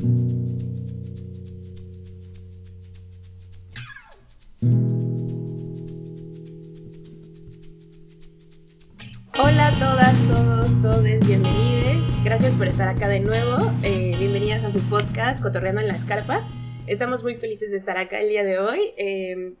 Hola 0.00 0.08
a 9.66 9.78
todas, 9.78 10.16
todos, 10.28 10.80
todos, 10.80 11.02
bienvenidos. 11.26 12.24
Gracias 12.24 12.54
por 12.54 12.68
estar 12.68 12.88
acá 12.88 13.08
de 13.08 13.20
nuevo. 13.20 13.70
Eh, 13.82 14.16
bienvenidas 14.18 14.64
a 14.64 14.72
su 14.72 14.80
podcast 14.88 15.42
Cotorreando 15.42 15.82
en 15.82 15.88
la 15.88 15.96
Escarpa. 15.96 16.48
Estamos 16.86 17.22
muy 17.22 17.34
felices 17.34 17.70
de 17.70 17.76
estar 17.76 17.98
acá 17.98 18.20
el 18.20 18.30
día 18.30 18.42
de 18.42 18.58
hoy. 18.58 18.94
Eh, 18.96 19.52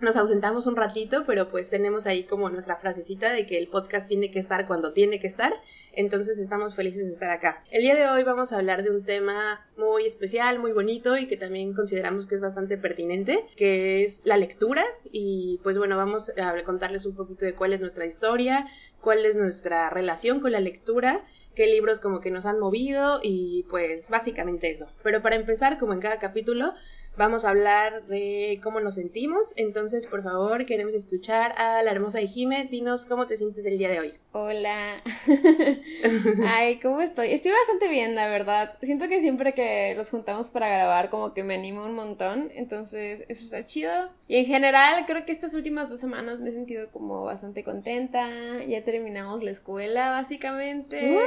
nos 0.00 0.16
ausentamos 0.16 0.66
un 0.66 0.76
ratito, 0.76 1.24
pero 1.26 1.48
pues 1.48 1.68
tenemos 1.68 2.06
ahí 2.06 2.24
como 2.24 2.48
nuestra 2.50 2.76
frasecita 2.76 3.32
de 3.32 3.46
que 3.46 3.58
el 3.58 3.68
podcast 3.68 4.06
tiene 4.06 4.30
que 4.30 4.38
estar 4.38 4.66
cuando 4.66 4.92
tiene 4.92 5.18
que 5.20 5.26
estar, 5.26 5.52
entonces 5.92 6.38
estamos 6.38 6.74
felices 6.74 7.06
de 7.06 7.12
estar 7.12 7.30
acá. 7.30 7.64
El 7.70 7.82
día 7.82 7.94
de 7.94 8.08
hoy 8.08 8.22
vamos 8.22 8.52
a 8.52 8.56
hablar 8.56 8.82
de 8.82 8.90
un 8.90 9.04
tema 9.04 9.66
muy 9.76 10.06
especial, 10.06 10.58
muy 10.58 10.72
bonito 10.72 11.16
y 11.16 11.26
que 11.26 11.36
también 11.36 11.74
consideramos 11.74 12.26
que 12.26 12.36
es 12.36 12.40
bastante 12.40 12.78
pertinente, 12.78 13.44
que 13.56 14.04
es 14.04 14.22
la 14.24 14.36
lectura 14.36 14.84
y 15.04 15.60
pues 15.62 15.78
bueno, 15.78 15.96
vamos 15.96 16.32
a 16.40 16.62
contarles 16.64 17.06
un 17.06 17.16
poquito 17.16 17.44
de 17.44 17.54
cuál 17.54 17.72
es 17.72 17.80
nuestra 17.80 18.06
historia, 18.06 18.66
cuál 19.00 19.24
es 19.24 19.36
nuestra 19.36 19.90
relación 19.90 20.40
con 20.40 20.52
la 20.52 20.60
lectura 20.60 21.24
qué 21.58 21.66
libros 21.66 21.98
como 21.98 22.20
que 22.20 22.30
nos 22.30 22.46
han 22.46 22.60
movido 22.60 23.18
y 23.20 23.64
pues 23.68 24.08
básicamente 24.08 24.70
eso. 24.70 24.86
Pero 25.02 25.22
para 25.22 25.34
empezar, 25.34 25.76
como 25.76 25.92
en 25.92 25.98
cada 25.98 26.20
capítulo, 26.20 26.72
Vamos 27.18 27.44
a 27.44 27.50
hablar 27.50 28.06
de 28.06 28.60
cómo 28.62 28.78
nos 28.78 28.94
sentimos, 28.94 29.52
entonces 29.56 30.06
por 30.06 30.22
favor 30.22 30.66
queremos 30.66 30.94
escuchar 30.94 31.52
a 31.58 31.82
la 31.82 31.90
hermosa 31.90 32.20
Jime. 32.20 32.68
Dinos 32.70 33.06
cómo 33.06 33.26
te 33.26 33.36
sientes 33.36 33.66
el 33.66 33.76
día 33.76 33.90
de 33.90 33.98
hoy. 33.98 34.14
Hola. 34.40 35.02
Ay, 36.46 36.78
¿cómo 36.78 37.00
estoy? 37.00 37.32
Estoy 37.32 37.50
bastante 37.50 37.88
bien, 37.88 38.14
la 38.14 38.28
verdad. 38.28 38.78
Siento 38.80 39.08
que 39.08 39.20
siempre 39.20 39.52
que 39.52 39.96
nos 39.96 40.10
juntamos 40.10 40.50
para 40.50 40.68
grabar 40.68 41.10
como 41.10 41.34
que 41.34 41.42
me 41.42 41.56
animo 41.56 41.82
un 41.84 41.96
montón, 41.96 42.52
entonces 42.54 43.24
eso 43.26 43.44
está 43.44 43.64
chido. 43.64 43.90
Y 44.28 44.36
en 44.36 44.44
general 44.44 45.06
creo 45.08 45.24
que 45.24 45.32
estas 45.32 45.54
últimas 45.54 45.88
dos 45.88 45.98
semanas 45.98 46.38
me 46.38 46.50
he 46.50 46.52
sentido 46.52 46.88
como 46.92 47.24
bastante 47.24 47.64
contenta. 47.64 48.28
Ya 48.68 48.84
terminamos 48.84 49.42
la 49.42 49.50
escuela 49.50 50.12
básicamente. 50.12 51.18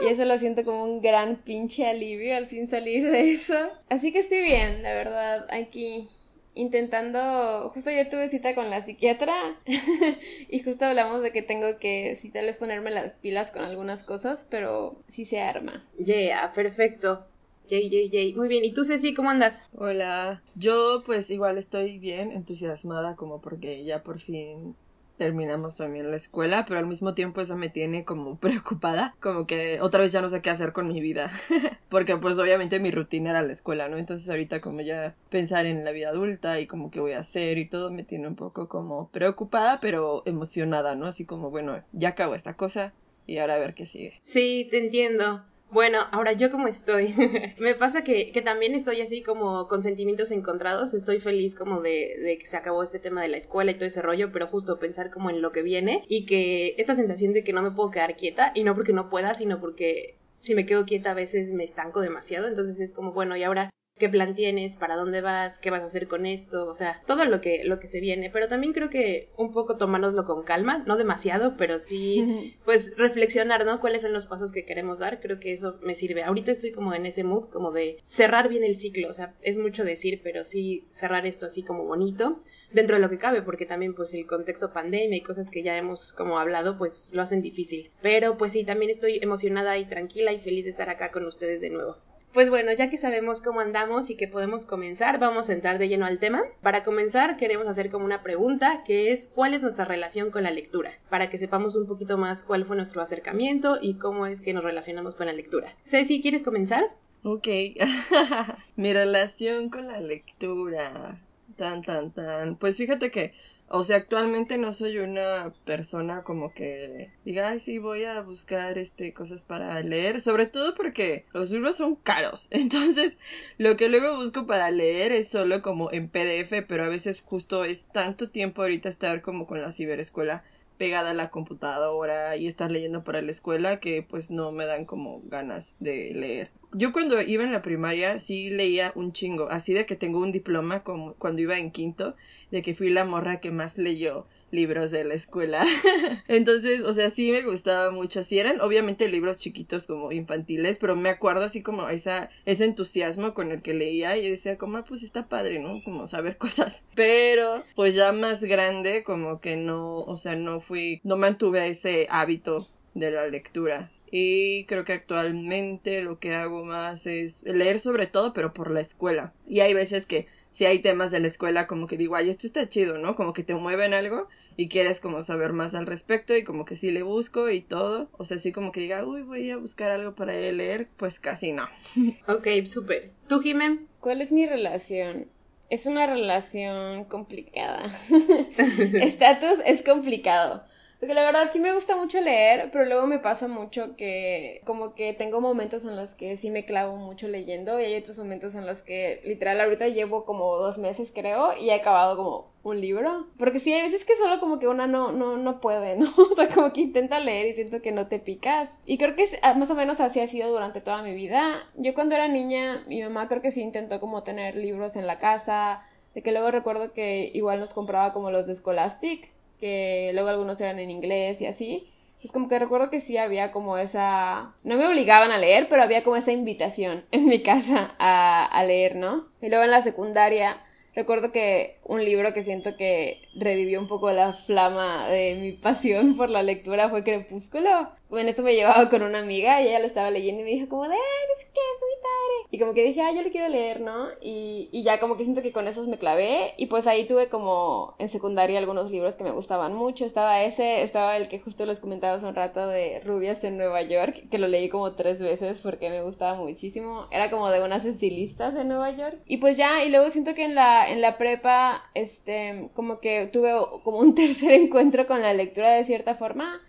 Y 0.00 0.06
eso 0.06 0.24
lo 0.24 0.38
siento 0.38 0.64
como 0.64 0.82
un 0.82 1.02
gran 1.02 1.36
pinche 1.36 1.86
alivio 1.86 2.38
al 2.38 2.46
fin 2.46 2.66
salir 2.66 3.04
de 3.10 3.32
eso. 3.32 3.70
Así 3.90 4.12
que 4.12 4.20
estoy 4.20 4.40
bien, 4.40 4.82
la 4.82 4.94
verdad, 4.94 5.46
aquí 5.50 6.08
intentando, 6.54 7.70
justo 7.70 7.90
ayer 7.90 8.08
tuve 8.08 8.30
cita 8.30 8.54
con 8.54 8.70
la 8.70 8.82
psiquiatra 8.82 9.34
y 10.48 10.60
justo 10.60 10.84
hablamos 10.84 11.22
de 11.22 11.32
que 11.32 11.42
tengo 11.42 11.78
que, 11.78 12.16
sí, 12.16 12.30
tal 12.30 12.46
vez 12.46 12.58
ponerme 12.58 12.90
las 12.90 13.18
pilas 13.18 13.52
con 13.52 13.62
algunas 13.62 14.02
cosas, 14.02 14.46
pero 14.50 14.96
sí 15.08 15.24
se 15.24 15.40
arma. 15.40 15.84
Yeah, 15.98 16.52
perfecto. 16.54 17.26
Yay, 17.68 17.88
yay, 17.88 18.10
yay. 18.10 18.34
Muy 18.34 18.48
bien. 18.48 18.64
¿Y 18.64 18.74
tú, 18.74 18.84
Ceci, 18.84 19.14
cómo 19.14 19.30
andas? 19.30 19.62
Hola. 19.72 20.42
Yo, 20.54 21.02
pues, 21.06 21.30
igual 21.30 21.56
estoy 21.56 21.98
bien, 21.98 22.30
entusiasmada, 22.32 23.16
como 23.16 23.40
porque 23.40 23.84
ya 23.84 24.02
por 24.02 24.20
fin 24.20 24.76
terminamos 25.16 25.76
también 25.76 26.10
la 26.10 26.16
escuela, 26.16 26.64
pero 26.66 26.78
al 26.78 26.86
mismo 26.86 27.14
tiempo 27.14 27.40
eso 27.40 27.56
me 27.56 27.68
tiene 27.68 28.04
como 28.04 28.38
preocupada, 28.40 29.14
como 29.20 29.46
que 29.46 29.80
otra 29.80 30.00
vez 30.00 30.12
ya 30.12 30.20
no 30.20 30.28
sé 30.28 30.42
qué 30.42 30.50
hacer 30.50 30.72
con 30.72 30.88
mi 30.88 31.00
vida, 31.00 31.30
porque 31.88 32.16
pues 32.16 32.38
obviamente 32.38 32.80
mi 32.80 32.90
rutina 32.90 33.30
era 33.30 33.42
la 33.42 33.52
escuela, 33.52 33.88
¿no? 33.88 33.96
Entonces 33.96 34.28
ahorita 34.28 34.60
como 34.60 34.80
ya 34.80 35.14
pensar 35.30 35.66
en 35.66 35.84
la 35.84 35.92
vida 35.92 36.10
adulta 36.10 36.60
y 36.60 36.66
como 36.66 36.90
qué 36.90 37.00
voy 37.00 37.12
a 37.12 37.20
hacer 37.20 37.58
y 37.58 37.68
todo 37.68 37.90
me 37.90 38.04
tiene 38.04 38.28
un 38.28 38.36
poco 38.36 38.68
como 38.68 39.08
preocupada, 39.10 39.80
pero 39.80 40.22
emocionada, 40.26 40.94
¿no? 40.94 41.06
Así 41.06 41.24
como, 41.24 41.50
bueno, 41.50 41.82
ya 41.92 42.10
acabo 42.10 42.34
esta 42.34 42.54
cosa 42.54 42.92
y 43.26 43.38
ahora 43.38 43.54
a 43.54 43.58
ver 43.58 43.74
qué 43.74 43.86
sigue. 43.86 44.18
Sí, 44.22 44.68
te 44.70 44.78
entiendo. 44.78 45.44
Bueno, 45.70 45.98
ahora 46.12 46.32
yo 46.32 46.50
como 46.50 46.68
estoy. 46.68 47.14
me 47.58 47.74
pasa 47.74 48.04
que, 48.04 48.30
que, 48.32 48.42
también 48.42 48.74
estoy 48.74 49.00
así 49.00 49.22
como 49.22 49.66
con 49.66 49.82
sentimientos 49.82 50.30
encontrados. 50.30 50.94
Estoy 50.94 51.20
feliz 51.20 51.54
como 51.54 51.80
de, 51.80 52.16
de, 52.22 52.38
que 52.38 52.46
se 52.46 52.56
acabó 52.56 52.82
este 52.82 52.98
tema 53.00 53.22
de 53.22 53.28
la 53.28 53.38
escuela 53.38 53.72
y 53.72 53.74
todo 53.74 53.86
ese 53.86 54.02
rollo, 54.02 54.30
pero 54.32 54.46
justo 54.46 54.78
pensar 54.78 55.10
como 55.10 55.30
en 55.30 55.42
lo 55.42 55.52
que 55.52 55.62
viene 55.62 56.04
y 56.08 56.26
que 56.26 56.74
esta 56.78 56.94
sensación 56.94 57.32
de 57.32 57.42
que 57.42 57.52
no 57.52 57.62
me 57.62 57.72
puedo 57.72 57.90
quedar 57.90 58.16
quieta 58.16 58.52
y 58.54 58.62
no 58.62 58.74
porque 58.74 58.92
no 58.92 59.10
pueda, 59.10 59.34
sino 59.34 59.60
porque 59.60 60.16
si 60.38 60.54
me 60.54 60.66
quedo 60.66 60.84
quieta 60.84 61.10
a 61.10 61.14
veces 61.14 61.52
me 61.52 61.64
estanco 61.64 62.00
demasiado. 62.00 62.46
Entonces 62.46 62.80
es 62.80 62.92
como, 62.92 63.12
bueno, 63.12 63.36
y 63.36 63.42
ahora 63.42 63.70
qué 63.98 64.08
plan 64.08 64.34
tienes, 64.34 64.76
para 64.76 64.96
dónde 64.96 65.20
vas, 65.20 65.58
qué 65.58 65.70
vas 65.70 65.82
a 65.82 65.86
hacer 65.86 66.08
con 66.08 66.26
esto, 66.26 66.66
o 66.66 66.74
sea, 66.74 67.00
todo 67.06 67.24
lo 67.26 67.40
que, 67.40 67.62
lo 67.64 67.78
que 67.78 67.86
se 67.86 68.00
viene, 68.00 68.28
pero 68.28 68.48
también 68.48 68.72
creo 68.72 68.90
que 68.90 69.28
un 69.36 69.52
poco 69.52 69.76
tomárnoslo 69.76 70.24
con 70.24 70.42
calma, 70.42 70.82
no 70.86 70.96
demasiado, 70.96 71.56
pero 71.56 71.78
sí, 71.78 72.56
pues 72.64 72.96
reflexionar, 72.96 73.64
¿no? 73.64 73.80
¿Cuáles 73.80 74.02
son 74.02 74.12
los 74.12 74.26
pasos 74.26 74.50
que 74.50 74.64
queremos 74.64 74.98
dar? 74.98 75.20
Creo 75.20 75.38
que 75.38 75.52
eso 75.52 75.78
me 75.82 75.94
sirve. 75.94 76.24
Ahorita 76.24 76.50
estoy 76.50 76.72
como 76.72 76.92
en 76.92 77.06
ese 77.06 77.22
mood, 77.22 77.48
como 77.50 77.70
de 77.70 77.98
cerrar 78.02 78.48
bien 78.48 78.64
el 78.64 78.74
ciclo, 78.74 79.08
o 79.08 79.14
sea, 79.14 79.34
es 79.42 79.58
mucho 79.58 79.84
decir, 79.84 80.20
pero 80.24 80.44
sí 80.44 80.84
cerrar 80.88 81.24
esto 81.24 81.46
así 81.46 81.62
como 81.62 81.84
bonito, 81.84 82.42
dentro 82.72 82.96
de 82.96 83.02
lo 83.02 83.10
que 83.10 83.18
cabe, 83.18 83.42
porque 83.42 83.64
también 83.64 83.94
pues 83.94 84.12
el 84.14 84.26
contexto 84.26 84.72
pandemia 84.72 85.16
y 85.16 85.20
cosas 85.20 85.50
que 85.50 85.62
ya 85.62 85.76
hemos 85.76 86.12
como 86.12 86.38
hablado, 86.38 86.78
pues 86.78 87.10
lo 87.12 87.22
hacen 87.22 87.42
difícil. 87.42 87.92
Pero 88.02 88.36
pues 88.38 88.52
sí, 88.52 88.64
también 88.64 88.90
estoy 88.90 89.20
emocionada 89.22 89.78
y 89.78 89.84
tranquila 89.84 90.32
y 90.32 90.40
feliz 90.40 90.64
de 90.64 90.72
estar 90.72 90.88
acá 90.88 91.12
con 91.12 91.24
ustedes 91.26 91.60
de 91.60 91.70
nuevo. 91.70 91.96
Pues 92.34 92.50
bueno, 92.50 92.72
ya 92.72 92.90
que 92.90 92.98
sabemos 92.98 93.40
cómo 93.40 93.60
andamos 93.60 94.10
y 94.10 94.16
que 94.16 94.26
podemos 94.26 94.66
comenzar, 94.66 95.20
vamos 95.20 95.48
a 95.48 95.52
entrar 95.52 95.78
de 95.78 95.86
lleno 95.86 96.04
al 96.04 96.18
tema. 96.18 96.42
Para 96.62 96.82
comenzar, 96.82 97.36
queremos 97.36 97.68
hacer 97.68 97.90
como 97.90 98.04
una 98.04 98.24
pregunta, 98.24 98.82
que 98.84 99.12
es 99.12 99.28
¿cuál 99.28 99.54
es 99.54 99.62
nuestra 99.62 99.84
relación 99.84 100.32
con 100.32 100.42
la 100.42 100.50
lectura? 100.50 100.90
Para 101.10 101.30
que 101.30 101.38
sepamos 101.38 101.76
un 101.76 101.86
poquito 101.86 102.18
más 102.18 102.42
cuál 102.42 102.64
fue 102.64 102.74
nuestro 102.74 103.00
acercamiento 103.00 103.78
y 103.80 103.98
cómo 103.98 104.26
es 104.26 104.40
que 104.40 104.52
nos 104.52 104.64
relacionamos 104.64 105.14
con 105.14 105.26
la 105.26 105.32
lectura. 105.32 105.76
Ceci, 105.84 106.20
¿quieres 106.20 106.42
comenzar? 106.42 106.82
Ok. 107.22 107.46
Mi 108.76 108.92
relación 108.92 109.70
con 109.70 109.86
la 109.86 110.00
lectura. 110.00 111.22
Tan, 111.56 111.82
tan, 111.82 112.12
tan. 112.12 112.56
Pues 112.56 112.76
fíjate 112.76 113.12
que 113.12 113.32
o 113.68 113.82
sea, 113.82 113.96
actualmente 113.96 114.58
no 114.58 114.72
soy 114.72 114.98
una 114.98 115.52
persona 115.64 116.22
como 116.22 116.52
que 116.52 117.12
diga, 117.24 117.48
ay, 117.48 117.60
sí, 117.60 117.78
voy 117.78 118.04
a 118.04 118.20
buscar 118.20 118.78
este 118.78 119.12
cosas 119.14 119.42
para 119.42 119.80
leer, 119.80 120.20
sobre 120.20 120.46
todo 120.46 120.74
porque 120.74 121.26
los 121.32 121.50
libros 121.50 121.76
son 121.76 121.96
caros. 121.96 122.46
Entonces, 122.50 123.18
lo 123.58 123.76
que 123.76 123.88
luego 123.88 124.16
busco 124.16 124.46
para 124.46 124.70
leer 124.70 125.12
es 125.12 125.28
solo 125.28 125.62
como 125.62 125.90
en 125.92 126.08
PDF, 126.08 126.62
pero 126.68 126.84
a 126.84 126.88
veces 126.88 127.22
justo 127.22 127.64
es 127.64 127.86
tanto 127.86 128.30
tiempo 128.30 128.62
ahorita 128.62 128.88
estar 128.88 129.22
como 129.22 129.46
con 129.46 129.60
la 129.60 129.72
ciberescuela 129.72 130.44
pegada 130.76 131.10
a 131.10 131.14
la 131.14 131.30
computadora 131.30 132.36
y 132.36 132.46
estar 132.46 132.70
leyendo 132.70 133.04
para 133.04 133.22
la 133.22 133.30
escuela 133.30 133.80
que 133.80 134.02
pues 134.02 134.30
no 134.30 134.50
me 134.52 134.66
dan 134.66 134.84
como 134.84 135.22
ganas 135.24 135.76
de 135.80 136.12
leer. 136.14 136.50
Yo 136.76 136.92
cuando 136.92 137.22
iba 137.22 137.44
en 137.44 137.52
la 137.52 137.62
primaria 137.62 138.18
sí 138.18 138.50
leía 138.50 138.90
un 138.96 139.12
chingo, 139.12 139.48
así 139.48 139.72
de 139.74 139.86
que 139.86 139.94
tengo 139.94 140.18
un 140.18 140.32
diploma 140.32 140.82
como 140.82 141.14
cuando 141.14 141.40
iba 141.40 141.56
en 141.56 141.70
quinto, 141.70 142.16
de 142.50 142.62
que 142.62 142.74
fui 142.74 142.90
la 142.90 143.04
morra 143.04 143.38
que 143.38 143.52
más 143.52 143.78
leyó 143.78 144.26
libros 144.50 144.90
de 144.90 145.04
la 145.04 145.14
escuela. 145.14 145.64
Entonces, 146.28 146.80
o 146.80 146.92
sea, 146.92 147.10
sí 147.10 147.30
me 147.30 147.42
gustaba 147.42 147.92
mucho. 147.92 148.24
Sí 148.24 148.40
eran 148.40 148.60
obviamente 148.60 149.08
libros 149.08 149.36
chiquitos 149.36 149.86
como 149.86 150.10
infantiles, 150.10 150.76
pero 150.78 150.96
me 150.96 151.10
acuerdo 151.10 151.44
así 151.44 151.62
como 151.62 151.88
esa, 151.88 152.28
ese 152.44 152.64
entusiasmo 152.64 153.34
con 153.34 153.52
el 153.52 153.62
que 153.62 153.74
leía 153.74 154.16
y 154.16 154.28
decía 154.28 154.58
como, 154.58 154.78
ah, 154.78 154.84
pues 154.84 155.04
está 155.04 155.28
padre, 155.28 155.60
¿no? 155.60 155.80
Como 155.84 156.08
saber 156.08 156.36
cosas. 156.38 156.82
Pero, 156.96 157.62
pues 157.76 157.94
ya 157.94 158.10
más 158.10 158.42
grande, 158.42 159.04
como 159.04 159.40
que 159.40 159.54
no, 159.54 160.00
o 160.00 160.16
sea, 160.16 160.34
no 160.34 160.60
fui, 160.60 161.00
no 161.04 161.16
mantuve 161.16 161.68
ese 161.68 162.08
hábito 162.10 162.66
de 162.94 163.12
la 163.12 163.28
lectura. 163.28 163.90
Y 164.16 164.64
creo 164.66 164.84
que 164.84 164.92
actualmente 164.92 166.00
lo 166.00 166.20
que 166.20 166.36
hago 166.36 166.64
más 166.64 167.04
es 167.08 167.42
leer 167.42 167.80
sobre 167.80 168.06
todo, 168.06 168.32
pero 168.32 168.52
por 168.54 168.70
la 168.70 168.80
escuela. 168.80 169.32
Y 169.44 169.58
hay 169.58 169.74
veces 169.74 170.06
que 170.06 170.28
si 170.52 170.66
hay 170.66 170.78
temas 170.78 171.10
de 171.10 171.18
la 171.18 171.26
escuela 171.26 171.66
como 171.66 171.88
que 171.88 171.96
digo, 171.96 172.14
ay, 172.14 172.30
esto 172.30 172.46
está 172.46 172.68
chido, 172.68 172.96
¿no? 172.98 173.16
Como 173.16 173.32
que 173.32 173.42
te 173.42 173.56
mueven 173.56 173.92
algo 173.92 174.28
y 174.56 174.68
quieres 174.68 175.00
como 175.00 175.24
saber 175.24 175.52
más 175.52 175.74
al 175.74 175.86
respecto 175.86 176.36
y 176.36 176.44
como 176.44 176.64
que 176.64 176.76
sí 176.76 176.92
le 176.92 177.02
busco 177.02 177.50
y 177.50 177.60
todo. 177.60 178.08
O 178.12 178.24
sea, 178.24 178.38
sí 178.38 178.52
como 178.52 178.70
que 178.70 178.78
diga, 178.78 179.04
uy, 179.04 179.22
voy 179.22 179.50
a 179.50 179.56
buscar 179.56 179.90
algo 179.90 180.14
para 180.14 180.32
leer, 180.32 180.86
pues 180.96 181.18
casi 181.18 181.50
no. 181.50 181.68
Ok, 182.28 182.46
súper. 182.66 183.10
¿Tú, 183.28 183.40
Jimen? 183.40 183.88
¿Cuál 183.98 184.20
es 184.20 184.30
mi 184.30 184.46
relación? 184.46 185.26
Es 185.70 185.86
una 185.86 186.06
relación 186.06 187.06
complicada. 187.06 187.92
Estatus 188.78 189.58
es 189.66 189.82
complicado. 189.82 190.62
Porque 191.04 191.20
la 191.20 191.24
verdad 191.26 191.50
sí 191.52 191.60
me 191.60 191.74
gusta 191.74 191.98
mucho 191.98 192.18
leer, 192.22 192.70
pero 192.72 192.86
luego 192.86 193.06
me 193.06 193.18
pasa 193.18 193.46
mucho 193.46 193.94
que 193.94 194.62
como 194.64 194.94
que 194.94 195.12
tengo 195.12 195.42
momentos 195.42 195.84
en 195.84 195.96
los 195.96 196.14
que 196.14 196.38
sí 196.38 196.48
me 196.48 196.64
clavo 196.64 196.96
mucho 196.96 197.28
leyendo 197.28 197.78
y 197.78 197.84
hay 197.84 197.96
otros 197.96 198.16
momentos 198.16 198.54
en 198.54 198.64
los 198.64 198.80
que 198.80 199.20
literal 199.22 199.60
ahorita 199.60 199.88
llevo 199.88 200.24
como 200.24 200.56
dos 200.56 200.78
meses 200.78 201.12
creo 201.14 201.54
y 201.58 201.68
he 201.68 201.74
acabado 201.74 202.16
como 202.16 202.52
un 202.62 202.80
libro. 202.80 203.26
Porque 203.36 203.60
sí, 203.60 203.70
hay 203.70 203.82
veces 203.82 204.06
que 204.06 204.16
solo 204.16 204.40
como 204.40 204.58
que 204.58 204.66
una 204.66 204.86
no, 204.86 205.12
no, 205.12 205.36
no 205.36 205.60
puede, 205.60 205.94
¿no? 205.94 206.06
O 206.16 206.34
sea, 206.34 206.48
como 206.48 206.72
que 206.72 206.80
intenta 206.80 207.20
leer 207.20 207.48
y 207.48 207.52
siento 207.52 207.82
que 207.82 207.92
no 207.92 208.06
te 208.06 208.18
picas. 208.18 208.70
Y 208.86 208.96
creo 208.96 209.14
que 209.14 209.26
ah, 209.42 209.52
más 209.52 209.68
o 209.68 209.74
menos 209.74 210.00
así 210.00 210.20
ha 210.20 210.26
sido 210.26 210.50
durante 210.50 210.80
toda 210.80 211.02
mi 211.02 211.12
vida. 211.14 211.66
Yo 211.74 211.92
cuando 211.92 212.14
era 212.14 212.28
niña, 212.28 212.82
mi 212.86 213.02
mamá 213.02 213.28
creo 213.28 213.42
que 213.42 213.52
sí 213.52 213.60
intentó 213.60 214.00
como 214.00 214.22
tener 214.22 214.54
libros 214.54 214.96
en 214.96 215.06
la 215.06 215.18
casa. 215.18 215.82
De 216.14 216.22
que 216.22 216.32
luego 216.32 216.50
recuerdo 216.50 216.92
que 216.92 217.30
igual 217.34 217.60
nos 217.60 217.74
compraba 217.74 218.14
como 218.14 218.30
los 218.30 218.46
de 218.46 218.54
Scholastic 218.54 219.33
que 219.64 220.10
luego 220.14 220.28
algunos 220.28 220.60
eran 220.60 220.78
en 220.78 220.90
inglés 220.90 221.40
y 221.42 221.46
así. 221.46 221.86
pues 222.20 222.32
como 222.32 222.48
que 222.48 222.58
recuerdo 222.58 222.90
que 222.90 223.00
sí 223.00 223.16
había 223.18 223.52
como 223.52 223.78
esa... 223.78 224.54
No 224.64 224.76
me 224.76 224.86
obligaban 224.86 225.30
a 225.32 225.38
leer, 225.38 225.68
pero 225.68 225.82
había 225.82 226.04
como 226.04 226.16
esa 226.16 226.32
invitación 226.32 227.04
en 227.12 227.26
mi 227.26 227.42
casa 227.42 227.94
a, 227.98 228.44
a 228.44 228.64
leer, 228.64 228.96
¿no? 228.96 229.26
Y 229.40 229.48
luego 229.48 229.64
en 229.64 229.70
la 229.70 229.82
secundaria 229.82 230.60
recuerdo 230.94 231.32
que 231.32 231.78
un 231.84 232.04
libro 232.04 232.32
que 232.32 232.42
siento 232.42 232.76
que 232.76 233.20
revivió 233.34 233.80
un 233.80 233.88
poco 233.88 234.12
la 234.12 234.32
flama 234.34 235.08
de 235.08 235.34
mi 235.36 235.52
pasión 235.66 236.16
por 236.16 236.30
la 236.30 236.42
lectura 236.42 236.88
fue 236.90 237.04
Crepúsculo. 237.04 237.90
Bueno, 238.14 238.30
esto 238.30 238.44
me 238.44 238.54
llevaba 238.54 238.88
con 238.90 239.02
una 239.02 239.18
amiga 239.18 239.60
y 239.60 239.66
ella 239.66 239.80
lo 239.80 239.86
estaba 239.86 240.08
leyendo 240.08 240.42
y 240.42 240.44
me 240.44 240.50
dijo 240.52 240.68
como 240.68 240.84
de, 240.84 240.94
ay, 240.94 240.98
no 241.00 241.40
sé 241.40 241.48
qué, 241.52 241.60
es 241.60 241.80
muy 241.80 242.00
padre. 242.00 242.48
Y 242.52 242.58
como 242.60 242.72
que 242.72 242.84
dije, 242.84 243.02
ah, 243.02 243.12
yo 243.12 243.22
lo 243.22 243.30
quiero 243.30 243.48
leer, 243.48 243.80
¿no? 243.80 244.06
Y, 244.20 244.68
y 244.70 244.84
ya 244.84 245.00
como 245.00 245.16
que 245.16 245.24
siento 245.24 245.42
que 245.42 245.50
con 245.50 245.66
esos 245.66 245.88
me 245.88 245.98
clavé 245.98 246.54
y 246.56 246.66
pues 246.66 246.86
ahí 246.86 247.08
tuve 247.08 247.28
como 247.28 247.96
en 247.98 248.08
secundaria 248.08 248.60
algunos 248.60 248.92
libros 248.92 249.16
que 249.16 249.24
me 249.24 249.32
gustaban 249.32 249.74
mucho. 249.74 250.04
Estaba 250.04 250.44
ese, 250.44 250.82
estaba 250.82 251.16
el 251.16 251.26
que 251.26 251.40
justo 251.40 251.66
les 251.66 251.80
comentaba 251.80 252.14
hace 252.14 252.26
un 252.26 252.36
rato 252.36 252.68
de 252.68 253.00
Rubias 253.00 253.42
en 253.42 253.56
Nueva 253.56 253.82
York, 253.82 254.28
que 254.30 254.38
lo 254.38 254.46
leí 254.46 254.68
como 254.68 254.92
tres 254.92 255.18
veces 255.18 255.60
porque 255.60 255.90
me 255.90 256.02
gustaba 256.02 256.36
muchísimo. 256.36 257.08
Era 257.10 257.30
como 257.30 257.50
de 257.50 257.64
unas 257.64 257.84
estilistas 257.84 258.54
en 258.54 258.68
Nueva 258.68 258.92
York. 258.92 259.18
Y 259.26 259.38
pues 259.38 259.56
ya, 259.56 259.84
y 259.84 259.90
luego 259.90 260.08
siento 260.10 260.34
que 260.34 260.44
en 260.44 260.54
la, 260.54 260.88
en 260.88 261.00
la 261.00 261.18
prepa, 261.18 261.82
este, 261.94 262.70
como 262.74 263.00
que 263.00 263.26
tuve 263.26 263.50
como 263.82 263.98
un 263.98 264.14
tercer 264.14 264.52
encuentro 264.52 265.04
con 265.04 265.20
la 265.20 265.34
lectura 265.34 265.72
de 265.72 265.82
cierta 265.82 266.14
forma 266.14 266.62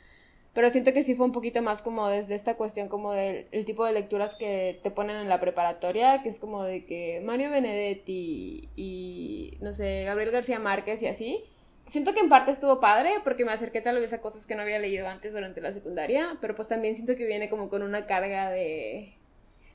pero 0.55 0.69
siento 0.69 0.93
que 0.93 1.03
sí 1.03 1.15
fue 1.15 1.25
un 1.25 1.33
poquito 1.33 1.61
más 1.61 1.81
como 1.81 2.07
desde 2.07 2.33
esta 2.33 2.55
cuestión 2.55 2.87
como 2.87 3.11
del 3.11 3.65
tipo 3.65 3.85
de 3.85 3.91
lecturas 3.91 4.37
que 4.37 4.79
te 4.81 4.89
ponen 4.89 5.17
en 5.17 5.27
la 5.27 5.41
preparatoria, 5.41 6.23
que 6.23 6.29
es 6.29 6.39
como 6.39 6.63
de 6.63 6.85
que 6.85 7.21
Mario 7.25 7.51
Benedetti 7.51 8.69
y, 8.77 9.57
no 9.59 9.73
sé, 9.73 10.05
Gabriel 10.05 10.31
García 10.31 10.57
Márquez 10.57 11.03
y 11.03 11.07
así. 11.07 11.43
Siento 11.85 12.13
que 12.13 12.21
en 12.21 12.29
parte 12.29 12.51
estuvo 12.51 12.79
padre 12.79 13.11
porque 13.25 13.43
me 13.43 13.51
acerqué 13.51 13.81
tal 13.81 13.99
vez 13.99 14.13
a 14.13 14.21
cosas 14.21 14.45
que 14.45 14.55
no 14.55 14.61
había 14.61 14.79
leído 14.79 15.09
antes 15.09 15.33
durante 15.33 15.59
la 15.59 15.73
secundaria, 15.73 16.37
pero 16.39 16.55
pues 16.55 16.69
también 16.69 16.95
siento 16.95 17.17
que 17.17 17.27
viene 17.27 17.49
como 17.49 17.67
con 17.67 17.83
una 17.83 18.07
carga 18.07 18.49
de 18.49 19.13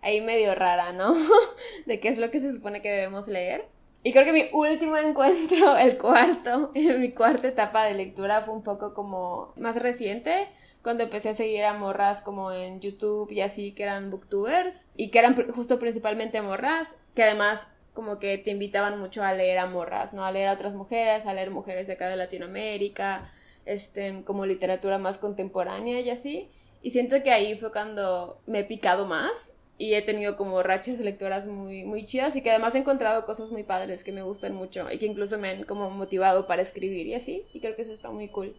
ahí 0.01 0.23
medio 0.23 0.55
rara, 0.55 0.93
¿no? 0.93 1.15
de 1.85 2.01
qué 2.01 2.09
es 2.09 2.17
lo 2.17 2.31
que 2.31 2.41
se 2.41 2.55
supone 2.55 2.81
que 2.81 2.91
debemos 2.91 3.29
leer. 3.29 3.67
Y 4.03 4.13
creo 4.13 4.25
que 4.25 4.33
mi 4.33 4.45
último 4.53 4.97
encuentro, 4.97 5.77
el 5.79 5.99
cuarto, 5.99 6.71
en 6.75 7.01
mi 7.01 7.13
cuarta 7.13 7.49
etapa 7.49 7.85
de 7.85 7.95
lectura 7.95 8.41
fue 8.41 8.55
un 8.55 8.63
poco 8.63 8.95
como 8.95 9.53
más 9.57 9.77
reciente, 9.77 10.49
cuando 10.83 11.05
empecé 11.05 11.31
a 11.31 11.35
seguir 11.35 11.65
a 11.65 11.75
morras 11.75 12.23
como 12.23 12.53
en 12.53 12.81
YouTube 12.81 13.31
y 13.31 13.41
así, 13.41 13.73
que 13.73 13.83
eran 13.83 14.11
booktubers, 14.11 14.89
y 14.97 15.11
que 15.11 15.19
eran 15.19 15.37
justo 15.51 15.79
principalmente 15.79 16.41
morras, 16.43 16.97
que 17.15 17.23
además 17.23 17.67
como 17.93 18.19
que 18.19 18.39
te 18.39 18.51
invitaban 18.51 18.99
mucho 18.99 19.23
a 19.23 19.33
leer 19.33 19.59
a 19.59 19.67
morras, 19.67 20.15
¿no? 20.15 20.25
A 20.25 20.33
leer 20.33 20.49
a 20.49 20.53
otras 20.55 20.75
mujeres, 20.75 21.27
a 21.27 21.35
leer 21.35 21.51
mujeres 21.51 21.87
de 21.87 21.95
acá 21.95 22.09
de 22.09 22.17
Latinoamérica, 22.17 23.23
este, 23.67 24.23
como 24.25 24.47
literatura 24.47 24.99
más 24.99 25.19
contemporánea 25.19 26.01
y 26.01 26.11
así. 26.11 26.49
Y 26.83 26.91
siento 26.93 27.23
que 27.23 27.31
ahí 27.31 27.55
fue 27.57 27.73
cuando 27.73 28.41
me 28.47 28.61
he 28.61 28.65
picado 28.65 29.07
más 29.07 29.53
y 29.77 29.95
he 29.95 30.03
tenido 30.03 30.37
como 30.37 30.63
rachas 30.63 31.01
lectoras 31.01 31.47
muy, 31.47 31.85
muy 31.85 32.07
chidas 32.07 32.37
y 32.37 32.43
que 32.43 32.51
además 32.51 32.75
he 32.75 32.79
encontrado 32.79 33.27
cosas 33.27 33.51
muy 33.51 33.65
padres 33.65 34.05
que 34.05 34.13
me 34.13 34.23
gustan 34.23 34.55
mucho 34.55 34.91
y 34.91 34.99
que 34.99 35.07
incluso 35.07 35.39
me 35.39 35.51
han 35.51 35.65
como 35.65 35.91
motivado 35.91 36.47
para 36.47 36.63
escribir 36.63 37.07
y 37.07 37.15
así. 37.15 37.45
Y 37.53 37.61
creo 37.61 37.77
que 37.77 37.83
eso 37.83 37.93
está 37.93 38.11
muy 38.11 38.29
cool. 38.29 38.55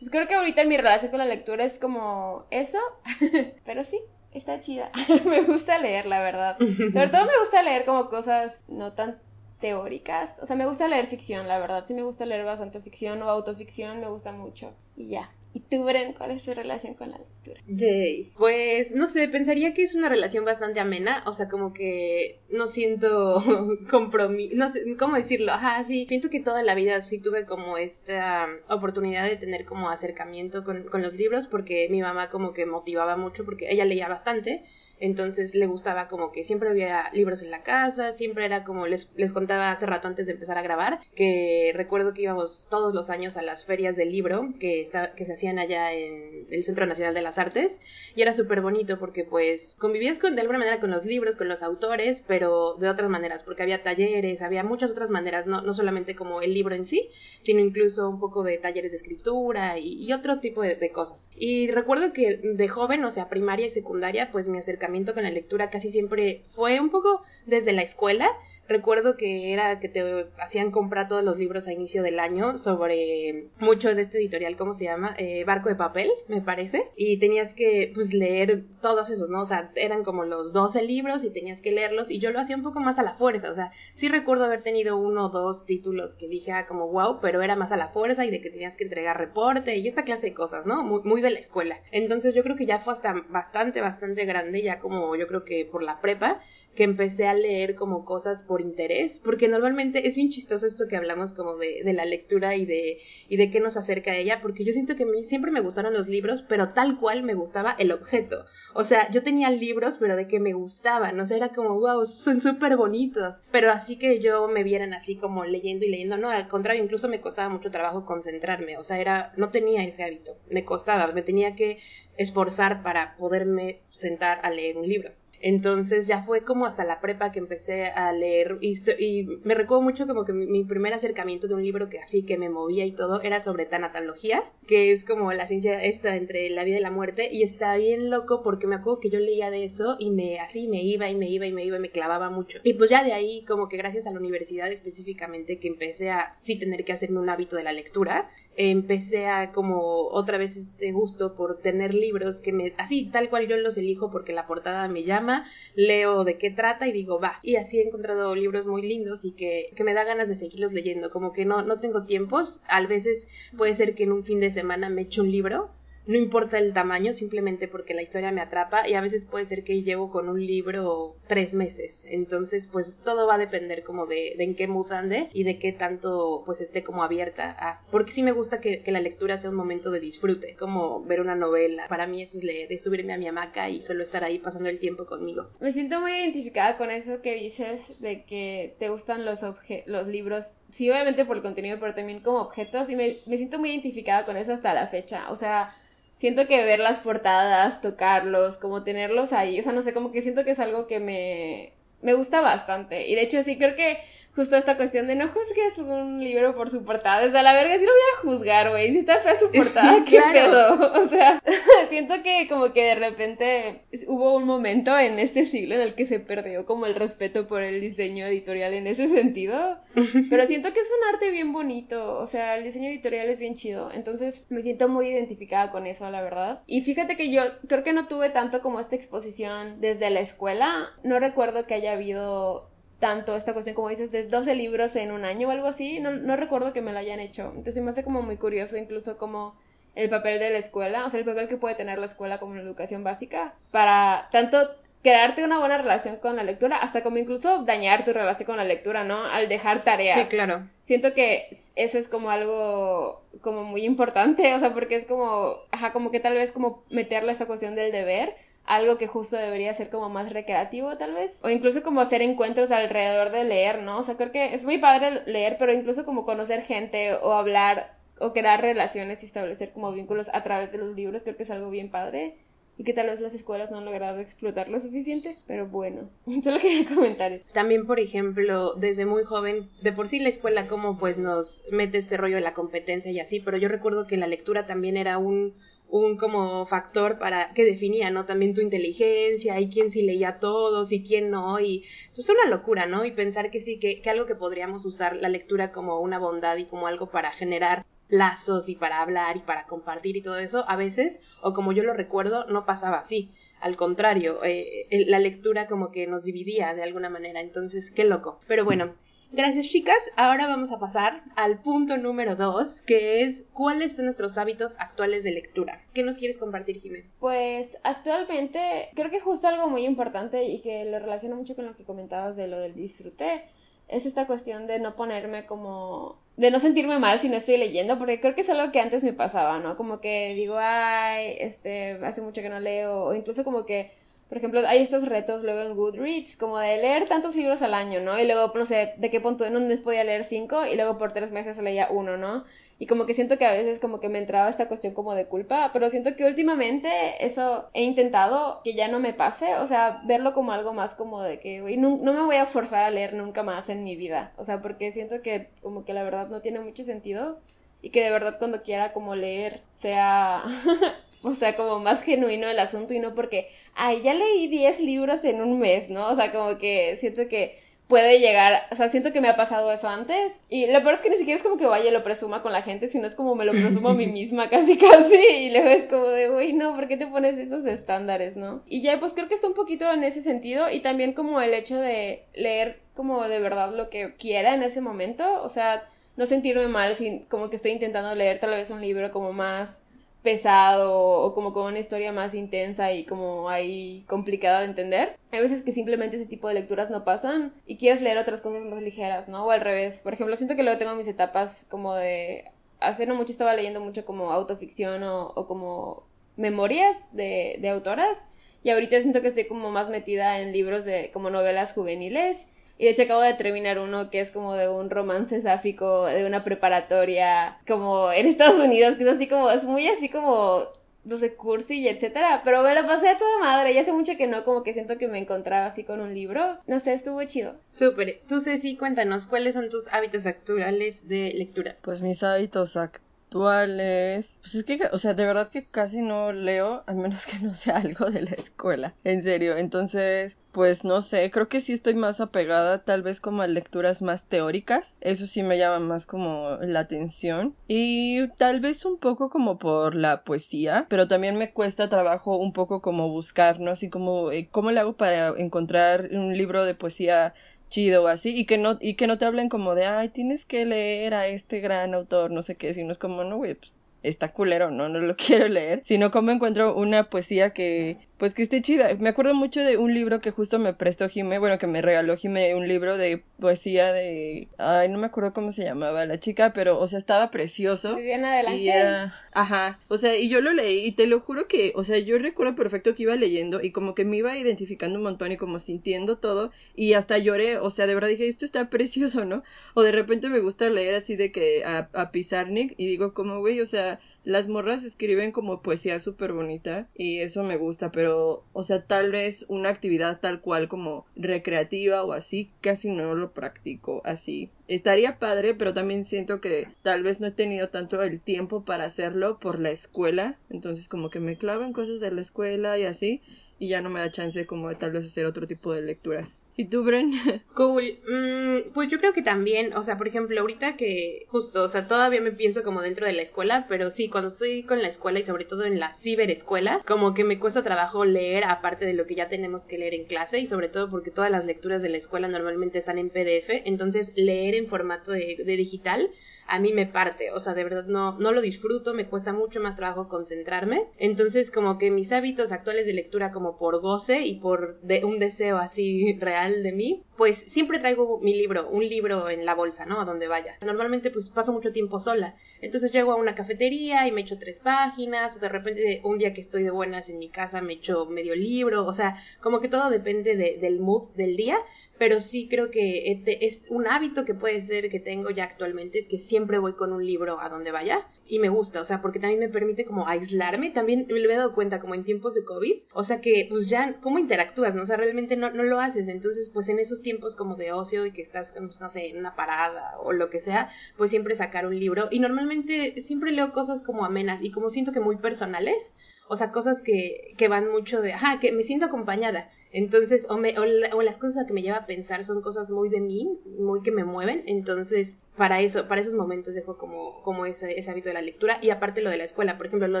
Entonces 0.00 0.16
creo 0.16 0.28
que 0.28 0.34
ahorita 0.34 0.64
mi 0.64 0.78
relación 0.78 1.10
con 1.10 1.18
la 1.18 1.26
lectura 1.26 1.62
es 1.62 1.78
como 1.78 2.46
eso, 2.50 2.78
pero 3.66 3.84
sí, 3.84 4.00
está 4.32 4.58
chida. 4.58 4.90
me 5.26 5.42
gusta 5.42 5.76
leer, 5.76 6.06
la 6.06 6.20
verdad. 6.20 6.56
Sobre 6.58 7.08
todo 7.08 7.26
me 7.26 7.38
gusta 7.42 7.62
leer 7.62 7.84
como 7.84 8.08
cosas 8.08 8.64
no 8.66 8.94
tan 8.94 9.20
teóricas. 9.60 10.38
O 10.40 10.46
sea, 10.46 10.56
me 10.56 10.64
gusta 10.64 10.88
leer 10.88 11.04
ficción, 11.04 11.48
la 11.48 11.58
verdad. 11.58 11.84
Sí 11.86 11.92
me 11.92 12.00
gusta 12.00 12.24
leer 12.24 12.46
bastante 12.46 12.80
ficción 12.80 13.22
o 13.22 13.28
autoficción, 13.28 14.00
me 14.00 14.08
gusta 14.08 14.32
mucho. 14.32 14.72
Y 14.96 15.10
ya. 15.10 15.30
¿Y 15.52 15.60
tú, 15.60 15.84
Bren, 15.84 16.12
cuál 16.12 16.30
es 16.30 16.44
tu 16.44 16.54
relación 16.54 16.94
con 16.94 17.10
la 17.10 17.18
lectura? 17.18 17.60
Yay. 17.66 18.30
Pues, 18.36 18.92
no 18.92 19.08
sé, 19.08 19.26
pensaría 19.28 19.74
que 19.74 19.82
es 19.82 19.94
una 19.94 20.08
relación 20.08 20.44
bastante 20.44 20.78
amena, 20.78 21.24
o 21.26 21.32
sea, 21.32 21.48
como 21.48 21.72
que 21.72 22.38
no 22.50 22.68
siento 22.68 23.42
compromiso, 23.90 24.54
no 24.56 24.68
sé, 24.68 24.96
¿cómo 24.96 25.16
decirlo? 25.16 25.52
Ajá, 25.52 25.82
sí, 25.84 26.06
siento 26.06 26.30
que 26.30 26.38
toda 26.38 26.62
la 26.62 26.76
vida 26.76 27.02
sí 27.02 27.18
tuve 27.18 27.46
como 27.46 27.78
esta 27.78 28.48
oportunidad 28.68 29.28
de 29.28 29.36
tener 29.36 29.64
como 29.64 29.90
acercamiento 29.90 30.62
con, 30.62 30.84
con 30.84 31.02
los 31.02 31.14
libros, 31.14 31.48
porque 31.48 31.88
mi 31.90 32.00
mamá 32.00 32.30
como 32.30 32.52
que 32.52 32.66
motivaba 32.66 33.16
mucho, 33.16 33.44
porque 33.44 33.72
ella 33.72 33.84
leía 33.84 34.08
bastante, 34.08 34.62
entonces 35.00 35.54
le 35.54 35.66
gustaba 35.66 36.06
como 36.06 36.30
que 36.30 36.44
siempre 36.44 36.68
había 36.68 37.10
libros 37.12 37.42
en 37.42 37.50
la 37.50 37.62
casa, 37.62 38.12
siempre 38.12 38.44
era 38.44 38.64
como 38.64 38.86
les, 38.86 39.10
les 39.16 39.32
contaba 39.32 39.72
hace 39.72 39.86
rato 39.86 40.08
antes 40.08 40.26
de 40.26 40.32
empezar 40.32 40.58
a 40.58 40.62
grabar, 40.62 41.00
que 41.14 41.72
recuerdo 41.74 42.12
que 42.12 42.22
íbamos 42.22 42.68
todos 42.70 42.94
los 42.94 43.08
años 43.10 43.36
a 43.36 43.42
las 43.42 43.64
ferias 43.64 43.96
del 43.96 44.12
libro 44.12 44.50
que, 44.60 44.82
está, 44.82 45.14
que 45.14 45.24
se 45.24 45.32
hacían 45.32 45.58
allá 45.58 45.92
en 45.92 46.46
el 46.50 46.64
Centro 46.64 46.84
Nacional 46.84 47.14
de 47.14 47.22
las 47.22 47.38
Artes 47.38 47.80
y 48.14 48.22
era 48.22 48.34
súper 48.34 48.60
bonito 48.60 48.98
porque 48.98 49.24
pues 49.24 49.74
convivías 49.78 50.18
con, 50.18 50.34
de 50.34 50.42
alguna 50.42 50.58
manera 50.58 50.80
con 50.80 50.90
los 50.90 51.06
libros, 51.06 51.34
con 51.34 51.48
los 51.48 51.62
autores, 51.62 52.22
pero 52.26 52.74
de 52.74 52.90
otras 52.90 53.08
maneras, 53.08 53.42
porque 53.42 53.62
había 53.62 53.82
talleres, 53.82 54.42
había 54.42 54.62
muchas 54.62 54.90
otras 54.90 55.08
maneras, 55.08 55.46
no, 55.46 55.62
no 55.62 55.72
solamente 55.72 56.14
como 56.14 56.42
el 56.42 56.52
libro 56.52 56.74
en 56.74 56.84
sí, 56.84 57.08
sino 57.40 57.60
incluso 57.60 58.08
un 58.08 58.20
poco 58.20 58.42
de 58.42 58.58
talleres 58.58 58.90
de 58.90 58.98
escritura 58.98 59.78
y, 59.78 60.10
otro 60.12 60.40
tipo 60.40 60.62
de, 60.62 60.90
cosas. 60.90 61.30
Y 61.36 61.70
recuerdo 61.70 62.12
que 62.12 62.40
de 62.42 62.68
joven, 62.68 63.04
o 63.04 63.12
sea, 63.12 63.28
primaria 63.28 63.66
y 63.66 63.70
secundaria, 63.70 64.32
pues 64.32 64.48
mi 64.48 64.58
acercamiento 64.58 64.89
con 65.14 65.22
la 65.22 65.30
lectura 65.30 65.70
casi 65.70 65.90
siempre 65.90 66.42
fue 66.48 66.80
un 66.80 66.90
poco 66.90 67.22
desde 67.46 67.72
la 67.72 67.82
escuela 67.82 68.30
Recuerdo 68.70 69.16
que 69.16 69.52
era 69.52 69.80
que 69.80 69.88
te 69.88 70.28
hacían 70.38 70.70
comprar 70.70 71.08
todos 71.08 71.24
los 71.24 71.36
libros 71.36 71.66
a 71.66 71.72
inicio 71.72 72.04
del 72.04 72.20
año 72.20 72.56
sobre 72.56 73.48
mucho 73.58 73.92
de 73.92 74.00
este 74.00 74.18
editorial, 74.18 74.54
¿cómo 74.54 74.74
se 74.74 74.84
llama? 74.84 75.12
Eh, 75.18 75.42
Barco 75.42 75.68
de 75.68 75.74
papel, 75.74 76.08
me 76.28 76.40
parece. 76.40 76.84
Y 76.94 77.18
tenías 77.18 77.52
que, 77.52 77.90
pues, 77.92 78.14
leer 78.14 78.62
todos 78.80 79.10
esos, 79.10 79.28
¿no? 79.28 79.42
O 79.42 79.44
sea, 79.46 79.72
eran 79.74 80.04
como 80.04 80.24
los 80.24 80.52
12 80.52 80.84
libros 80.84 81.24
y 81.24 81.30
tenías 81.30 81.60
que 81.60 81.72
leerlos. 81.72 82.12
Y 82.12 82.20
yo 82.20 82.30
lo 82.30 82.38
hacía 82.38 82.54
un 82.54 82.62
poco 82.62 82.78
más 82.78 83.00
a 83.00 83.02
la 83.02 83.12
fuerza. 83.12 83.50
O 83.50 83.54
sea, 83.54 83.72
sí 83.94 84.08
recuerdo 84.08 84.44
haber 84.44 84.62
tenido 84.62 84.96
uno 84.96 85.26
o 85.26 85.28
dos 85.30 85.66
títulos 85.66 86.14
que 86.14 86.28
dije, 86.28 86.52
ah, 86.52 86.66
como 86.66 86.86
wow, 86.92 87.18
pero 87.20 87.42
era 87.42 87.56
más 87.56 87.72
a 87.72 87.76
la 87.76 87.88
fuerza 87.88 88.24
y 88.24 88.30
de 88.30 88.40
que 88.40 88.50
tenías 88.50 88.76
que 88.76 88.84
entregar 88.84 89.18
reporte 89.18 89.78
y 89.78 89.88
esta 89.88 90.04
clase 90.04 90.28
de 90.28 90.34
cosas, 90.34 90.64
¿no? 90.64 90.84
Muy, 90.84 91.02
muy 91.02 91.22
de 91.22 91.30
la 91.30 91.40
escuela. 91.40 91.80
Entonces 91.90 92.36
yo 92.36 92.44
creo 92.44 92.54
que 92.54 92.66
ya 92.66 92.78
fue 92.78 92.92
hasta 92.92 93.14
bastante, 93.30 93.80
bastante 93.80 94.24
grande, 94.26 94.62
ya 94.62 94.78
como 94.78 95.16
yo 95.16 95.26
creo 95.26 95.44
que 95.44 95.64
por 95.64 95.82
la 95.82 96.00
prepa 96.00 96.40
que 96.80 96.84
empecé 96.84 97.28
a 97.28 97.34
leer 97.34 97.74
como 97.74 98.06
cosas 98.06 98.42
por 98.42 98.62
interés, 98.62 99.20
porque 99.20 99.48
normalmente 99.48 100.08
es 100.08 100.16
bien 100.16 100.30
chistoso 100.30 100.64
esto 100.64 100.88
que 100.88 100.96
hablamos 100.96 101.34
como 101.34 101.56
de, 101.56 101.82
de 101.84 101.92
la 101.92 102.06
lectura 102.06 102.56
y 102.56 102.64
de, 102.64 102.96
y 103.28 103.36
de 103.36 103.50
qué 103.50 103.60
nos 103.60 103.76
acerca 103.76 104.12
a 104.12 104.16
ella, 104.16 104.40
porque 104.40 104.64
yo 104.64 104.72
siento 104.72 104.96
que 104.96 105.02
a 105.02 105.06
mí 105.06 105.26
siempre 105.26 105.50
me 105.50 105.60
gustaron 105.60 105.92
los 105.92 106.08
libros, 106.08 106.42
pero 106.48 106.70
tal 106.70 106.98
cual 106.98 107.22
me 107.22 107.34
gustaba 107.34 107.76
el 107.78 107.92
objeto. 107.92 108.46
O 108.72 108.84
sea, 108.84 109.10
yo 109.10 109.22
tenía 109.22 109.50
libros, 109.50 109.98
pero 110.00 110.16
de 110.16 110.26
que 110.26 110.40
me 110.40 110.54
gustaban, 110.54 111.20
o 111.20 111.26
sea, 111.26 111.36
era 111.36 111.50
como, 111.50 111.78
wow, 111.78 112.06
son 112.06 112.40
súper 112.40 112.78
bonitos, 112.78 113.44
pero 113.52 113.70
así 113.72 113.98
que 113.98 114.18
yo 114.20 114.48
me 114.48 114.62
vieran 114.62 114.94
así 114.94 115.16
como 115.16 115.44
leyendo 115.44 115.84
y 115.84 115.90
leyendo, 115.90 116.16
no, 116.16 116.30
al 116.30 116.48
contrario, 116.48 116.82
incluso 116.82 117.10
me 117.10 117.20
costaba 117.20 117.50
mucho 117.50 117.70
trabajo 117.70 118.06
concentrarme, 118.06 118.78
o 118.78 118.84
sea, 118.84 118.98
era, 118.98 119.34
no 119.36 119.50
tenía 119.50 119.84
ese 119.84 120.02
hábito, 120.02 120.38
me 120.48 120.64
costaba, 120.64 121.12
me 121.12 121.20
tenía 121.20 121.54
que 121.54 121.76
esforzar 122.16 122.82
para 122.82 123.18
poderme 123.18 123.82
sentar 123.90 124.40
a 124.42 124.50
leer 124.50 124.78
un 124.78 124.88
libro. 124.88 125.19
Entonces 125.40 126.06
ya 126.06 126.22
fue 126.22 126.44
como 126.44 126.66
hasta 126.66 126.84
la 126.84 127.00
prepa 127.00 127.32
que 127.32 127.38
empecé 127.38 127.86
a 127.86 128.12
leer 128.12 128.58
y, 128.60 129.26
me 129.42 129.54
recuerdo 129.54 129.82
mucho 129.82 130.06
como 130.06 130.24
que 130.24 130.32
mi, 130.32 130.64
primer 130.64 130.92
acercamiento 130.92 131.48
de 131.48 131.54
un 131.54 131.62
libro 131.62 131.88
que 131.88 131.98
así 131.98 132.22
que 132.22 132.36
me 132.36 132.50
movía 132.50 132.84
y 132.84 132.92
todo 132.92 133.22
era 133.22 133.40
sobre 133.40 133.64
tanatología, 133.64 134.44
que 134.66 134.92
es 134.92 135.04
como 135.04 135.32
la 135.32 135.46
ciencia 135.46 135.82
esta 135.82 136.16
entre 136.16 136.48
la 136.50 136.64
vida 136.64 136.78
y 136.78 136.82
la 136.82 136.90
muerte 136.90 137.30
y 137.32 137.42
está 137.42 137.76
bien 137.76 138.10
loco 138.10 138.42
porque 138.42 138.66
me 138.66 138.76
acuerdo 138.76 139.00
que 139.00 139.10
yo 139.10 139.18
leía 139.18 139.50
de 139.50 139.64
eso 139.64 139.96
y 139.98 140.10
me 140.10 140.38
así 140.38 140.68
me 140.68 140.82
iba 140.82 141.08
y 141.08 141.14
me 141.14 141.28
iba 141.30 141.46
y 141.46 141.52
me 141.52 141.64
iba 141.64 141.78
y 141.78 141.80
me 141.80 141.90
clavaba 141.90 142.30
mucho. 142.30 142.58
Y 142.62 142.74
pues 142.74 142.90
ya 142.90 143.02
de 143.02 143.12
ahí 143.12 143.44
como 143.46 143.68
que 143.68 143.78
gracias 143.78 144.06
a 144.06 144.12
la 144.12 144.18
universidad 144.18 144.70
específicamente 144.70 145.58
que 145.58 145.68
empecé 145.68 146.10
a 146.10 146.32
sí 146.34 146.58
tener 146.58 146.84
que 146.84 146.92
hacerme 146.92 147.18
un 147.18 147.30
hábito 147.30 147.56
de 147.56 147.64
la 147.64 147.72
lectura, 147.72 148.28
empecé 148.68 149.26
a 149.26 149.52
como 149.52 150.08
otra 150.08 150.36
vez 150.36 150.56
este 150.56 150.92
gusto 150.92 151.34
por 151.34 151.58
tener 151.58 151.94
libros 151.94 152.40
que 152.40 152.52
me 152.52 152.74
así 152.76 153.08
tal 153.10 153.30
cual 153.30 153.48
yo 153.48 153.56
los 153.56 153.78
elijo 153.78 154.10
porque 154.10 154.34
la 154.34 154.46
portada 154.46 154.86
me 154.88 155.02
llama 155.02 155.46
leo 155.74 156.24
de 156.24 156.36
qué 156.36 156.50
trata 156.50 156.86
y 156.86 156.92
digo, 156.92 157.20
va. 157.20 157.38
Y 157.42 157.56
así 157.56 157.78
he 157.78 157.86
encontrado 157.86 158.34
libros 158.34 158.66
muy 158.66 158.82
lindos 158.82 159.24
y 159.24 159.32
que, 159.32 159.70
que 159.74 159.84
me 159.84 159.94
da 159.94 160.04
ganas 160.04 160.28
de 160.28 160.34
seguirlos 160.34 160.72
leyendo. 160.72 161.10
Como 161.10 161.32
que 161.32 161.44
no, 161.44 161.62
no 161.62 161.78
tengo 161.78 162.04
tiempos. 162.04 162.62
A 162.68 162.84
veces 162.86 163.28
puede 163.56 163.74
ser 163.74 163.94
que 163.94 164.04
en 164.04 164.12
un 164.12 164.24
fin 164.24 164.40
de 164.40 164.50
semana 164.50 164.90
me 164.90 165.02
eche 165.02 165.20
un 165.20 165.30
libro 165.30 165.70
no 166.10 166.16
importa 166.16 166.58
el 166.58 166.72
tamaño, 166.72 167.12
simplemente 167.12 167.68
porque 167.68 167.94
la 167.94 168.02
historia 168.02 168.32
me 168.32 168.40
atrapa 168.40 168.88
y 168.88 168.94
a 168.94 169.00
veces 169.00 169.26
puede 169.26 169.44
ser 169.44 169.62
que 169.62 169.84
llevo 169.84 170.10
con 170.10 170.28
un 170.28 170.44
libro 170.44 171.14
tres 171.28 171.54
meses. 171.54 172.04
Entonces, 172.08 172.66
pues 172.66 172.96
todo 173.04 173.28
va 173.28 173.36
a 173.36 173.38
depender 173.38 173.84
como 173.84 174.06
de, 174.06 174.34
en 174.40 174.56
qué 174.56 174.66
mood 174.66 174.90
ande 174.90 175.28
y 175.32 175.44
de 175.44 175.60
qué 175.60 175.72
tanto 175.72 176.42
pues 176.44 176.60
esté 176.60 176.82
como 176.82 177.04
abierta 177.04 177.56
a... 177.56 177.86
Porque 177.92 178.10
sí 178.10 178.24
me 178.24 178.32
gusta 178.32 178.60
que, 178.60 178.82
que, 178.82 178.90
la 178.90 179.00
lectura 179.00 179.38
sea 179.38 179.50
un 179.50 179.56
momento 179.56 179.92
de 179.92 180.00
disfrute, 180.00 180.56
como 180.56 181.04
ver 181.04 181.20
una 181.20 181.36
novela. 181.36 181.86
Para 181.86 182.08
mí 182.08 182.22
eso 182.22 182.38
es 182.38 182.44
leer, 182.44 182.72
es 182.72 182.82
subirme 182.82 183.12
a 183.12 183.18
mi 183.18 183.28
hamaca 183.28 183.70
y 183.70 183.80
solo 183.80 184.02
estar 184.02 184.24
ahí 184.24 184.40
pasando 184.40 184.68
el 184.68 184.80
tiempo 184.80 185.06
conmigo. 185.06 185.50
Me 185.60 185.72
siento 185.72 186.00
muy 186.00 186.10
identificada 186.10 186.76
con 186.76 186.90
eso 186.90 187.22
que 187.22 187.36
dices 187.36 188.00
de 188.00 188.24
que 188.24 188.74
te 188.80 188.88
gustan 188.88 189.24
los, 189.24 189.46
los 189.86 190.08
libros 190.08 190.54
sí, 190.70 190.90
obviamente 190.90 191.24
por 191.24 191.36
el 191.36 191.42
contenido, 191.42 191.78
pero 191.78 191.94
también 191.94 192.20
como 192.20 192.40
objetos. 192.40 192.90
Y 192.90 192.96
me, 192.96 193.14
me, 193.26 193.36
siento 193.36 193.58
muy 193.58 193.70
identificada 193.70 194.24
con 194.24 194.36
eso 194.36 194.52
hasta 194.52 194.74
la 194.74 194.86
fecha. 194.86 195.30
O 195.30 195.36
sea, 195.36 195.70
siento 196.20 196.46
que 196.46 196.62
ver 196.64 196.80
las 196.80 197.00
portadas, 197.00 197.80
tocarlos, 197.80 198.58
como 198.58 198.84
tenerlos 198.84 199.32
ahí, 199.32 199.58
o 199.58 199.62
sea, 199.62 199.72
no 199.72 199.82
sé, 199.82 199.94
como 199.94 200.12
que 200.12 200.22
siento 200.22 200.44
que 200.44 200.50
es 200.52 200.60
algo 200.60 200.86
que 200.86 201.00
me, 201.00 201.72
me 202.02 202.14
gusta 202.14 202.42
bastante. 202.42 203.08
Y 203.08 203.14
de 203.14 203.22
hecho 203.22 203.42
sí 203.42 203.58
creo 203.58 203.74
que 203.74 203.98
justo 204.34 204.56
esta 204.56 204.76
cuestión 204.76 205.06
de 205.06 205.16
no 205.16 205.28
juzgues 205.28 205.78
un 205.78 206.22
libro 206.22 206.54
por 206.54 206.70
su 206.70 206.84
portada. 206.84 207.22
Desde 207.24 207.42
la 207.42 207.52
verga, 207.52 207.74
sí 207.74 207.84
lo 207.84 207.90
voy 207.90 208.00
a 208.00 208.20
juzgar, 208.22 208.70
güey. 208.70 208.92
Si 208.92 208.98
está 208.98 209.18
fea 209.18 209.38
su 209.38 209.50
portada, 209.50 210.04
qué 210.04 210.20
pedo. 210.32 210.90
O 211.00 211.08
sea, 211.08 211.42
siento 211.88 212.14
que 212.22 212.46
como 212.48 212.72
que 212.72 212.84
de 212.84 212.94
repente 212.94 213.84
hubo 214.06 214.34
un 214.34 214.44
momento 214.44 214.96
en 214.98 215.18
este 215.18 215.46
siglo 215.46 215.74
en 215.74 215.80
el 215.80 215.94
que 215.94 216.06
se 216.06 216.20
perdió 216.20 216.66
como 216.66 216.86
el 216.86 216.94
respeto 216.94 217.46
por 217.46 217.62
el 217.62 217.80
diseño 217.80 218.26
editorial 218.26 218.74
en 218.74 218.86
ese 218.86 219.08
sentido. 219.08 219.78
Pero 220.30 220.46
siento 220.46 220.72
que 220.72 220.80
es 220.80 220.88
un 220.88 221.14
arte 221.14 221.30
bien 221.30 221.52
bonito. 221.52 222.18
O 222.18 222.26
sea, 222.26 222.56
el 222.56 222.64
diseño 222.64 222.88
editorial 222.88 223.28
es 223.28 223.38
bien 223.38 223.54
chido. 223.54 223.90
Entonces 223.92 224.46
me 224.48 224.62
siento 224.62 224.88
muy 224.88 225.06
identificada 225.06 225.70
con 225.70 225.86
eso, 225.86 226.08
la 226.10 226.22
verdad. 226.22 226.62
Y 226.66 226.82
fíjate 226.82 227.16
que 227.16 227.30
yo 227.30 227.42
creo 227.66 227.82
que 227.82 227.92
no 227.92 228.08
tuve 228.08 228.30
tanto 228.30 228.60
como 228.60 228.80
esta 228.80 228.96
exposición 228.96 229.80
desde 229.80 230.10
la 230.10 230.20
escuela. 230.20 230.90
No 231.02 231.18
recuerdo 231.18 231.66
que 231.66 231.74
haya 231.74 231.92
habido 231.92 232.69
tanto 233.00 233.34
esta 233.34 233.52
cuestión, 233.52 233.74
como 233.74 233.88
dices, 233.88 234.12
de 234.12 234.24
12 234.24 234.54
libros 234.54 234.94
en 234.94 235.10
un 235.10 235.24
año 235.24 235.48
o 235.48 235.50
algo 235.50 235.66
así. 235.66 235.98
No, 235.98 236.12
no 236.12 236.36
recuerdo 236.36 236.72
que 236.72 236.82
me 236.82 236.92
lo 236.92 236.98
hayan 236.98 237.18
hecho. 237.18 237.52
Entonces 237.56 237.82
me 237.82 237.90
hace 237.90 238.04
como 238.04 238.22
muy 238.22 238.36
curioso 238.36 238.76
incluso 238.76 239.18
como 239.18 239.56
el 239.96 240.08
papel 240.08 240.38
de 240.38 240.50
la 240.50 240.58
escuela, 240.58 241.04
o 241.04 241.10
sea, 241.10 241.18
el 241.18 241.26
papel 241.26 241.48
que 241.48 241.56
puede 241.56 241.74
tener 241.74 241.98
la 241.98 242.06
escuela 242.06 242.38
como 242.38 242.52
una 242.52 242.60
educación 242.60 243.02
básica 243.02 243.54
para 243.72 244.28
tanto 244.30 244.56
crearte 245.02 245.44
una 245.44 245.58
buena 245.58 245.78
relación 245.78 246.16
con 246.16 246.36
la 246.36 246.42
lectura, 246.42 246.76
hasta 246.76 247.02
como 247.02 247.16
incluso 247.16 247.62
dañar 247.64 248.04
tu 248.04 248.12
relación 248.12 248.46
con 248.46 248.56
la 248.58 248.64
lectura, 248.64 249.02
¿no? 249.02 249.24
Al 249.24 249.48
dejar 249.48 249.82
tareas. 249.82 250.20
Sí, 250.20 250.26
claro. 250.26 250.62
Siento 250.84 251.14
que 251.14 251.48
eso 251.74 251.98
es 251.98 252.08
como 252.08 252.30
algo 252.30 253.22
como 253.40 253.64
muy 253.64 253.84
importante, 253.84 254.54
o 254.54 254.60
sea, 254.60 254.74
porque 254.74 254.96
es 254.96 255.06
como, 255.06 255.56
ajá, 255.70 255.92
como 255.92 256.10
que 256.10 256.20
tal 256.20 256.34
vez 256.34 256.52
como 256.52 256.84
meterle 256.90 257.32
esa 257.32 257.46
cuestión 257.46 257.74
del 257.74 257.92
deber, 257.92 258.34
algo 258.64 258.98
que 258.98 259.06
justo 259.06 259.36
debería 259.36 259.74
ser 259.74 259.90
como 259.90 260.08
más 260.08 260.32
recreativo 260.32 260.96
tal 260.96 261.12
vez, 261.12 261.40
o 261.42 261.50
incluso 261.50 261.82
como 261.82 262.00
hacer 262.00 262.22
encuentros 262.22 262.70
alrededor 262.70 263.30
de 263.30 263.44
leer, 263.44 263.82
¿no? 263.82 263.98
O 263.98 264.02
sea, 264.02 264.16
creo 264.16 264.32
que 264.32 264.54
es 264.54 264.64
muy 264.64 264.78
padre 264.78 265.22
leer, 265.26 265.56
pero 265.58 265.72
incluso 265.72 266.04
como 266.04 266.24
conocer 266.24 266.62
gente 266.62 267.14
o 267.14 267.32
hablar 267.32 267.98
o 268.20 268.32
crear 268.32 268.60
relaciones 268.60 269.22
y 269.22 269.26
establecer 269.26 269.72
como 269.72 269.92
vínculos 269.92 270.28
a 270.32 270.42
través 270.42 270.70
de 270.72 270.78
los 270.78 270.94
libros, 270.94 271.22
creo 271.22 271.36
que 271.36 271.42
es 271.42 271.50
algo 271.50 271.70
bien 271.70 271.90
padre 271.90 272.36
y 272.80 272.84
que 272.84 272.94
tal 272.94 273.08
vez 273.08 273.20
las 273.20 273.34
escuelas 273.34 273.70
no 273.70 273.76
han 273.76 273.84
logrado 273.84 274.20
explotar 274.20 274.70
lo 274.70 274.80
suficiente, 274.80 275.36
pero 275.46 275.66
bueno, 275.66 276.08
solo 276.42 276.58
quería 276.58 276.88
comentar 276.88 277.30
eso. 277.30 277.44
También, 277.52 277.86
por 277.86 278.00
ejemplo, 278.00 278.74
desde 278.74 279.04
muy 279.04 279.22
joven, 279.22 279.68
de 279.82 279.92
por 279.92 280.08
sí 280.08 280.18
la 280.18 280.30
escuela 280.30 280.66
como 280.66 280.96
pues 280.96 281.18
nos 281.18 281.62
mete 281.72 281.98
este 281.98 282.16
rollo 282.16 282.36
de 282.36 282.40
la 282.40 282.54
competencia 282.54 283.10
y 283.10 283.20
así, 283.20 283.38
pero 283.40 283.58
yo 283.58 283.68
recuerdo 283.68 284.06
que 284.06 284.16
la 284.16 284.26
lectura 284.26 284.66
también 284.66 284.96
era 284.96 285.18
un 285.18 285.54
un 285.90 286.16
como 286.16 286.66
factor 286.66 287.18
para 287.18 287.52
que 287.52 287.64
definía, 287.64 288.10
¿no? 288.10 288.26
También 288.26 288.54
tu 288.54 288.60
inteligencia 288.60 289.60
y 289.60 289.68
quién 289.68 289.90
sí 289.90 290.02
leía 290.02 290.38
todos 290.38 290.92
y 290.92 291.02
quién 291.02 291.30
no 291.30 291.60
y 291.60 291.84
pues 292.14 292.28
una 292.28 292.46
locura, 292.48 292.86
¿no? 292.86 293.04
Y 293.04 293.12
pensar 293.12 293.50
que 293.50 293.60
sí, 293.60 293.78
que, 293.78 294.00
que 294.00 294.10
algo 294.10 294.26
que 294.26 294.34
podríamos 294.34 294.86
usar 294.86 295.16
la 295.16 295.28
lectura 295.28 295.72
como 295.72 296.00
una 296.00 296.18
bondad 296.18 296.56
y 296.56 296.64
como 296.64 296.86
algo 296.86 297.10
para 297.10 297.32
generar 297.32 297.84
lazos 298.08 298.68
y 298.68 298.74
para 298.74 299.00
hablar 299.00 299.36
y 299.36 299.40
para 299.40 299.66
compartir 299.66 300.16
y 300.16 300.22
todo 300.22 300.38
eso, 300.38 300.64
a 300.68 300.76
veces, 300.76 301.20
o 301.42 301.52
como 301.52 301.72
yo 301.72 301.82
lo 301.82 301.94
recuerdo, 301.94 302.46
no 302.46 302.66
pasaba 302.66 302.98
así. 302.98 303.32
Al 303.60 303.76
contrario, 303.76 304.40
eh, 304.44 304.86
la 305.06 305.18
lectura 305.18 305.66
como 305.66 305.90
que 305.90 306.06
nos 306.06 306.24
dividía 306.24 306.74
de 306.74 306.82
alguna 306.82 307.10
manera. 307.10 307.40
Entonces, 307.40 307.90
qué 307.90 308.04
loco. 308.04 308.40
Pero 308.48 308.64
bueno, 308.64 308.94
Gracias 309.32 309.68
chicas, 309.68 310.10
ahora 310.16 310.48
vamos 310.48 310.72
a 310.72 310.80
pasar 310.80 311.22
al 311.36 311.62
punto 311.62 311.96
número 311.96 312.34
dos, 312.34 312.82
que 312.82 313.22
es 313.22 313.44
cuáles 313.52 313.94
son 313.94 314.06
nuestros 314.06 314.36
hábitos 314.38 314.74
actuales 314.80 315.22
de 315.22 315.30
lectura. 315.30 315.84
¿Qué 315.94 316.02
nos 316.02 316.18
quieres 316.18 316.36
compartir, 316.36 316.80
Jimé? 316.80 317.04
Pues 317.20 317.78
actualmente 317.84 318.90
creo 318.96 319.08
que 319.08 319.20
justo 319.20 319.46
algo 319.46 319.68
muy 319.68 319.84
importante 319.84 320.42
y 320.46 320.60
que 320.62 320.84
lo 320.84 320.98
relaciono 320.98 321.36
mucho 321.36 321.54
con 321.54 321.64
lo 321.64 321.76
que 321.76 321.84
comentabas 321.84 322.34
de 322.34 322.48
lo 322.48 322.58
del 322.58 322.74
disfrute, 322.74 323.44
es 323.86 324.04
esta 324.04 324.26
cuestión 324.26 324.66
de 324.66 324.80
no 324.80 324.96
ponerme 324.96 325.46
como 325.46 326.18
de 326.36 326.50
no 326.50 326.58
sentirme 326.58 326.98
mal 326.98 327.20
si 327.20 327.28
no 327.28 327.36
estoy 327.36 327.56
leyendo, 327.56 327.98
porque 327.98 328.20
creo 328.20 328.34
que 328.34 328.40
es 328.40 328.50
algo 328.50 328.72
que 328.72 328.80
antes 328.80 329.04
me 329.04 329.12
pasaba, 329.12 329.58
¿no? 329.60 329.76
Como 329.76 330.00
que 330.00 330.34
digo, 330.34 330.56
ay, 330.58 331.36
este, 331.38 331.92
hace 332.04 332.22
mucho 332.22 332.40
que 332.40 332.48
no 332.48 332.58
leo, 332.58 333.04
o 333.04 333.14
incluso 333.14 333.44
como 333.44 333.66
que, 333.66 333.90
por 334.30 334.38
ejemplo, 334.38 334.60
hay 334.64 334.80
estos 334.80 335.08
retos 335.08 335.42
luego 335.42 335.60
en 335.62 335.74
Goodreads, 335.74 336.36
como 336.36 336.56
de 336.56 336.76
leer 336.76 337.08
tantos 337.08 337.34
libros 337.34 337.62
al 337.62 337.74
año, 337.74 337.98
¿no? 337.98 338.16
Y 338.16 338.26
luego, 338.26 338.52
no 338.54 338.64
sé, 338.64 338.94
de 338.96 339.10
qué 339.10 339.20
punto 339.20 339.44
en 339.44 339.56
un 339.56 339.66
mes 339.66 339.80
podía 339.80 340.04
leer 340.04 340.22
cinco, 340.22 340.64
y 340.64 340.76
luego 340.76 340.98
por 340.98 341.10
tres 341.10 341.32
meses 341.32 341.58
leía 341.58 341.88
uno, 341.90 342.16
¿no? 342.16 342.44
Y 342.78 342.86
como 342.86 343.06
que 343.06 343.14
siento 343.14 343.38
que 343.38 343.44
a 343.44 343.50
veces 343.50 343.80
como 343.80 343.98
que 343.98 344.08
me 344.08 344.20
entraba 344.20 344.48
esta 344.48 344.68
cuestión 344.68 344.94
como 344.94 345.16
de 345.16 345.26
culpa, 345.26 345.70
pero 345.72 345.90
siento 345.90 346.14
que 346.14 346.26
últimamente 346.26 346.88
eso 347.18 347.70
he 347.74 347.82
intentado 347.82 348.60
que 348.62 348.74
ya 348.74 348.86
no 348.86 349.00
me 349.00 349.14
pase, 349.14 349.56
o 349.56 349.66
sea, 349.66 350.00
verlo 350.06 350.32
como 350.32 350.52
algo 350.52 350.74
más 350.74 350.94
como 350.94 351.20
de 351.22 351.40
que, 351.40 351.60
güey, 351.60 351.76
no, 351.76 351.98
no, 352.00 352.12
me 352.12 352.22
voy 352.22 352.36
a 352.36 352.46
forzar 352.46 352.84
a 352.84 352.90
leer 352.90 353.14
nunca 353.14 353.42
más 353.42 353.68
en 353.68 353.82
mi 353.82 353.96
vida, 353.96 354.32
o 354.36 354.44
sea, 354.44 354.62
porque 354.62 354.92
siento 354.92 355.22
que 355.22 355.48
como 355.60 355.84
que 355.84 355.92
la 355.92 356.04
verdad 356.04 356.28
no 356.28 356.40
tiene 356.40 356.60
mucho 356.60 356.84
sentido 356.84 357.40
y 357.82 357.90
que 357.90 358.04
de 358.04 358.12
verdad 358.12 358.38
cuando 358.38 358.62
quiera 358.62 358.92
como 358.92 359.16
leer 359.16 359.60
sea... 359.74 360.44
o 361.22 361.34
sea, 361.34 361.56
como 361.56 361.78
más 361.80 362.02
genuino 362.02 362.48
el 362.48 362.58
asunto 362.58 362.94
y 362.94 362.98
no 362.98 363.14
porque, 363.14 363.48
ay, 363.74 364.02
ya 364.02 364.14
leí 364.14 364.48
10 364.48 364.80
libros 364.80 365.24
en 365.24 365.42
un 365.42 365.58
mes, 365.58 365.90
¿no? 365.90 366.08
O 366.08 366.16
sea, 366.16 366.32
como 366.32 366.58
que 366.58 366.96
siento 366.98 367.28
que 367.28 367.54
puede 367.90 368.20
llegar, 368.20 368.62
o 368.70 368.76
sea, 368.76 368.88
siento 368.88 369.12
que 369.12 369.20
me 369.20 369.28
ha 369.28 369.36
pasado 369.36 369.70
eso 369.72 369.88
antes. 369.88 370.40
Y 370.48 370.70
lo 370.70 370.80
peor 370.80 370.94
es 370.94 371.02
que 371.02 371.10
ni 371.10 371.16
siquiera 371.16 371.36
es 371.36 371.42
como 371.42 371.58
que 371.58 371.66
vaya 371.66 371.90
y 371.90 371.92
lo 371.92 372.04
presuma 372.04 372.40
con 372.40 372.52
la 372.52 372.62
gente, 372.62 372.88
sino 372.88 373.06
es 373.06 373.16
como 373.16 373.34
me 373.34 373.44
lo 373.44 373.52
presumo 373.52 373.90
a 373.90 373.94
mí 373.94 374.06
misma 374.12 374.48
casi 374.48 374.78
casi. 374.78 375.16
Y 375.16 375.50
luego 375.50 375.68
es 375.68 375.84
como 375.86 376.06
de, 376.06 376.28
güey, 376.28 376.52
no, 376.52 376.74
¿por 376.74 376.88
qué 376.88 376.96
te 376.96 377.08
pones 377.08 377.36
esos 377.36 377.66
estándares, 377.66 378.36
no? 378.36 378.62
Y 378.66 378.80
ya, 378.80 378.98
pues 379.00 379.12
creo 379.12 379.28
que 379.28 379.34
está 379.34 379.48
un 379.48 379.54
poquito 379.54 379.92
en 379.92 380.04
ese 380.04 380.22
sentido. 380.22 380.70
Y 380.70 380.80
también 380.80 381.12
como 381.12 381.40
el 381.40 381.52
hecho 381.52 381.76
de 381.78 382.24
leer 382.32 382.80
como 382.94 383.26
de 383.26 383.40
verdad 383.40 383.72
lo 383.72 383.90
que 383.90 384.14
quiera 384.14 384.54
en 384.54 384.62
ese 384.62 384.80
momento. 384.80 385.42
O 385.42 385.48
sea, 385.48 385.82
no 386.16 386.26
sentirme 386.26 386.68
mal 386.68 386.94
si 386.94 387.22
como 387.28 387.50
que 387.50 387.56
estoy 387.56 387.72
intentando 387.72 388.14
leer 388.14 388.38
tal 388.38 388.50
vez 388.50 388.70
un 388.70 388.80
libro 388.80 389.10
como 389.10 389.32
más 389.32 389.82
pesado 390.22 391.00
o 391.00 391.34
como 391.34 391.52
con 391.52 391.66
una 391.66 391.78
historia 391.78 392.12
más 392.12 392.34
intensa 392.34 392.92
y 392.92 393.04
como 393.04 393.48
ahí 393.48 394.04
complicada 394.06 394.60
de 394.60 394.66
entender. 394.66 395.18
Hay 395.32 395.40
veces 395.40 395.62
que 395.62 395.72
simplemente 395.72 396.16
ese 396.16 396.26
tipo 396.26 396.48
de 396.48 396.54
lecturas 396.54 396.90
no 396.90 397.04
pasan 397.04 397.52
y 397.66 397.76
quieres 397.76 398.02
leer 398.02 398.18
otras 398.18 398.40
cosas 398.40 398.64
más 398.66 398.82
ligeras, 398.82 399.28
¿no? 399.28 399.46
O 399.46 399.50
al 399.50 399.60
revés. 399.60 400.00
Por 400.00 400.12
ejemplo, 400.14 400.36
siento 400.36 400.56
que 400.56 400.62
luego 400.62 400.78
tengo 400.78 400.94
mis 400.94 401.08
etapas 401.08 401.66
como 401.68 401.94
de... 401.94 402.44
Hace 402.80 403.06
no 403.06 403.14
mucho 403.14 403.32
estaba 403.32 403.54
leyendo 403.54 403.80
mucho 403.80 404.06
como 404.06 404.30
autoficción 404.32 405.02
o, 405.02 405.28
o 405.28 405.46
como 405.46 406.04
memorias 406.36 406.96
de, 407.12 407.58
de 407.60 407.68
autoras 407.68 408.24
y 408.62 408.70
ahorita 408.70 409.00
siento 409.00 409.20
que 409.22 409.28
estoy 409.28 409.44
como 409.46 409.70
más 409.70 409.90
metida 409.90 410.40
en 410.40 410.52
libros 410.52 410.84
de 410.84 411.10
como 411.12 411.30
novelas 411.30 411.72
juveniles 411.72 412.46
y 412.80 412.86
de 412.86 412.92
hecho 412.92 413.02
acabo 413.02 413.20
de 413.20 413.34
terminar 413.34 413.78
uno 413.78 414.08
que 414.08 414.20
es 414.20 414.30
como 414.30 414.54
de 414.54 414.70
un 414.70 414.88
romance 414.88 415.42
sáfico 415.42 416.06
de 416.06 416.24
una 416.24 416.44
preparatoria 416.44 417.58
como 417.68 418.10
en 418.10 418.26
Estados 418.26 418.58
Unidos, 418.58 418.96
que 418.96 419.04
es 419.04 419.10
así 419.10 419.28
como, 419.28 419.50
es 419.50 419.64
muy 419.64 419.86
así 419.86 420.08
como 420.08 420.66
no 421.04 421.16
sé, 421.16 421.34
cursi 421.34 421.80
y 421.80 421.88
etcétera, 421.88 422.42
pero 422.44 422.62
me 422.62 422.74
la 422.74 422.86
pasé 422.86 423.08
a 423.08 423.18
toda 423.18 423.38
madre, 423.38 423.72
y 423.72 423.78
hace 423.78 423.92
mucho 423.92 424.16
que 424.16 424.26
no, 424.26 424.44
como 424.44 424.62
que 424.62 424.74
siento 424.74 424.98
que 424.98 425.08
me 425.08 425.18
encontraba 425.18 425.66
así 425.66 425.82
con 425.82 426.00
un 426.00 426.14
libro, 426.14 426.58
no 426.66 426.78
sé, 426.78 426.92
estuvo 426.92 427.22
chido. 427.24 427.56
Súper, 427.70 428.20
tú 428.28 428.40
Ceci, 428.40 428.76
cuéntanos, 428.76 429.26
¿cuáles 429.26 429.54
son 429.54 429.70
tus 429.70 429.88
hábitos 429.92 430.26
actuales 430.26 431.08
de 431.08 431.32
lectura? 431.32 431.74
Pues 431.82 432.02
mis 432.02 432.22
hábitos 432.22 432.76
actuales, 432.76 433.09
pues 433.30 434.38
es 434.44 434.64
que, 434.64 434.80
o 434.92 434.98
sea, 434.98 435.14
de 435.14 435.24
verdad 435.24 435.48
que 435.48 435.64
casi 435.64 436.02
no 436.02 436.32
leo, 436.32 436.82
a 436.86 436.92
menos 436.92 437.26
que 437.26 437.38
no 437.38 437.54
sea 437.54 437.76
algo 437.78 438.10
de 438.10 438.22
la 438.22 438.32
escuela, 438.32 438.94
en 439.04 439.22
serio, 439.22 439.56
entonces, 439.56 440.36
pues 440.52 440.84
no 440.84 441.00
sé, 441.00 441.30
creo 441.30 441.48
que 441.48 441.60
sí 441.60 441.72
estoy 441.72 441.94
más 441.94 442.20
apegada 442.20 442.82
tal 442.82 443.02
vez 443.02 443.20
como 443.20 443.42
a 443.42 443.46
lecturas 443.46 444.02
más 444.02 444.24
teóricas, 444.24 444.98
eso 445.00 445.26
sí 445.26 445.42
me 445.42 445.58
llama 445.58 445.78
más 445.78 446.06
como 446.06 446.58
la 446.60 446.80
atención. 446.80 447.54
Y 447.68 448.28
tal 448.36 448.60
vez 448.60 448.84
un 448.84 448.98
poco 448.98 449.30
como 449.30 449.58
por 449.58 449.94
la 449.94 450.24
poesía, 450.24 450.86
pero 450.88 451.06
también 451.08 451.36
me 451.36 451.52
cuesta 451.52 451.88
trabajo 451.88 452.36
un 452.36 452.52
poco 452.52 452.82
como 452.82 453.08
buscar, 453.08 453.60
¿no? 453.60 453.70
Así 453.70 453.88
como, 453.90 454.32
eh, 454.32 454.48
¿cómo 454.50 454.70
le 454.72 454.80
hago 454.80 454.94
para 454.94 455.28
encontrar 455.36 456.08
un 456.12 456.36
libro 456.36 456.64
de 456.64 456.74
poesía 456.74 457.34
chido 457.70 458.04
o 458.04 458.08
así 458.08 458.36
y 458.36 458.44
que 458.44 458.58
no 458.58 458.78
y 458.80 458.94
que 458.94 459.06
no 459.06 459.18
te 459.18 459.24
hablen 459.24 459.48
como 459.48 459.74
de 459.74 459.86
ay 459.86 460.10
tienes 460.10 460.44
que 460.44 460.66
leer 460.66 461.14
a 461.14 461.28
este 461.28 461.60
gran 461.60 461.94
autor 461.94 462.30
no 462.30 462.42
sé 462.42 462.56
qué 462.56 462.74
sino 462.74 462.92
es 462.92 462.98
como 462.98 463.24
no 463.24 463.38
güey 463.38 463.54
pues 463.54 463.74
está 464.02 464.32
culero, 464.32 464.70
¿no? 464.70 464.88
No 464.88 465.00
lo 465.00 465.16
quiero 465.16 465.48
leer, 465.48 465.82
sino 465.84 466.10
como 466.10 466.30
encuentro 466.30 466.74
una 466.76 467.10
poesía 467.10 467.50
que, 467.50 467.98
pues 468.20 468.34
que 468.34 468.42
esté 468.42 468.60
chida. 468.60 468.94
Me 468.98 469.08
acuerdo 469.08 469.34
mucho 469.34 469.64
de 469.64 469.78
un 469.78 469.94
libro 469.94 470.20
que 470.20 470.30
justo 470.30 470.58
me 470.58 470.74
prestó 470.74 471.08
Jime, 471.08 471.38
bueno, 471.38 471.58
que 471.58 471.66
me 471.66 471.80
regaló 471.80 472.18
Jime, 472.18 472.54
un 472.54 472.68
libro 472.68 472.98
de 472.98 473.22
poesía 473.40 473.94
de, 473.94 474.46
ay, 474.58 474.90
no 474.90 474.98
me 474.98 475.06
acuerdo 475.06 475.32
cómo 475.32 475.52
se 475.52 475.64
llamaba 475.64 476.04
la 476.04 476.20
chica, 476.20 476.52
pero, 476.52 476.78
o 476.78 476.86
sea, 476.86 476.98
estaba 476.98 477.30
precioso. 477.30 477.96
Viviana 477.96 478.36
del 478.36 478.46
Ángel. 478.46 479.10
ajá, 479.32 479.80
o 479.88 479.96
sea, 479.96 480.18
y 480.18 480.28
yo 480.28 480.42
lo 480.42 480.52
leí 480.52 480.84
y 480.84 480.92
te 480.92 481.06
lo 481.06 481.18
juro 481.20 481.48
que, 481.48 481.72
o 481.74 481.82
sea, 481.82 481.98
yo 481.98 482.18
recuerdo 482.18 482.54
perfecto 482.54 482.94
que 482.94 483.04
iba 483.04 483.16
leyendo 483.16 483.62
y 483.62 483.72
como 483.72 483.94
que 483.94 484.04
me 484.04 484.18
iba 484.18 484.36
identificando 484.36 484.98
un 484.98 485.04
montón 485.04 485.32
y 485.32 485.38
como 485.38 485.58
sintiendo 485.58 486.18
todo 486.18 486.52
y 486.76 486.92
hasta 486.92 487.16
lloré, 487.16 487.56
o 487.56 487.70
sea, 487.70 487.86
de 487.86 487.94
verdad 487.94 488.10
dije, 488.10 488.28
esto 488.28 488.44
está 488.44 488.68
precioso, 488.70 489.24
¿no? 489.24 489.42
O 489.72 489.80
de 489.80 489.92
repente 489.92 490.28
me 490.28 490.40
gusta 490.40 490.68
leer 490.68 490.94
así 490.94 491.16
de 491.16 491.32
que 491.32 491.64
a, 491.64 491.88
a 491.94 492.10
Pizarnik 492.10 492.74
y 492.76 492.86
digo 492.86 493.14
como, 493.14 493.40
güey, 493.40 493.62
o 493.62 493.66
sea, 493.66 493.98
las 494.24 494.48
morras 494.48 494.84
escriben 494.84 495.32
como 495.32 495.62
poesía 495.62 495.98
súper 495.98 496.32
bonita 496.32 496.88
y 496.94 497.20
eso 497.20 497.42
me 497.42 497.56
gusta, 497.56 497.90
pero, 497.90 498.44
o 498.52 498.62
sea, 498.62 498.84
tal 498.84 499.12
vez 499.12 499.44
una 499.48 499.70
actividad 499.70 500.20
tal 500.20 500.40
cual 500.40 500.68
como 500.68 501.06
recreativa 501.16 502.04
o 502.04 502.12
así, 502.12 502.50
casi 502.60 502.90
no 502.90 503.14
lo 503.14 503.32
practico 503.32 504.02
así. 504.04 504.50
Estaría 504.68 505.18
padre, 505.18 505.54
pero 505.54 505.74
también 505.74 506.06
siento 506.06 506.40
que 506.40 506.68
tal 506.82 507.02
vez 507.02 507.20
no 507.20 507.26
he 507.26 507.32
tenido 507.32 507.70
tanto 507.70 508.02
el 508.02 508.20
tiempo 508.20 508.64
para 508.64 508.84
hacerlo 508.84 509.38
por 509.38 509.58
la 509.58 509.70
escuela, 509.70 510.38
entonces 510.48 510.88
como 510.88 511.10
que 511.10 511.20
me 511.20 511.36
clavo 511.36 511.64
en 511.64 511.72
cosas 511.72 512.00
de 512.00 512.10
la 512.10 512.20
escuela 512.20 512.78
y 512.78 512.84
así, 512.84 513.22
y 513.60 513.68
ya 513.68 513.82
no 513.82 513.90
me 513.90 514.00
da 514.00 514.10
chance 514.10 514.46
como 514.46 514.70
de 514.70 514.74
tal 514.74 514.90
vez 514.90 515.04
hacer 515.04 515.26
otro 515.26 515.46
tipo 515.46 515.72
de 515.74 515.82
lecturas. 515.82 516.42
¿Y 516.56 516.68
tú, 516.68 516.82
Bren? 516.82 517.12
Cool. 517.54 517.98
Mm, 518.08 518.72
pues 518.72 518.88
yo 518.88 518.98
creo 518.98 519.12
que 519.12 519.20
también, 519.20 519.74
o 519.74 519.82
sea, 519.82 519.98
por 519.98 520.08
ejemplo, 520.08 520.40
ahorita 520.40 520.76
que 520.76 521.26
justo, 521.28 521.64
o 521.64 521.68
sea, 521.68 521.86
todavía 521.86 522.22
me 522.22 522.32
pienso 522.32 522.62
como 522.62 522.80
dentro 522.80 523.06
de 523.06 523.12
la 523.12 523.20
escuela, 523.20 523.66
pero 523.68 523.90
sí, 523.90 524.08
cuando 524.08 524.28
estoy 524.28 524.62
con 524.62 524.80
la 524.80 524.88
escuela 524.88 525.20
y 525.20 525.24
sobre 525.24 525.44
todo 525.44 525.64
en 525.64 525.78
la 525.78 525.92
ciberescuela, 525.92 526.82
como 526.86 527.12
que 527.12 527.22
me 527.22 527.38
cuesta 527.38 527.62
trabajo 527.62 528.06
leer 528.06 528.44
aparte 528.44 528.86
de 528.86 528.94
lo 528.94 529.06
que 529.06 529.14
ya 529.14 529.28
tenemos 529.28 529.66
que 529.66 529.76
leer 529.76 529.94
en 529.94 530.06
clase 530.06 530.40
y 530.40 530.46
sobre 530.46 530.68
todo 530.68 530.88
porque 530.88 531.10
todas 531.10 531.30
las 531.30 531.44
lecturas 531.44 531.82
de 531.82 531.90
la 531.90 531.98
escuela 531.98 532.28
normalmente 532.28 532.78
están 532.78 532.96
en 532.96 533.10
PDF, 533.10 533.62
entonces 533.66 534.12
leer 534.16 534.54
en 534.54 534.68
formato 534.68 535.12
de, 535.12 535.36
de 535.44 535.56
digital 535.56 536.10
a 536.50 536.58
mí 536.58 536.72
me 536.72 536.86
parte, 536.86 537.30
o 537.30 537.38
sea, 537.38 537.54
de 537.54 537.62
verdad 537.62 537.86
no, 537.86 538.18
no 538.18 538.32
lo 538.32 538.40
disfruto, 538.40 538.92
me 538.92 539.06
cuesta 539.06 539.32
mucho 539.32 539.60
más 539.60 539.76
trabajo 539.76 540.08
concentrarme. 540.08 540.88
Entonces, 540.98 541.50
como 541.50 541.78
que 541.78 541.92
mis 541.92 542.10
hábitos 542.10 542.50
actuales 542.50 542.86
de 542.86 542.92
lectura 542.92 543.30
como 543.30 543.56
por 543.56 543.80
goce 543.80 544.22
y 544.26 544.40
por 544.40 544.80
de, 544.80 545.04
un 545.04 545.20
deseo 545.20 545.58
así 545.58 546.16
real 546.20 546.64
de 546.64 546.72
mí, 546.72 547.04
pues 547.16 547.38
siempre 547.38 547.78
traigo 547.78 548.18
mi 548.20 548.34
libro, 548.34 548.68
un 548.68 548.88
libro 548.88 549.30
en 549.30 549.44
la 549.44 549.54
bolsa, 549.54 549.86
¿no? 549.86 550.00
A 550.00 550.04
donde 550.04 550.26
vaya. 550.26 550.56
Normalmente 550.62 551.12
pues 551.12 551.30
paso 551.30 551.52
mucho 551.52 551.72
tiempo 551.72 552.00
sola. 552.00 552.34
Entonces 552.60 552.90
llego 552.90 553.12
a 553.12 553.16
una 553.16 553.36
cafetería 553.36 554.08
y 554.08 554.12
me 554.12 554.22
echo 554.22 554.38
tres 554.38 554.58
páginas, 554.58 555.36
o 555.36 555.38
de 555.38 555.48
repente 555.48 556.00
un 556.02 556.18
día 556.18 556.34
que 556.34 556.40
estoy 556.40 556.64
de 556.64 556.70
buenas 556.70 557.08
en 557.08 557.18
mi 557.18 557.28
casa 557.28 557.60
me 557.60 557.74
echo 557.74 558.06
medio 558.06 558.34
libro, 558.34 558.84
o 558.84 558.92
sea, 558.92 559.14
como 559.40 559.60
que 559.60 559.68
todo 559.68 559.88
depende 559.88 560.36
de, 560.36 560.58
del 560.60 560.80
mood 560.80 561.10
del 561.14 561.36
día, 561.36 561.58
pero 562.00 562.22
sí 562.22 562.48
creo 562.48 562.70
que 562.70 563.12
este 563.12 563.46
es 563.46 563.60
un 563.68 563.86
hábito 563.86 564.24
que 564.24 564.32
puede 564.32 564.62
ser 564.62 564.88
que 564.88 565.00
tengo 565.00 565.28
ya 565.28 565.44
actualmente, 565.44 565.98
es 565.98 566.08
que 566.08 566.18
siempre 566.18 566.56
voy 566.56 566.72
con 566.72 566.94
un 566.94 567.04
libro 567.04 567.38
a 567.42 567.50
donde 567.50 567.72
vaya 567.72 568.08
y 568.26 568.38
me 568.38 568.48
gusta, 568.48 568.80
o 568.80 568.86
sea, 568.86 569.02
porque 569.02 569.18
también 569.18 569.38
me 569.38 569.50
permite 569.50 569.84
como 569.84 570.08
aislarme, 570.08 570.70
también 570.70 571.06
me 571.10 571.20
lo 571.20 571.30
he 571.30 571.36
dado 571.36 571.54
cuenta 571.54 571.78
como 571.78 571.94
en 571.94 572.04
tiempos 572.04 572.32
de 572.32 572.42
COVID, 572.42 572.84
o 572.94 573.04
sea 573.04 573.20
que 573.20 573.46
pues 573.50 573.66
ya, 573.66 574.00
¿cómo 574.00 574.18
interactúas? 574.18 574.74
No? 574.74 574.84
O 574.84 574.86
sea, 574.86 574.96
realmente 574.96 575.36
no, 575.36 575.50
no 575.50 575.62
lo 575.62 575.78
haces, 575.78 576.08
entonces 576.08 576.48
pues 576.48 576.70
en 576.70 576.78
esos 576.78 577.02
tiempos 577.02 577.36
como 577.36 577.56
de 577.56 577.72
ocio 577.72 578.06
y 578.06 578.12
que 578.12 578.22
estás, 578.22 578.54
no 578.58 578.88
sé, 578.88 579.10
en 579.10 579.18
una 579.18 579.36
parada 579.36 579.98
o 579.98 580.14
lo 580.14 580.30
que 580.30 580.40
sea, 580.40 580.70
pues 580.96 581.10
siempre 581.10 581.34
sacar 581.34 581.66
un 581.66 581.78
libro 581.78 582.08
y 582.10 582.20
normalmente 582.20 582.94
siempre 583.02 583.30
leo 583.30 583.52
cosas 583.52 583.82
como 583.82 584.06
amenas 584.06 584.40
y 584.40 584.50
como 584.50 584.70
siento 584.70 584.92
que 584.92 585.00
muy 585.00 585.18
personales, 585.18 585.92
o 586.28 586.36
sea, 586.38 586.50
cosas 586.50 586.80
que, 586.80 587.34
que 587.36 587.48
van 587.48 587.70
mucho 587.70 588.00
de, 588.00 588.14
ajá, 588.14 588.40
que 588.40 588.52
me 588.52 588.64
siento 588.64 588.86
acompañada. 588.86 589.50
Entonces, 589.72 590.26
o, 590.28 590.36
me, 590.36 590.54
o, 590.58 591.02
las 591.02 591.18
cosas 591.18 591.46
que 591.46 591.52
me 591.52 591.62
lleva 591.62 591.78
a 591.78 591.86
pensar 591.86 592.24
son 592.24 592.42
cosas 592.42 592.70
muy 592.70 592.88
de 592.88 593.00
mí, 593.00 593.38
muy 593.58 593.82
que 593.82 593.92
me 593.92 594.04
mueven. 594.04 594.42
Entonces, 594.46 595.20
para 595.36 595.60
eso, 595.60 595.86
para 595.86 596.00
esos 596.00 596.14
momentos 596.14 596.54
dejo 596.54 596.76
como, 596.76 597.22
como 597.22 597.46
ese, 597.46 597.78
ese 597.78 597.90
hábito 597.90 598.08
de 598.08 598.14
la 598.14 598.22
lectura. 598.22 598.58
Y 598.62 598.70
aparte 598.70 599.00
lo 599.00 599.10
de 599.10 599.18
la 599.18 599.24
escuela, 599.24 599.56
por 599.56 599.66
ejemplo, 599.66 599.86
lo 599.88 600.00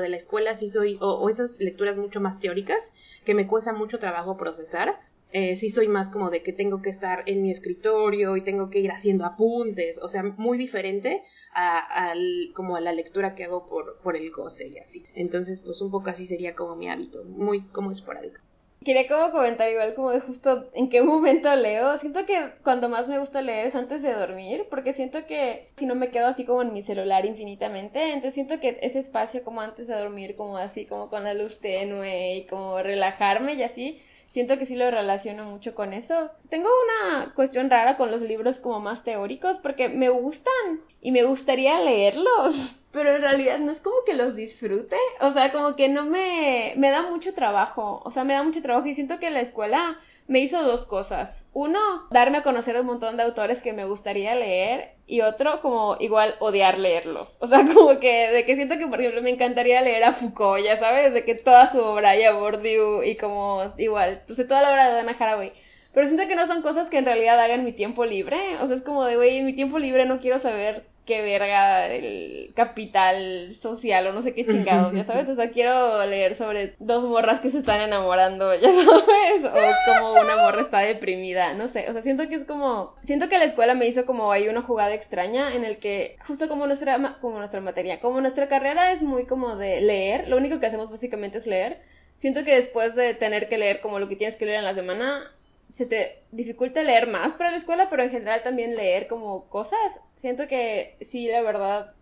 de 0.00 0.08
la 0.08 0.16
escuela 0.16 0.56
sí 0.56 0.68
soy, 0.68 0.98
o, 1.00 1.14
o 1.14 1.28
esas 1.28 1.60
lecturas 1.60 1.98
mucho 1.98 2.20
más 2.20 2.40
teóricas, 2.40 2.92
que 3.24 3.34
me 3.34 3.46
cuesta 3.46 3.72
mucho 3.72 3.98
trabajo 3.98 4.36
procesar. 4.36 4.98
Eh, 5.32 5.54
sí 5.54 5.70
soy 5.70 5.86
más 5.86 6.08
como 6.08 6.30
de 6.30 6.42
que 6.42 6.52
tengo 6.52 6.82
que 6.82 6.90
estar 6.90 7.22
en 7.26 7.42
mi 7.42 7.52
escritorio 7.52 8.36
y 8.36 8.42
tengo 8.42 8.68
que 8.68 8.80
ir 8.80 8.90
haciendo 8.90 9.24
apuntes, 9.24 9.98
o 9.98 10.08
sea, 10.08 10.24
muy 10.24 10.58
diferente 10.58 11.22
a, 11.54 12.12
como 12.54 12.74
a 12.74 12.80
la 12.80 12.92
lectura 12.92 13.36
que 13.36 13.44
hago 13.44 13.66
por, 13.66 14.00
por 14.02 14.16
el 14.16 14.32
goce 14.32 14.66
y 14.66 14.78
así. 14.78 15.04
Entonces, 15.14 15.60
pues 15.60 15.80
un 15.82 15.92
poco 15.92 16.10
así 16.10 16.26
sería 16.26 16.56
como 16.56 16.74
mi 16.74 16.88
hábito, 16.88 17.22
muy 17.24 17.62
como 17.68 17.92
esporádico. 17.92 18.40
Quería 18.82 19.06
como 19.08 19.30
comentar 19.30 19.70
igual 19.70 19.94
como 19.94 20.10
de 20.10 20.20
justo 20.20 20.70
en 20.72 20.88
qué 20.88 21.02
momento 21.02 21.54
leo. 21.54 21.98
Siento 21.98 22.24
que 22.24 22.52
cuando 22.64 22.88
más 22.88 23.08
me 23.08 23.18
gusta 23.18 23.42
leer 23.42 23.66
es 23.66 23.74
antes 23.74 24.02
de 24.02 24.14
dormir, 24.14 24.66
porque 24.70 24.94
siento 24.94 25.26
que 25.26 25.70
si 25.76 25.84
no 25.84 25.94
me 25.94 26.10
quedo 26.10 26.26
así 26.26 26.46
como 26.46 26.62
en 26.62 26.72
mi 26.72 26.82
celular 26.82 27.26
infinitamente, 27.26 28.08
entonces 28.08 28.32
siento 28.34 28.58
que 28.58 28.78
ese 28.80 28.98
espacio 28.98 29.44
como 29.44 29.60
antes 29.60 29.86
de 29.86 29.96
dormir, 29.96 30.34
como 30.34 30.56
así, 30.56 30.86
como 30.86 31.10
con 31.10 31.24
la 31.24 31.34
luz 31.34 31.60
tenue 31.60 32.36
y 32.36 32.46
como 32.46 32.82
relajarme 32.82 33.52
y 33.52 33.62
así, 33.62 34.00
siento 34.28 34.56
que 34.56 34.64
sí 34.64 34.76
lo 34.76 34.90
relaciono 34.90 35.44
mucho 35.44 35.74
con 35.74 35.92
eso. 35.92 36.30
Tengo 36.48 36.70
una 36.84 37.34
cuestión 37.34 37.68
rara 37.68 37.98
con 37.98 38.10
los 38.10 38.22
libros 38.22 38.60
como 38.60 38.80
más 38.80 39.04
teóricos 39.04 39.58
porque 39.58 39.90
me 39.90 40.08
gustan 40.08 40.80
y 41.02 41.12
me 41.12 41.24
gustaría 41.24 41.80
leerlos, 41.80 42.76
pero 42.92 43.14
en 43.14 43.22
realidad 43.22 43.58
no 43.58 43.70
es 43.70 43.80
como 43.80 43.96
que 44.04 44.14
los 44.14 44.34
disfrute, 44.34 44.96
o 45.20 45.32
sea, 45.32 45.52
como 45.52 45.76
que 45.76 45.88
no 45.88 46.04
me 46.04 46.74
me 46.76 46.90
da 46.90 47.02
mucho 47.02 47.34
trabajo, 47.34 48.02
o 48.04 48.10
sea, 48.10 48.24
me 48.24 48.34
da 48.34 48.42
mucho 48.42 48.62
trabajo 48.62 48.86
y 48.86 48.94
siento 48.94 49.18
que 49.20 49.30
la 49.30 49.40
escuela 49.40 49.98
me 50.26 50.40
hizo 50.40 50.62
dos 50.62 50.86
cosas. 50.86 51.44
Uno, 51.52 51.78
darme 52.10 52.38
a 52.38 52.42
conocer 52.42 52.78
un 52.80 52.86
montón 52.86 53.16
de 53.16 53.22
autores 53.24 53.62
que 53.62 53.72
me 53.72 53.84
gustaría 53.84 54.34
leer 54.34 54.94
y 55.06 55.22
otro 55.22 55.60
como 55.60 55.96
igual 56.00 56.36
odiar 56.40 56.78
leerlos. 56.78 57.36
O 57.40 57.46
sea, 57.46 57.64
como 57.74 57.98
que 58.00 58.30
de 58.30 58.44
que 58.44 58.56
siento 58.56 58.78
que 58.78 58.86
por 58.86 59.00
ejemplo 59.00 59.22
me 59.22 59.30
encantaría 59.30 59.82
leer 59.82 60.04
a 60.04 60.12
Foucault, 60.12 60.64
ya 60.64 60.78
sabes, 60.78 61.12
de 61.14 61.24
que 61.24 61.34
toda 61.34 61.70
su 61.70 61.80
obra 61.80 62.16
y 62.16 62.24
a 62.24 62.32
Bourdieu 62.32 63.02
y 63.02 63.16
como 63.16 63.72
igual, 63.78 64.18
entonces 64.20 64.46
toda 64.46 64.62
la 64.62 64.72
obra 64.72 64.88
de 64.88 64.96
Donna 64.96 65.16
Haraway. 65.18 65.52
Pero 65.92 66.06
siento 66.06 66.28
que 66.28 66.36
no 66.36 66.46
son 66.46 66.62
cosas 66.62 66.88
que 66.88 66.98
en 66.98 67.04
realidad 67.04 67.40
hagan 67.40 67.64
mi 67.64 67.72
tiempo 67.72 68.04
libre. 68.04 68.38
O 68.60 68.66
sea, 68.66 68.76
es 68.76 68.82
como 68.82 69.04
de, 69.04 69.16
güey, 69.16 69.42
mi 69.42 69.54
tiempo 69.54 69.78
libre 69.78 70.04
no 70.06 70.20
quiero 70.20 70.38
saber 70.38 70.84
qué 71.10 71.22
verga 71.22 71.88
el 71.88 72.52
capital 72.54 73.50
social 73.50 74.06
o 74.06 74.12
no 74.12 74.22
sé 74.22 74.32
qué 74.32 74.46
chingados, 74.46 74.92
ya 74.94 75.02
sabes. 75.02 75.28
O 75.28 75.34
sea, 75.34 75.50
quiero 75.50 76.06
leer 76.06 76.36
sobre 76.36 76.76
dos 76.78 77.02
morras 77.02 77.40
que 77.40 77.50
se 77.50 77.58
están 77.58 77.80
enamorando, 77.80 78.54
ya 78.60 78.70
sabes. 78.70 79.44
O 79.44 79.92
como 79.92 80.12
una 80.20 80.36
morra 80.36 80.60
está 80.60 80.78
deprimida, 80.78 81.54
no 81.54 81.66
sé. 81.66 81.90
O 81.90 81.92
sea, 81.92 82.02
siento 82.02 82.28
que 82.28 82.36
es 82.36 82.44
como. 82.44 82.94
Siento 83.02 83.28
que 83.28 83.38
la 83.38 83.44
escuela 83.44 83.74
me 83.74 83.88
hizo 83.88 84.06
como 84.06 84.30
hay 84.30 84.46
una 84.46 84.62
jugada 84.62 84.94
extraña 84.94 85.56
en 85.56 85.64
el 85.64 85.78
que, 85.78 86.16
justo 86.24 86.48
como 86.48 86.68
nuestra, 86.68 87.18
como 87.20 87.38
nuestra 87.38 87.60
materia, 87.60 87.98
como 87.98 88.20
nuestra 88.20 88.46
carrera 88.46 88.92
es 88.92 89.02
muy 89.02 89.26
como 89.26 89.56
de 89.56 89.80
leer, 89.80 90.28
lo 90.28 90.36
único 90.36 90.60
que 90.60 90.66
hacemos 90.66 90.92
básicamente 90.92 91.38
es 91.38 91.48
leer. 91.48 91.80
Siento 92.18 92.44
que 92.44 92.54
después 92.54 92.94
de 92.94 93.14
tener 93.14 93.48
que 93.48 93.58
leer 93.58 93.80
como 93.80 93.98
lo 93.98 94.08
que 94.08 94.14
tienes 94.14 94.36
que 94.36 94.46
leer 94.46 94.58
en 94.58 94.64
la 94.64 94.74
semana, 94.74 95.24
se 95.72 95.86
te 95.86 96.22
dificulta 96.30 96.84
leer 96.84 97.08
más 97.08 97.36
para 97.36 97.50
la 97.50 97.56
escuela, 97.56 97.88
pero 97.90 98.04
en 98.04 98.10
general 98.10 98.44
también 98.44 98.76
leer 98.76 99.08
como 99.08 99.48
cosas. 99.48 100.00
Siento 100.20 100.46
que 100.48 100.96
sí, 101.00 101.28
la 101.28 101.40
verdad, 101.40 101.94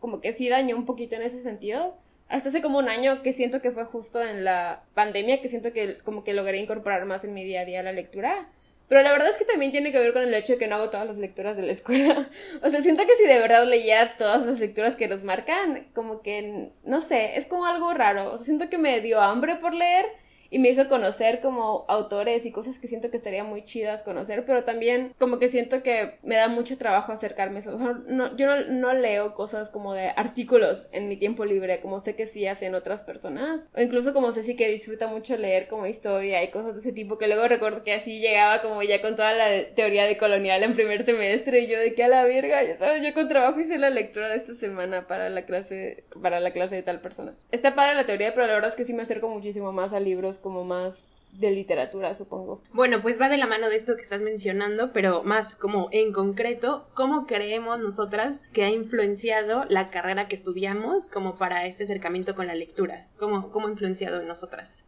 como 0.00 0.20
que 0.20 0.32
sí 0.32 0.48
dañó 0.48 0.76
un 0.76 0.84
poquito 0.84 1.14
en 1.14 1.22
ese 1.22 1.44
sentido. 1.44 1.96
Hasta 2.28 2.48
hace 2.48 2.60
como 2.60 2.78
un 2.78 2.88
año 2.88 3.22
que 3.22 3.32
siento 3.32 3.62
que 3.62 3.70
fue 3.70 3.84
justo 3.84 4.20
en 4.20 4.42
la 4.42 4.82
pandemia, 4.94 5.40
que 5.40 5.48
siento 5.48 5.72
que 5.72 5.98
como 5.98 6.24
que 6.24 6.34
logré 6.34 6.58
incorporar 6.58 7.04
más 7.04 7.22
en 7.22 7.34
mi 7.34 7.44
día 7.44 7.60
a 7.60 7.64
día 7.64 7.84
la 7.84 7.92
lectura. 7.92 8.48
Pero 8.88 9.02
la 9.02 9.12
verdad 9.12 9.28
es 9.28 9.36
que 9.36 9.44
también 9.44 9.70
tiene 9.70 9.92
que 9.92 10.00
ver 10.00 10.12
con 10.12 10.22
el 10.22 10.34
hecho 10.34 10.54
de 10.54 10.58
que 10.58 10.66
no 10.66 10.74
hago 10.74 10.90
todas 10.90 11.06
las 11.06 11.18
lecturas 11.18 11.56
de 11.56 11.62
la 11.62 11.72
escuela. 11.72 12.28
O 12.62 12.68
sea, 12.68 12.82
siento 12.82 13.06
que 13.06 13.14
si 13.14 13.26
de 13.26 13.38
verdad 13.38 13.64
leyera 13.64 14.16
todas 14.16 14.44
las 14.44 14.58
lecturas 14.58 14.96
que 14.96 15.06
nos 15.06 15.22
marcan, 15.22 15.86
como 15.94 16.20
que, 16.20 16.72
no 16.82 17.00
sé, 17.00 17.36
es 17.36 17.46
como 17.46 17.66
algo 17.66 17.94
raro. 17.94 18.32
O 18.32 18.38
sea, 18.38 18.44
siento 18.44 18.68
que 18.70 18.78
me 18.78 19.00
dio 19.02 19.20
hambre 19.20 19.54
por 19.54 19.72
leer, 19.72 20.06
y 20.52 20.58
me 20.58 20.68
hizo 20.68 20.86
conocer 20.86 21.40
como 21.40 21.86
autores 21.88 22.44
y 22.44 22.52
cosas 22.52 22.78
que 22.78 22.86
siento 22.86 23.10
que 23.10 23.16
estaría 23.16 23.42
muy 23.42 23.64
chidas 23.64 24.02
conocer, 24.02 24.44
pero 24.44 24.64
también 24.64 25.14
como 25.18 25.38
que 25.38 25.48
siento 25.48 25.82
que 25.82 26.18
me 26.22 26.36
da 26.36 26.48
mucho 26.48 26.76
trabajo 26.76 27.10
acercarme 27.10 27.56
a 27.56 27.60
eso. 27.60 27.78
no, 28.06 28.36
yo 28.36 28.54
no, 28.68 28.92
leo 28.92 29.34
cosas 29.34 29.70
como 29.70 29.94
de 29.94 30.08
artículos 30.10 30.88
en 30.92 31.08
mi 31.08 31.16
tiempo 31.16 31.46
libre, 31.46 31.80
como 31.80 32.00
sé 32.00 32.14
que 32.14 32.26
sí 32.26 32.46
hacen 32.46 32.74
otras 32.74 33.02
personas, 33.02 33.70
o 33.74 33.80
incluso 33.80 34.12
como 34.12 34.30
sé 34.32 34.42
sí 34.42 34.54
que 34.54 34.68
disfruta 34.68 35.06
mucho 35.06 35.38
leer 35.38 35.68
como 35.68 35.86
historia 35.86 36.44
y 36.44 36.50
cosas 36.50 36.74
de 36.74 36.80
ese 36.80 36.92
tipo, 36.92 37.16
que 37.16 37.28
luego 37.28 37.48
recuerdo 37.48 37.82
que 37.82 37.94
así 37.94 38.20
llegaba 38.20 38.60
como 38.60 38.82
ya 38.82 39.00
con 39.00 39.16
toda 39.16 39.32
la 39.32 39.74
teoría 39.74 40.04
de 40.04 40.18
colonial 40.18 40.62
en 40.62 40.74
primer 40.74 41.06
semestre 41.06 41.60
y 41.60 41.66
yo 41.66 41.78
de 41.80 41.94
que 41.94 42.04
a 42.04 42.08
la 42.08 42.24
verga, 42.24 42.62
ya 42.62 42.76
sabes, 42.76 43.02
yo 43.02 43.14
con 43.14 43.26
trabajo 43.26 43.58
hice 43.58 43.78
la 43.78 43.88
lectura 43.88 44.28
de 44.28 44.36
esta 44.36 44.54
semana 44.54 45.06
para 45.06 45.30
la 45.30 45.46
clase, 45.46 46.04
para 46.20 46.40
la 46.40 46.52
clase 46.52 46.74
de 46.74 46.82
tal 46.82 47.00
persona. 47.00 47.32
Está 47.50 47.74
padre 47.74 47.94
la 47.94 48.04
teoría, 48.04 48.34
pero 48.34 48.46
la 48.46 48.52
verdad 48.52 48.68
es 48.68 48.76
que 48.76 48.84
sí 48.84 48.92
me 48.92 49.04
acerco 49.04 49.30
muchísimo 49.30 49.72
más 49.72 49.94
a 49.94 50.00
libros 50.00 50.41
como 50.42 50.64
más 50.64 51.12
de 51.32 51.50
literatura, 51.50 52.14
supongo. 52.14 52.60
Bueno, 52.72 53.00
pues 53.00 53.20
va 53.20 53.28
de 53.28 53.38
la 53.38 53.46
mano 53.46 53.70
de 53.70 53.76
esto 53.76 53.96
que 53.96 54.02
estás 54.02 54.20
mencionando, 54.20 54.92
pero 54.92 55.22
más 55.22 55.56
como 55.56 55.88
en 55.90 56.12
concreto, 56.12 56.86
¿cómo 56.94 57.26
creemos 57.26 57.78
nosotras 57.80 58.48
que 58.48 58.64
ha 58.64 58.70
influenciado 58.70 59.64
la 59.68 59.90
carrera 59.90 60.28
que 60.28 60.36
estudiamos 60.36 61.08
como 61.08 61.36
para 61.36 61.66
este 61.66 61.84
acercamiento 61.84 62.34
con 62.34 62.46
la 62.46 62.54
lectura? 62.54 63.08
¿Cómo, 63.18 63.50
cómo 63.50 63.68
ha 63.68 63.70
influenciado 63.70 64.20
en 64.20 64.28
nosotras? 64.28 64.84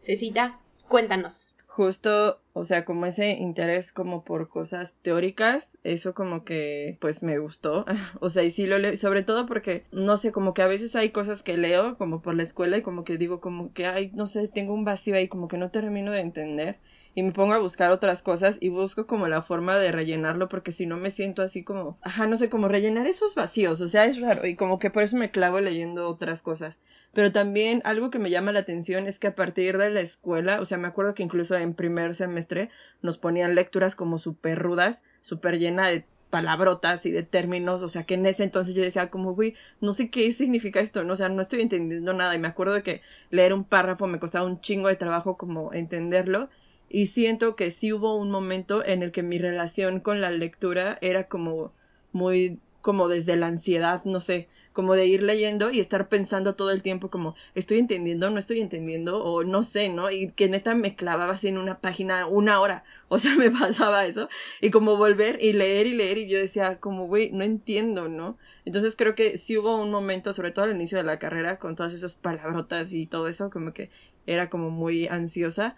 Cecita, 0.00 0.58
cuéntanos 0.88 1.53
justo, 1.74 2.40
o 2.52 2.64
sea, 2.64 2.84
como 2.84 3.04
ese 3.04 3.32
interés 3.32 3.90
como 3.92 4.22
por 4.22 4.48
cosas 4.48 4.94
teóricas, 5.02 5.76
eso 5.82 6.14
como 6.14 6.44
que 6.44 6.96
pues 7.00 7.20
me 7.22 7.38
gustó, 7.38 7.84
o 8.20 8.30
sea, 8.30 8.44
y 8.44 8.50
sí 8.50 8.66
lo 8.66 8.78
leo, 8.78 8.96
sobre 8.96 9.24
todo 9.24 9.46
porque, 9.46 9.84
no 9.90 10.16
sé, 10.16 10.30
como 10.30 10.54
que 10.54 10.62
a 10.62 10.68
veces 10.68 10.94
hay 10.94 11.10
cosas 11.10 11.42
que 11.42 11.56
leo 11.56 11.98
como 11.98 12.22
por 12.22 12.36
la 12.36 12.44
escuela 12.44 12.76
y 12.76 12.82
como 12.82 13.02
que 13.02 13.18
digo 13.18 13.40
como 13.40 13.72
que, 13.72 13.86
ay, 13.86 14.12
no 14.14 14.28
sé, 14.28 14.46
tengo 14.46 14.72
un 14.72 14.84
vacío 14.84 15.16
ahí 15.16 15.26
como 15.26 15.48
que 15.48 15.58
no 15.58 15.70
termino 15.72 16.12
de 16.12 16.20
entender 16.20 16.78
y 17.16 17.22
me 17.24 17.32
pongo 17.32 17.54
a 17.54 17.58
buscar 17.58 17.90
otras 17.90 18.22
cosas 18.22 18.56
y 18.60 18.68
busco 18.68 19.06
como 19.08 19.26
la 19.26 19.42
forma 19.42 19.76
de 19.78 19.90
rellenarlo 19.90 20.48
porque 20.48 20.70
si 20.72 20.86
no 20.86 20.96
me 20.96 21.10
siento 21.10 21.42
así 21.42 21.64
como, 21.64 21.98
ajá, 22.02 22.26
no 22.28 22.36
sé, 22.36 22.48
como 22.48 22.68
rellenar 22.68 23.08
esos 23.08 23.34
vacíos, 23.34 23.80
o 23.80 23.88
sea, 23.88 24.04
es 24.04 24.20
raro 24.20 24.46
y 24.46 24.54
como 24.54 24.78
que 24.78 24.90
por 24.90 25.02
eso 25.02 25.16
me 25.16 25.30
clavo 25.32 25.58
leyendo 25.60 26.08
otras 26.08 26.40
cosas. 26.42 26.78
Pero 27.14 27.30
también 27.32 27.80
algo 27.84 28.10
que 28.10 28.18
me 28.18 28.30
llama 28.30 28.52
la 28.52 28.60
atención 28.60 29.06
es 29.06 29.18
que 29.18 29.28
a 29.28 29.34
partir 29.36 29.78
de 29.78 29.90
la 29.90 30.00
escuela, 30.00 30.60
o 30.60 30.64
sea, 30.64 30.78
me 30.78 30.88
acuerdo 30.88 31.14
que 31.14 31.22
incluso 31.22 31.56
en 31.56 31.74
primer 31.74 32.14
semestre 32.14 32.70
nos 33.02 33.18
ponían 33.18 33.54
lecturas 33.54 33.94
como 33.94 34.18
súper 34.18 34.58
rudas, 34.58 35.04
súper 35.22 35.58
llena 35.58 35.88
de 35.88 36.04
palabrotas 36.30 37.06
y 37.06 37.12
de 37.12 37.22
términos, 37.22 37.82
o 37.82 37.88
sea, 37.88 38.02
que 38.02 38.14
en 38.14 38.26
ese 38.26 38.42
entonces 38.42 38.74
yo 38.74 38.82
decía 38.82 39.08
como, 39.08 39.36
güey, 39.36 39.54
no 39.80 39.92
sé 39.92 40.10
qué 40.10 40.32
significa 40.32 40.80
esto, 40.80 41.04
¿no? 41.04 41.12
o 41.12 41.16
sea, 41.16 41.28
no 41.28 41.40
estoy 41.40 41.60
entendiendo 41.60 42.12
nada. 42.12 42.34
Y 42.34 42.40
me 42.40 42.48
acuerdo 42.48 42.82
que 42.82 43.02
leer 43.30 43.54
un 43.54 43.62
párrafo 43.62 44.08
me 44.08 44.18
costaba 44.18 44.44
un 44.44 44.60
chingo 44.60 44.88
de 44.88 44.96
trabajo 44.96 45.36
como 45.36 45.72
entenderlo. 45.72 46.48
Y 46.88 47.06
siento 47.06 47.54
que 47.54 47.70
sí 47.70 47.92
hubo 47.92 48.16
un 48.16 48.30
momento 48.32 48.84
en 48.84 49.04
el 49.04 49.12
que 49.12 49.22
mi 49.22 49.38
relación 49.38 50.00
con 50.00 50.20
la 50.20 50.30
lectura 50.30 50.98
era 51.00 51.28
como 51.28 51.72
muy 52.12 52.58
como 52.82 53.08
desde 53.08 53.36
la 53.36 53.46
ansiedad, 53.46 54.04
no 54.04 54.20
sé, 54.20 54.48
como 54.74 54.94
de 54.94 55.06
ir 55.06 55.22
leyendo 55.22 55.70
y 55.70 55.80
estar 55.80 56.08
pensando 56.08 56.56
todo 56.56 56.70
el 56.72 56.82
tiempo 56.82 57.08
como 57.08 57.36
estoy 57.54 57.78
entendiendo, 57.78 58.28
no 58.28 58.38
estoy 58.38 58.60
entendiendo 58.60 59.22
o 59.24 59.44
no 59.44 59.62
sé, 59.62 59.88
¿no? 59.88 60.10
Y 60.10 60.32
que 60.32 60.48
neta 60.48 60.74
me 60.74 60.96
clavaba 60.96 61.34
así 61.34 61.48
en 61.48 61.58
una 61.58 61.78
página 61.78 62.26
una 62.26 62.60
hora, 62.60 62.84
o 63.08 63.18
sea, 63.18 63.36
me 63.36 63.50
pasaba 63.50 64.04
eso 64.04 64.28
y 64.60 64.70
como 64.70 64.96
volver 64.96 65.38
y 65.40 65.52
leer 65.52 65.86
y 65.86 65.94
leer 65.94 66.18
y 66.18 66.28
yo 66.28 66.38
decía 66.38 66.78
como, 66.80 67.06
güey, 67.06 67.30
no 67.30 67.44
entiendo, 67.44 68.08
¿no? 68.08 68.36
Entonces 68.64 68.96
creo 68.96 69.14
que 69.14 69.38
sí 69.38 69.56
hubo 69.56 69.80
un 69.80 69.92
momento, 69.92 70.32
sobre 70.32 70.50
todo 70.50 70.64
al 70.64 70.74
inicio 70.74 70.98
de 70.98 71.04
la 71.04 71.20
carrera, 71.20 71.58
con 71.58 71.76
todas 71.76 71.94
esas 71.94 72.14
palabrotas 72.16 72.92
y 72.92 73.06
todo 73.06 73.28
eso, 73.28 73.50
como 73.50 73.72
que 73.72 73.90
era 74.26 74.50
como 74.50 74.70
muy 74.70 75.06
ansiosa, 75.06 75.76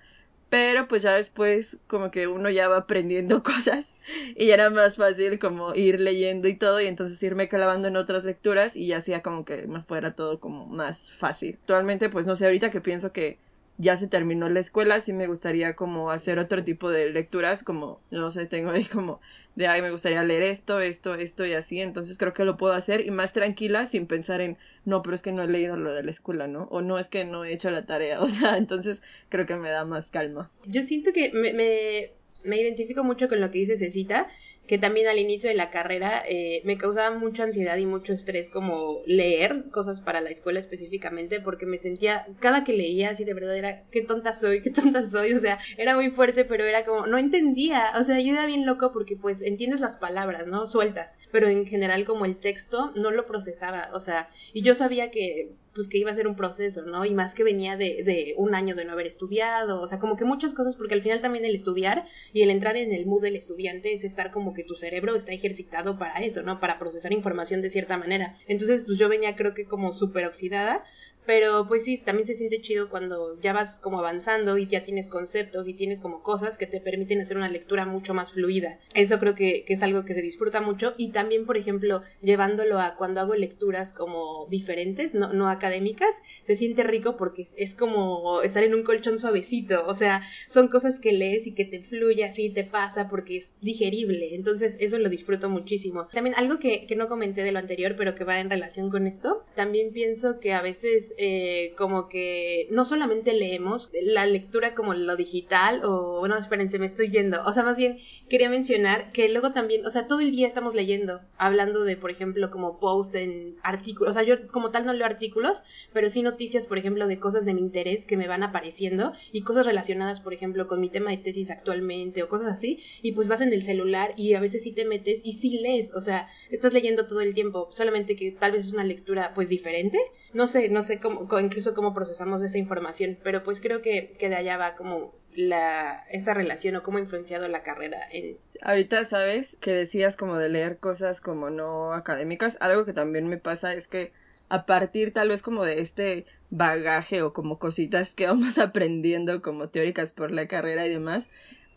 pero 0.48 0.88
pues 0.88 1.02
ya 1.02 1.12
después 1.12 1.78
como 1.86 2.10
que 2.10 2.28
uno 2.28 2.48
ya 2.48 2.68
va 2.68 2.78
aprendiendo 2.78 3.42
cosas 3.42 3.86
y 4.36 4.50
era 4.50 4.70
más 4.70 4.96
fácil 4.96 5.38
como 5.38 5.74
ir 5.74 6.00
leyendo 6.00 6.48
y 6.48 6.56
todo 6.56 6.80
y 6.80 6.86
entonces 6.86 7.22
irme 7.22 7.48
clavando 7.48 7.88
en 7.88 7.96
otras 7.96 8.24
lecturas 8.24 8.76
y 8.76 8.88
ya 8.88 8.98
hacía 8.98 9.22
como 9.22 9.44
que 9.44 9.66
me 9.66 9.82
fuera 9.82 10.14
todo 10.14 10.40
como 10.40 10.66
más 10.66 11.12
fácil. 11.12 11.58
Actualmente 11.60 12.08
pues 12.10 12.26
no 12.26 12.36
sé, 12.36 12.46
ahorita 12.46 12.70
que 12.70 12.80
pienso 12.80 13.12
que 13.12 13.38
ya 13.78 13.96
se 13.96 14.08
terminó 14.08 14.48
la 14.48 14.60
escuela, 14.60 15.00
sí 15.00 15.12
me 15.12 15.26
gustaría 15.26 15.76
como 15.76 16.10
hacer 16.10 16.38
otro 16.38 16.64
tipo 16.64 16.90
de 16.90 17.10
lecturas, 17.10 17.62
como, 17.62 18.00
no 18.10 18.30
sé, 18.30 18.46
tengo 18.46 18.70
ahí 18.70 18.84
como 18.84 19.20
de, 19.54 19.66
ay, 19.66 19.82
me 19.82 19.90
gustaría 19.90 20.22
leer 20.22 20.42
esto, 20.42 20.80
esto, 20.80 21.14
esto 21.14 21.44
y 21.44 21.54
así, 21.54 21.80
entonces 21.80 22.16
creo 22.18 22.32
que 22.32 22.44
lo 22.44 22.56
puedo 22.56 22.74
hacer 22.74 23.04
y 23.04 23.10
más 23.10 23.32
tranquila 23.32 23.86
sin 23.86 24.06
pensar 24.06 24.40
en, 24.40 24.56
no, 24.84 25.02
pero 25.02 25.14
es 25.14 25.22
que 25.22 25.32
no 25.32 25.42
he 25.42 25.48
leído 25.48 25.76
lo 25.76 25.92
de 25.92 26.02
la 26.02 26.10
escuela, 26.10 26.46
¿no? 26.46 26.64
O 26.70 26.80
no 26.80 26.98
es 26.98 27.08
que 27.08 27.24
no 27.24 27.44
he 27.44 27.52
hecho 27.52 27.70
la 27.70 27.86
tarea, 27.86 28.20
o 28.22 28.28
sea, 28.28 28.56
entonces 28.56 29.02
creo 29.28 29.46
que 29.46 29.56
me 29.56 29.70
da 29.70 29.84
más 29.84 30.10
calma. 30.10 30.50
Yo 30.64 30.82
siento 30.82 31.12
que 31.12 31.32
me, 31.32 31.52
me, 31.52 32.10
me 32.46 32.60
identifico 32.60 33.04
mucho 33.04 33.28
con 33.28 33.40
lo 33.40 33.50
que 33.50 33.58
dice 33.58 33.76
Cecita 33.76 34.28
que 34.66 34.78
también 34.78 35.06
al 35.06 35.18
inicio 35.18 35.48
de 35.48 35.54
la 35.54 35.70
carrera 35.70 36.22
eh, 36.28 36.60
me 36.64 36.76
causaba 36.76 37.16
mucha 37.16 37.44
ansiedad 37.44 37.76
y 37.76 37.86
mucho 37.86 38.12
estrés 38.12 38.50
como 38.50 39.00
leer 39.06 39.66
cosas 39.70 40.00
para 40.00 40.20
la 40.20 40.30
escuela 40.30 40.60
específicamente 40.60 41.40
porque 41.40 41.66
me 41.66 41.78
sentía, 41.78 42.26
cada 42.40 42.64
que 42.64 42.72
leía 42.72 43.10
así 43.10 43.24
de 43.24 43.34
verdad 43.34 43.56
era, 43.56 43.84
qué 43.90 44.02
tonta 44.02 44.32
soy, 44.32 44.62
qué 44.62 44.70
tonta 44.70 45.02
soy, 45.04 45.32
o 45.32 45.40
sea, 45.40 45.58
era 45.76 45.94
muy 45.94 46.10
fuerte, 46.10 46.44
pero 46.44 46.64
era 46.64 46.84
como, 46.84 47.06
no 47.06 47.18
entendía, 47.18 47.92
o 47.98 48.02
sea, 48.02 48.20
yo 48.20 48.32
era 48.32 48.46
bien 48.46 48.66
loco 48.66 48.92
porque 48.92 49.16
pues 49.16 49.42
entiendes 49.42 49.80
las 49.80 49.96
palabras, 49.96 50.46
¿no? 50.46 50.66
Sueltas, 50.66 51.18
pero 51.30 51.48
en 51.48 51.66
general 51.66 52.04
como 52.04 52.24
el 52.24 52.36
texto 52.36 52.92
no 52.96 53.10
lo 53.10 53.26
procesaba, 53.26 53.90
o 53.92 54.00
sea, 54.00 54.28
y 54.52 54.62
yo 54.62 54.74
sabía 54.74 55.10
que 55.10 55.52
pues 55.76 55.88
que 55.88 55.98
iba 55.98 56.10
a 56.10 56.14
ser 56.14 56.26
un 56.26 56.34
proceso, 56.34 56.82
¿no? 56.82 57.04
Y 57.04 57.14
más 57.14 57.34
que 57.34 57.44
venía 57.44 57.76
de, 57.76 58.02
de, 58.02 58.34
un 58.36 58.54
año 58.54 58.74
de 58.74 58.84
no 58.84 58.92
haber 58.92 59.06
estudiado, 59.06 59.80
o 59.80 59.86
sea, 59.86 59.98
como 59.98 60.16
que 60.16 60.24
muchas 60.24 60.52
cosas, 60.54 60.74
porque 60.74 60.94
al 60.94 61.02
final 61.02 61.20
también 61.20 61.44
el 61.44 61.54
estudiar 61.54 62.06
y 62.32 62.42
el 62.42 62.50
entrar 62.50 62.76
en 62.76 62.92
el 62.92 63.06
mood 63.06 63.22
del 63.22 63.36
estudiante 63.36 63.92
es 63.94 64.02
estar 64.02 64.30
como 64.30 64.54
que 64.54 64.64
tu 64.64 64.74
cerebro 64.74 65.14
está 65.14 65.32
ejercitado 65.32 65.98
para 65.98 66.18
eso, 66.20 66.42
¿no? 66.42 66.58
Para 66.58 66.78
procesar 66.78 67.12
información 67.12 67.62
de 67.62 67.70
cierta 67.70 67.96
manera. 67.96 68.34
Entonces, 68.48 68.82
pues 68.84 68.98
yo 68.98 69.08
venía 69.08 69.36
creo 69.36 69.54
que 69.54 69.66
como 69.66 69.92
súper 69.92 70.24
oxidada 70.24 70.84
pero 71.26 71.66
pues 71.66 71.84
sí, 71.84 71.98
también 71.98 72.26
se 72.26 72.34
siente 72.34 72.60
chido 72.60 72.88
cuando 72.88 73.38
ya 73.40 73.52
vas 73.52 73.78
como 73.80 73.98
avanzando 73.98 74.56
y 74.58 74.66
ya 74.66 74.84
tienes 74.84 75.08
conceptos 75.08 75.68
y 75.68 75.74
tienes 75.74 76.00
como 76.00 76.22
cosas 76.22 76.56
que 76.56 76.66
te 76.66 76.80
permiten 76.80 77.20
hacer 77.20 77.36
una 77.36 77.48
lectura 77.48 77.84
mucho 77.84 78.14
más 78.14 78.32
fluida. 78.32 78.78
Eso 78.94 79.18
creo 79.18 79.34
que, 79.34 79.64
es 79.66 79.82
algo 79.82 80.04
que 80.04 80.14
se 80.14 80.22
disfruta 80.22 80.60
mucho 80.60 80.94
y 80.96 81.10
también, 81.10 81.44
por 81.44 81.56
ejemplo, 81.56 82.00
llevándolo 82.22 82.78
a 82.78 82.94
cuando 82.96 83.20
hago 83.20 83.34
lecturas 83.34 83.92
como 83.92 84.46
diferentes, 84.48 85.14
no, 85.14 85.32
no 85.32 85.48
académicas, 85.48 86.22
se 86.42 86.56
siente 86.56 86.84
rico 86.84 87.16
porque 87.16 87.44
es, 87.56 87.74
como 87.74 88.42
estar 88.42 88.62
en 88.62 88.74
un 88.74 88.84
colchón 88.84 89.18
suavecito. 89.18 89.84
O 89.86 89.94
sea, 89.94 90.22
son 90.48 90.68
cosas 90.68 91.00
que 91.00 91.12
lees 91.12 91.46
y 91.46 91.54
que 91.54 91.64
te 91.64 91.82
fluye 91.82 92.24
así, 92.24 92.50
te 92.50 92.64
pasa 92.64 93.08
porque 93.08 93.36
es 93.36 93.54
digerible. 93.60 94.34
Entonces, 94.34 94.76
eso 94.80 94.98
lo 94.98 95.08
disfruto 95.08 95.50
muchísimo. 95.50 96.08
También 96.12 96.36
algo 96.36 96.58
que, 96.58 96.86
que 96.86 96.96
no 96.96 97.08
comenté 97.08 97.42
de 97.42 97.52
lo 97.52 97.58
anterior, 97.58 97.94
pero 97.98 98.14
que 98.14 98.24
va 98.24 98.40
en 98.40 98.50
relación 98.50 98.90
con 98.90 99.06
esto, 99.06 99.44
también 99.54 99.92
pienso 99.92 100.38
que 100.38 100.52
a 100.52 100.62
veces 100.62 101.14
eh, 101.18 101.74
como 101.76 102.08
que 102.08 102.68
no 102.70 102.84
solamente 102.84 103.32
leemos 103.32 103.90
la 104.02 104.26
lectura 104.26 104.74
como 104.74 104.92
lo 104.94 105.16
digital 105.16 105.80
o, 105.84 106.20
bueno, 106.20 106.36
espérense, 106.36 106.78
me 106.78 106.86
estoy 106.86 107.10
yendo. 107.10 107.42
O 107.44 107.52
sea, 107.52 107.62
más 107.62 107.76
bien 107.76 107.98
quería 108.28 108.50
mencionar 108.50 109.12
que 109.12 109.28
luego 109.28 109.52
también, 109.52 109.86
o 109.86 109.90
sea, 109.90 110.06
todo 110.06 110.20
el 110.20 110.30
día 110.30 110.46
estamos 110.46 110.74
leyendo, 110.74 111.22
hablando 111.38 111.84
de, 111.84 111.96
por 111.96 112.10
ejemplo, 112.10 112.50
como 112.50 112.78
post 112.78 113.14
en 113.14 113.56
artículos. 113.62 114.10
O 114.10 114.14
sea, 114.14 114.22
yo 114.24 114.46
como 114.48 114.70
tal 114.70 114.84
no 114.84 114.92
leo 114.92 115.06
artículos, 115.06 115.62
pero 115.92 116.10
sí 116.10 116.22
noticias, 116.22 116.66
por 116.66 116.78
ejemplo, 116.78 117.06
de 117.06 117.18
cosas 117.18 117.44
de 117.44 117.54
mi 117.54 117.60
interés 117.60 118.06
que 118.06 118.16
me 118.16 118.28
van 118.28 118.42
apareciendo 118.42 119.12
y 119.32 119.42
cosas 119.42 119.66
relacionadas, 119.66 120.20
por 120.20 120.34
ejemplo, 120.34 120.68
con 120.68 120.80
mi 120.80 120.90
tema 120.90 121.10
de 121.10 121.16
tesis 121.16 121.50
actualmente 121.50 122.22
o 122.22 122.28
cosas 122.28 122.48
así. 122.48 122.80
Y 123.02 123.12
pues 123.12 123.28
vas 123.28 123.40
en 123.40 123.52
el 123.52 123.62
celular 123.62 124.12
y 124.16 124.34
a 124.34 124.40
veces 124.40 124.62
sí 124.62 124.72
te 124.72 124.84
metes 124.84 125.20
y 125.24 125.34
sí 125.34 125.58
lees. 125.58 125.94
O 125.94 126.00
sea, 126.00 126.28
estás 126.50 126.72
leyendo 126.74 127.06
todo 127.06 127.20
el 127.20 127.34
tiempo, 127.34 127.68
solamente 127.70 128.16
que 128.16 128.32
tal 128.32 128.52
vez 128.52 128.66
es 128.66 128.72
una 128.72 128.84
lectura 128.84 129.32
pues 129.34 129.48
diferente. 129.48 129.98
No 130.34 130.46
sé, 130.46 130.68
no 130.68 130.82
sé 130.82 131.00
incluso 131.40 131.74
cómo 131.74 131.94
procesamos 131.94 132.42
esa 132.42 132.58
información, 132.58 133.18
pero 133.22 133.42
pues 133.42 133.60
creo 133.60 133.82
que, 133.82 134.16
que 134.18 134.28
de 134.28 134.36
allá 134.36 134.56
va 134.56 134.76
como 134.76 135.14
la, 135.34 136.04
esa 136.10 136.34
relación 136.34 136.76
o 136.76 136.82
cómo 136.82 136.98
ha 136.98 137.00
influenciado 137.00 137.48
la 137.48 137.62
carrera 137.62 137.98
en... 138.10 138.38
Ahorita, 138.62 139.04
¿sabes? 139.04 139.56
Que 139.60 139.72
decías 139.72 140.16
como 140.16 140.36
de 140.36 140.48
leer 140.48 140.78
cosas 140.78 141.20
como 141.20 141.50
no 141.50 141.92
académicas, 141.92 142.56
algo 142.60 142.84
que 142.84 142.92
también 142.92 143.28
me 143.28 143.38
pasa 143.38 143.74
es 143.74 143.86
que 143.86 144.12
a 144.48 144.64
partir 144.64 145.12
tal 145.12 145.28
vez 145.28 145.42
como 145.42 145.64
de 145.64 145.80
este 145.80 146.26
bagaje 146.50 147.22
o 147.22 147.32
como 147.32 147.58
cositas 147.58 148.14
que 148.14 148.26
vamos 148.26 148.58
aprendiendo 148.58 149.42
como 149.42 149.68
teóricas 149.68 150.12
por 150.12 150.30
la 150.30 150.48
carrera 150.48 150.86
y 150.86 150.90
demás, 150.90 151.28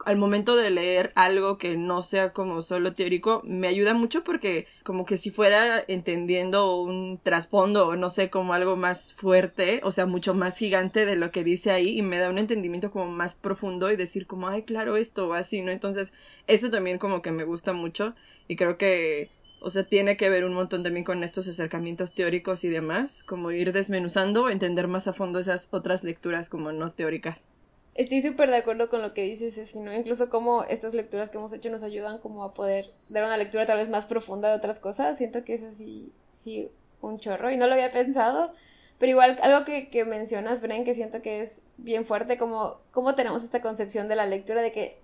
al 0.06 0.18
momento 0.18 0.56
de 0.56 0.70
leer 0.70 1.12
algo 1.16 1.58
que 1.58 1.78
no 1.78 2.02
sea 2.02 2.32
como 2.34 2.62
solo 2.62 2.94
teórico, 2.94 3.42
me 3.46 3.68
ayuda 3.68 3.94
mucho 3.94 4.24
porque 4.24 4.68
como 4.84 5.06
que 5.06 5.18
si 5.18 5.32
fuera 5.32 5.84
entendiendo 5.88 6.82
un 6.82 7.20
trasfondo 7.22 7.88
o 7.88 7.96
no 7.96 8.10
sé, 8.10 8.30
como 8.30 8.54
algo 8.54 8.76
más 8.76 9.14
fuerte, 9.14 9.82
o 9.84 9.92
sea, 9.92 10.06
mucho 10.06 10.34
más 10.34 10.58
gigante 10.58 11.06
de 11.06 11.16
lo 11.16 11.32
que 11.32 11.44
dice 11.44 11.72
ahí 11.72 11.98
y 11.98 12.02
me 12.02 12.20
da 12.20 12.30
un 12.30 12.38
entendimiento 12.38 12.92
como 12.92 13.12
más 13.12 13.36
profundo 13.36 13.92
y 13.92 13.96
decir 13.98 14.28
como, 14.28 14.48
ay, 14.48 14.64
claro, 14.64 14.96
esto 14.98 15.28
o 15.30 15.34
así, 15.34 15.62
¿no? 15.62 15.72
Entonces, 15.72 16.14
eso 16.48 16.70
también 16.70 16.98
como 16.98 17.22
que 17.22 17.32
me 17.32 17.44
gusta 17.44 17.74
mucho 17.74 18.16
y 18.48 18.56
creo 18.56 18.78
que 18.78 19.30
o 19.62 19.70
sea, 19.70 19.84
tiene 19.84 20.16
que 20.16 20.30
ver 20.30 20.46
un 20.46 20.54
montón 20.54 20.84
también 20.84 21.04
con 21.04 21.24
estos 21.24 21.48
acercamientos 21.48 22.14
teóricos 22.14 22.64
y 22.64 22.70
demás, 22.70 23.24
como 23.24 23.52
ir 23.52 23.74
desmenuzando, 23.74 24.50
entender 24.50 24.88
más 24.88 25.08
a 25.08 25.14
fondo 25.14 25.40
esas 25.40 25.68
otras 25.72 26.04
lecturas 26.04 26.48
como 26.50 26.72
no 26.72 26.90
teóricas. 26.90 27.59
Estoy 28.00 28.22
súper 28.22 28.50
de 28.50 28.56
acuerdo 28.56 28.88
con 28.88 29.02
lo 29.02 29.14
que 29.14 29.24
dices, 29.24 29.76
¿no? 29.76 29.94
Incluso 29.94 30.30
como 30.30 30.64
estas 30.64 30.94
lecturas 30.94 31.30
que 31.30 31.38
hemos 31.38 31.52
hecho 31.52 31.70
nos 31.70 31.84
ayudan 31.84 32.20
como 32.20 32.46
a 32.46 32.54
poder 32.54 32.90
dar 33.10 33.26
una 33.26 33.36
lectura 33.36 33.66
tal 33.66 33.78
vez 33.78 33.90
más 33.90 34.06
profunda 34.06 34.48
de 34.48 34.56
otras 34.56 34.80
cosas. 34.80 35.18
Siento 35.18 35.44
que 35.44 35.56
es 35.56 35.64
así, 35.64 36.14
sí, 36.32 36.72
un 37.02 37.20
chorro. 37.20 37.52
Y 37.52 37.58
no 37.58 37.68
lo 37.68 37.74
había 37.74 37.92
pensado. 37.92 38.54
Pero 39.00 39.10
igual, 39.10 39.38
algo 39.42 39.66
que, 39.66 39.90
que 39.90 40.06
mencionas, 40.06 40.62
Bren, 40.62 40.86
que 40.86 40.96
siento 40.96 41.22
que 41.22 41.42
es 41.42 41.62
bien 41.76 42.06
fuerte, 42.06 42.38
como, 42.38 42.80
como 42.92 43.16
tenemos 43.16 43.44
esta 43.44 43.62
concepción 43.62 44.08
de 44.08 44.16
la 44.16 44.26
lectura 44.26 44.62
de 44.62 44.72
que 44.72 44.98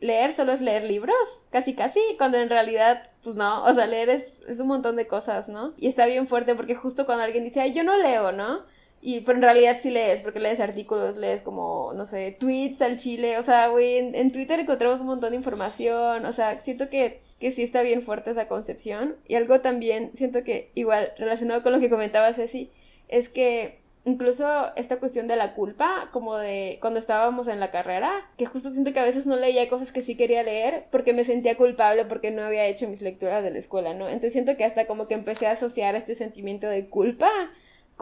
leer 0.00 0.32
solo 0.32 0.52
es 0.52 0.60
leer 0.60 0.84
libros, 0.84 1.16
casi 1.48 1.74
casi, 1.74 2.00
cuando 2.18 2.36
en 2.36 2.50
realidad, 2.50 3.08
pues 3.22 3.34
no, 3.34 3.64
o 3.64 3.72
sea, 3.72 3.86
leer 3.86 4.10
es, 4.10 4.40
es 4.46 4.58
un 4.58 4.66
montón 4.66 4.96
de 4.96 5.06
cosas, 5.06 5.48
¿no? 5.48 5.72
Y 5.78 5.86
está 5.88 6.04
bien 6.04 6.26
fuerte 6.26 6.54
porque 6.54 6.74
justo 6.74 7.06
cuando 7.06 7.24
alguien 7.24 7.44
dice, 7.44 7.62
ay, 7.62 7.72
yo 7.72 7.82
no 7.82 7.96
leo, 7.96 8.30
¿no? 8.32 8.66
Y 9.02 9.20
pero 9.20 9.36
en 9.36 9.42
realidad 9.42 9.78
sí 9.82 9.90
lees, 9.90 10.20
porque 10.20 10.38
lees 10.38 10.60
artículos, 10.60 11.16
lees 11.16 11.42
como, 11.42 11.92
no 11.94 12.06
sé, 12.06 12.36
tweets 12.38 12.80
al 12.82 12.96
chile, 12.96 13.36
o 13.36 13.42
sea, 13.42 13.66
güey, 13.68 13.98
en, 13.98 14.30
Twitter 14.30 14.60
encontramos 14.60 15.00
un 15.00 15.08
montón 15.08 15.30
de 15.30 15.36
información, 15.36 16.24
o 16.24 16.32
sea, 16.32 16.60
siento 16.60 16.88
que, 16.88 17.18
que 17.40 17.50
sí 17.50 17.64
está 17.64 17.82
bien 17.82 18.02
fuerte 18.02 18.30
esa 18.30 18.46
concepción. 18.46 19.16
Y 19.26 19.34
algo 19.34 19.60
también, 19.60 20.12
siento 20.14 20.44
que 20.44 20.70
igual 20.76 21.12
relacionado 21.18 21.64
con 21.64 21.72
lo 21.72 21.80
que 21.80 21.90
comentaba 21.90 22.32
Ceci, 22.32 22.70
es 23.08 23.28
que 23.28 23.82
incluso 24.04 24.46
esta 24.76 24.98
cuestión 24.98 25.26
de 25.26 25.34
la 25.36 25.54
culpa, 25.54 26.08
como 26.12 26.36
de 26.36 26.78
cuando 26.80 27.00
estábamos 27.00 27.48
en 27.48 27.58
la 27.58 27.72
carrera, 27.72 28.10
que 28.38 28.46
justo 28.46 28.70
siento 28.70 28.92
que 28.92 29.00
a 29.00 29.04
veces 29.04 29.26
no 29.26 29.34
leía 29.36 29.68
cosas 29.68 29.90
que 29.90 30.02
sí 30.02 30.16
quería 30.16 30.44
leer 30.44 30.86
porque 30.92 31.12
me 31.12 31.24
sentía 31.24 31.56
culpable 31.56 32.04
porque 32.04 32.30
no 32.30 32.42
había 32.42 32.66
hecho 32.66 32.88
mis 32.88 33.02
lecturas 33.02 33.42
de 33.42 33.50
la 33.50 33.58
escuela, 33.58 33.94
¿no? 33.94 34.06
Entonces 34.06 34.32
siento 34.32 34.56
que 34.56 34.64
hasta 34.64 34.86
como 34.86 35.08
que 35.08 35.14
empecé 35.14 35.46
a 35.48 35.52
asociar 35.52 35.96
este 35.96 36.14
sentimiento 36.14 36.68
de 36.68 36.88
culpa 36.88 37.30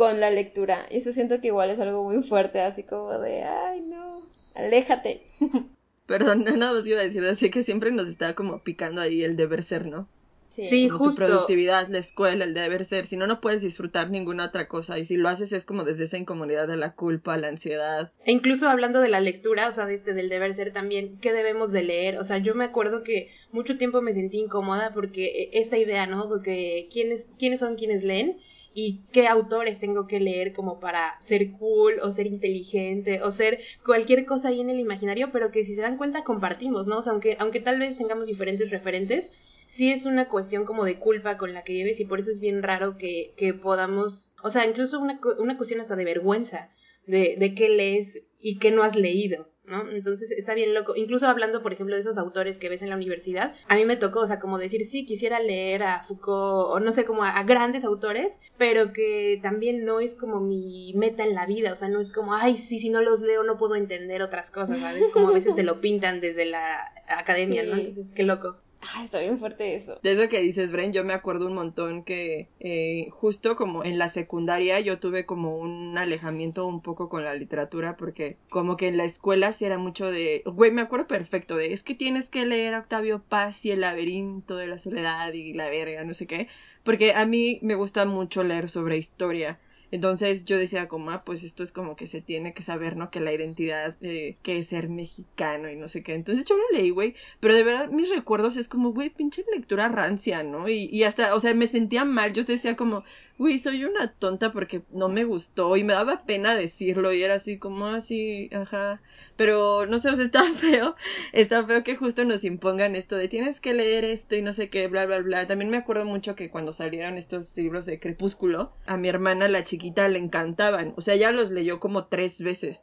con 0.01 0.19
la 0.19 0.31
lectura. 0.31 0.87
Y 0.91 0.97
eso 0.97 1.13
siento 1.13 1.43
que 1.43 1.49
igual 1.49 1.69
es 1.69 1.79
algo 1.79 2.03
muy 2.05 2.23
fuerte, 2.23 2.63
así 2.63 2.85
como 2.85 3.19
de, 3.19 3.43
ay, 3.43 3.83
no, 3.83 4.23
aléjate. 4.55 5.21
Perdón, 6.07 6.43
nada 6.45 6.73
más 6.73 6.87
iba 6.87 7.01
a 7.01 7.05
decir, 7.05 7.23
así 7.27 7.51
que 7.51 7.63
siempre 7.63 7.91
nos 7.93 8.09
está 8.09 8.33
como 8.35 8.63
picando 8.63 9.03
ahí 9.03 9.23
el 9.23 9.37
deber 9.37 9.63
ser, 9.63 9.85
¿no? 9.85 10.09
Sí, 10.49 10.89
justo. 10.89 11.27
Tu 11.27 11.31
productividad, 11.31 11.89
la 11.89 11.99
escuela, 11.99 12.47
el 12.47 12.55
deber 12.55 12.87
ser. 12.87 13.05
Si 13.05 13.19
no, 13.19 13.27
no 13.27 13.43
puedes 13.43 13.61
disfrutar 13.61 14.09
ninguna 14.09 14.47
otra 14.47 14.69
cosa. 14.69 14.99
Y 14.99 15.05
si 15.05 15.19
lo 15.19 15.29
haces 15.29 15.53
es 15.53 15.67
como 15.67 15.85
desde 15.85 16.05
esa 16.05 16.17
incomodidad 16.17 16.67
de 16.67 16.79
la 16.79 16.95
culpa, 16.95 17.37
la 17.37 17.49
ansiedad. 17.49 18.11
E 18.25 18.33
incluso 18.33 18.71
hablando 18.71 19.03
de 19.03 19.11
la 19.11 19.21
lectura, 19.21 19.69
o 19.69 19.73
sea, 19.73 19.89
este, 19.91 20.15
del 20.15 20.31
deber 20.31 20.55
ser 20.55 20.73
también, 20.73 21.19
¿qué 21.21 21.35
debemos 21.35 21.73
de 21.73 21.83
leer? 21.83 22.17
O 22.17 22.25
sea, 22.25 22.39
yo 22.39 22.55
me 22.55 22.65
acuerdo 22.65 23.03
que 23.03 23.29
mucho 23.53 23.77
tiempo 23.77 24.01
me 24.01 24.15
sentí 24.15 24.39
incómoda 24.39 24.95
porque 24.95 25.27
eh, 25.27 25.51
esta 25.53 25.77
idea, 25.77 26.07
¿no? 26.07 26.27
De 26.27 26.43
que 26.43 26.89
quiénes, 26.91 27.29
quiénes 27.39 27.61
son 27.61 27.75
quienes 27.75 28.03
leen 28.03 28.41
y 28.75 29.03
qué 29.13 29.27
autores 29.27 29.79
tengo 29.79 30.07
que 30.07 30.21
leer 30.21 30.53
como 30.53 30.79
para 30.79 31.17
ser 31.21 31.53
cool 31.53 31.95
o 32.03 32.13
ser 32.13 32.27
inteligente 32.27 33.21
o 33.23 33.33
ser 33.33 33.61
cualquier 33.85 34.25
cosa 34.27 34.49
ahí 34.49 34.61
en 34.61 34.71
el 34.71 34.81
imaginario, 34.81 35.31
pero 35.33 35.51
que 35.51 35.65
si 35.65 35.75
se 35.75 35.83
dan 35.83 35.97
cuenta 35.97 36.25
compartimos, 36.25 36.87
¿no? 36.87 36.99
O 36.99 37.03
sea, 37.03 37.13
aunque, 37.13 37.37
aunque 37.41 37.61
tal 37.61 37.79
vez 37.79 37.97
tengamos 37.97 38.27
diferentes 38.27 38.71
referentes, 38.71 39.33
sí 39.67 39.91
es 39.91 40.07
una 40.07 40.29
cuestión 40.29 40.65
como 40.65 40.85
de 40.85 40.99
culpa 40.99 41.37
con 41.37 41.53
la 41.53 41.65
que 41.65 41.75
lleves 41.75 42.01
y 42.01 42.05
por 42.05 42.21
eso 42.21 42.31
es 42.31 42.41
bien 42.41 42.63
raro 42.63 42.97
que, 42.97 43.35
que 43.37 43.55
podamos, 43.55 44.35
o 44.43 44.51
sea, 44.51 44.67
incluso 44.67 45.01
una, 45.01 45.21
una 45.39 45.57
cuestión 45.57 45.81
hasta 45.81 45.97
de 45.97 46.05
vergüenza 46.05 46.71
de, 47.07 47.37
de 47.39 47.55
qué 47.55 47.69
lees 47.69 48.25
y 48.41 48.59
qué 48.59 48.71
no 48.71 48.83
has 48.83 48.95
leído. 48.95 49.49
¿No? 49.71 49.89
Entonces 49.91 50.31
está 50.33 50.55
bien 50.55 50.75
loco. 50.75 50.95
Incluso 50.97 51.27
hablando, 51.27 51.63
por 51.63 51.73
ejemplo, 51.73 51.95
de 51.95 52.03
esos 52.03 52.19
autores 52.19 52.59
que 52.59 52.69
ves 52.69 52.83
en 52.83 52.91
la 52.91 52.97
universidad, 52.97 53.55
a 53.69 53.77
mí 53.77 53.85
me 53.85 53.97
tocó, 53.97 54.21
o 54.21 54.27
sea, 54.27 54.41
como 54.41 54.59
decir, 54.59 54.85
sí, 54.85 55.07
quisiera 55.07 55.41
leer 55.41 55.83
a 55.83 56.03
Foucault 56.03 56.71
o 56.71 56.81
no 56.81 56.93
sé, 56.93 57.05
como 57.05 57.25
a, 57.25 57.43
grandes 57.45 57.85
autores, 57.85 58.39
pero 58.59 58.93
que 58.93 59.39
también 59.43 59.85
no 59.85 60.01
es 60.01 60.15
como 60.15 60.41
mi 60.41 60.93
meta 60.95 61.25
en 61.25 61.35
la 61.35 61.47
vida, 61.47 61.73
o 61.73 61.77
sea, 61.77 61.89
no 61.89 62.01
es 62.01 62.11
como, 62.11 62.35
ay, 62.35 62.59
sí, 62.59 62.79
si 62.79 62.91
no 62.91 63.01
los 63.01 63.21
leo 63.21 63.43
no 63.45 63.57
puedo 63.57 63.77
entender 63.77 64.23
otras 64.23 64.51
cosas, 64.51 64.79
¿sabes? 64.81 65.09
Como 65.13 65.29
a 65.29 65.33
veces 65.33 65.55
te 65.55 65.63
lo 65.63 65.81
pintan 65.81 66.21
desde 66.21 66.45
la 66.45 66.93
academia, 67.09 67.63
¿no? 67.63 67.77
Entonces, 67.77 68.13
qué 68.13 68.23
loco. 68.23 68.57
Ah, 68.93 69.05
está 69.05 69.21
bien 69.21 69.39
fuerte 69.39 69.75
eso. 69.77 70.01
De 70.03 70.13
eso 70.13 70.29
que 70.29 70.41
dices, 70.41 70.73
Bren, 70.73 70.93
yo 70.93 71.05
me 71.05 71.13
acuerdo 71.13 71.47
un 71.47 71.55
montón 71.55 72.03
que 72.03 72.49
eh, 72.59 73.09
justo 73.11 73.55
como 73.55 73.85
en 73.85 73.99
la 73.99 74.09
secundaria 74.09 74.81
yo 74.81 74.99
tuve 74.99 75.27
como 75.27 75.59
un 75.59 75.97
alejamiento 75.97 76.67
un 76.67 76.83
poco 76.83 77.09
con 77.09 77.23
la 77.23 77.35
literatura 77.35 77.97
porque 77.97 78.37
como 78.49 78.77
que 78.77 78.89
en 78.89 78.97
la 78.97 79.05
escuela 79.05 79.53
sí 79.53 79.65
era 79.65 79.79
mucho 79.79 80.11
de, 80.11 80.43
güey, 80.45 80.73
me 80.73 80.83
acuerdo 80.83 81.07
perfecto 81.07 81.57
de, 81.57 81.73
es 81.73 81.85
que 81.85 81.95
tienes 81.95 82.31
que 82.31 82.47
leer 82.47 82.75
a 82.75 82.81
Octavio 82.81 83.23
Paz 83.23 83.65
y 83.65 83.71
el 83.71 83.83
laberinto 83.83 84.57
de 84.57 84.67
la 84.67 84.79
soledad 84.79 85.33
y 85.35 85.53
la 85.53 85.69
verga, 85.69 86.03
no 86.05 86.15
sé 86.15 86.27
qué, 86.27 86.49
porque 86.83 87.15
a 87.15 87.25
mí 87.27 87.61
me 87.63 87.77
gusta 87.77 88.05
mucho 88.07 88.43
leer 88.43 88.69
sobre 88.69 88.97
historia. 88.97 89.61
Entonces 89.91 90.45
yo 90.45 90.57
decía 90.57 90.89
como, 90.89 91.11
ah, 91.11 91.23
pues 91.25 91.43
esto 91.43 91.63
es 91.63 91.73
como 91.73 91.97
que 91.97 92.07
se 92.07 92.21
tiene 92.21 92.53
que 92.53 92.63
saber, 92.63 92.97
¿no? 92.97 93.11
Que 93.11 93.21
la 93.21 93.33
identidad, 93.33 93.97
eh, 94.03 94.37
que 94.43 94.59
es 94.59 94.69
ser 94.69 94.89
mexicano 94.89 95.69
y 95.71 95.77
no 95.77 95.89
sé 95.89 96.03
qué. 96.03 96.15
Entonces 96.15 96.45
yo 96.45 96.57
lo 96.57 96.79
leí, 96.79 96.91
güey, 96.91 97.15
pero 97.41 97.55
de 97.55 97.65
verdad 97.65 97.91
mis 97.91 98.09
recuerdos 98.09 98.57
es 98.57 98.69
como, 98.69 98.93
güey, 98.93 99.11
pinche 99.11 99.45
lectura 99.53 99.89
rancia, 99.89 100.43
¿no? 100.43 100.69
Y, 100.69 100.89
y 100.93 101.05
hasta, 101.05 101.35
o 101.35 101.41
sea, 101.41 101.55
me 101.55 101.67
sentía 101.67 102.05
mal, 102.05 102.33
yo 102.33 102.45
decía 102.45 102.77
como, 102.77 103.05
güey, 103.41 103.57
soy 103.57 103.87
una 103.87 104.13
tonta 104.13 104.53
porque 104.53 104.83
no 104.91 105.09
me 105.09 105.25
gustó 105.25 105.75
y 105.79 105.83
me 105.83 105.95
daba 105.95 106.27
pena 106.27 106.55
decirlo 106.55 107.15
y 107.15 107.23
era 107.25 107.37
así 107.37 107.59
como 107.59 107.87
así, 107.87 108.51
ajá. 108.53 109.01
Pero 109.37 109.87
no 109.87 109.99
sé, 109.99 110.11
o 110.11 110.15
sea, 110.15 110.25
está 110.27 110.45
feo, 110.53 110.95
está 111.33 111.67
feo 111.67 111.83
que 111.83 111.97
justo 111.97 112.23
nos 112.25 112.45
impongan 112.45 112.97
esto 112.97 113.17
de 113.17 113.29
tienes 113.29 113.59
que 113.59 113.73
leer 113.73 114.05
esto 114.05 114.37
y 114.37 114.43
no 114.43 114.53
sé 114.53 114.69
qué, 114.69 114.89
bla, 114.89 115.07
bla, 115.07 115.21
bla. 115.21 115.47
También 115.47 115.71
me 115.71 115.79
acuerdo 115.79 116.05
mucho 116.05 116.35
que 116.35 116.51
cuando 116.51 116.75
salieron 116.75 117.17
estos 117.17 117.57
libros 117.57 117.87
de 117.87 117.99
Crepúsculo, 117.99 118.73
a 118.85 118.99
mi 118.99 119.09
hermana 119.09 119.49
la 119.49 119.65
chiquita 119.65 120.07
le 120.09 120.19
encantaban, 120.19 120.93
o 120.99 121.01
sea, 121.01 121.17
ya 121.17 121.33
los 121.33 121.51
leyó 121.51 121.81
como 121.81 122.09
tres 122.09 122.43
veces 122.43 122.83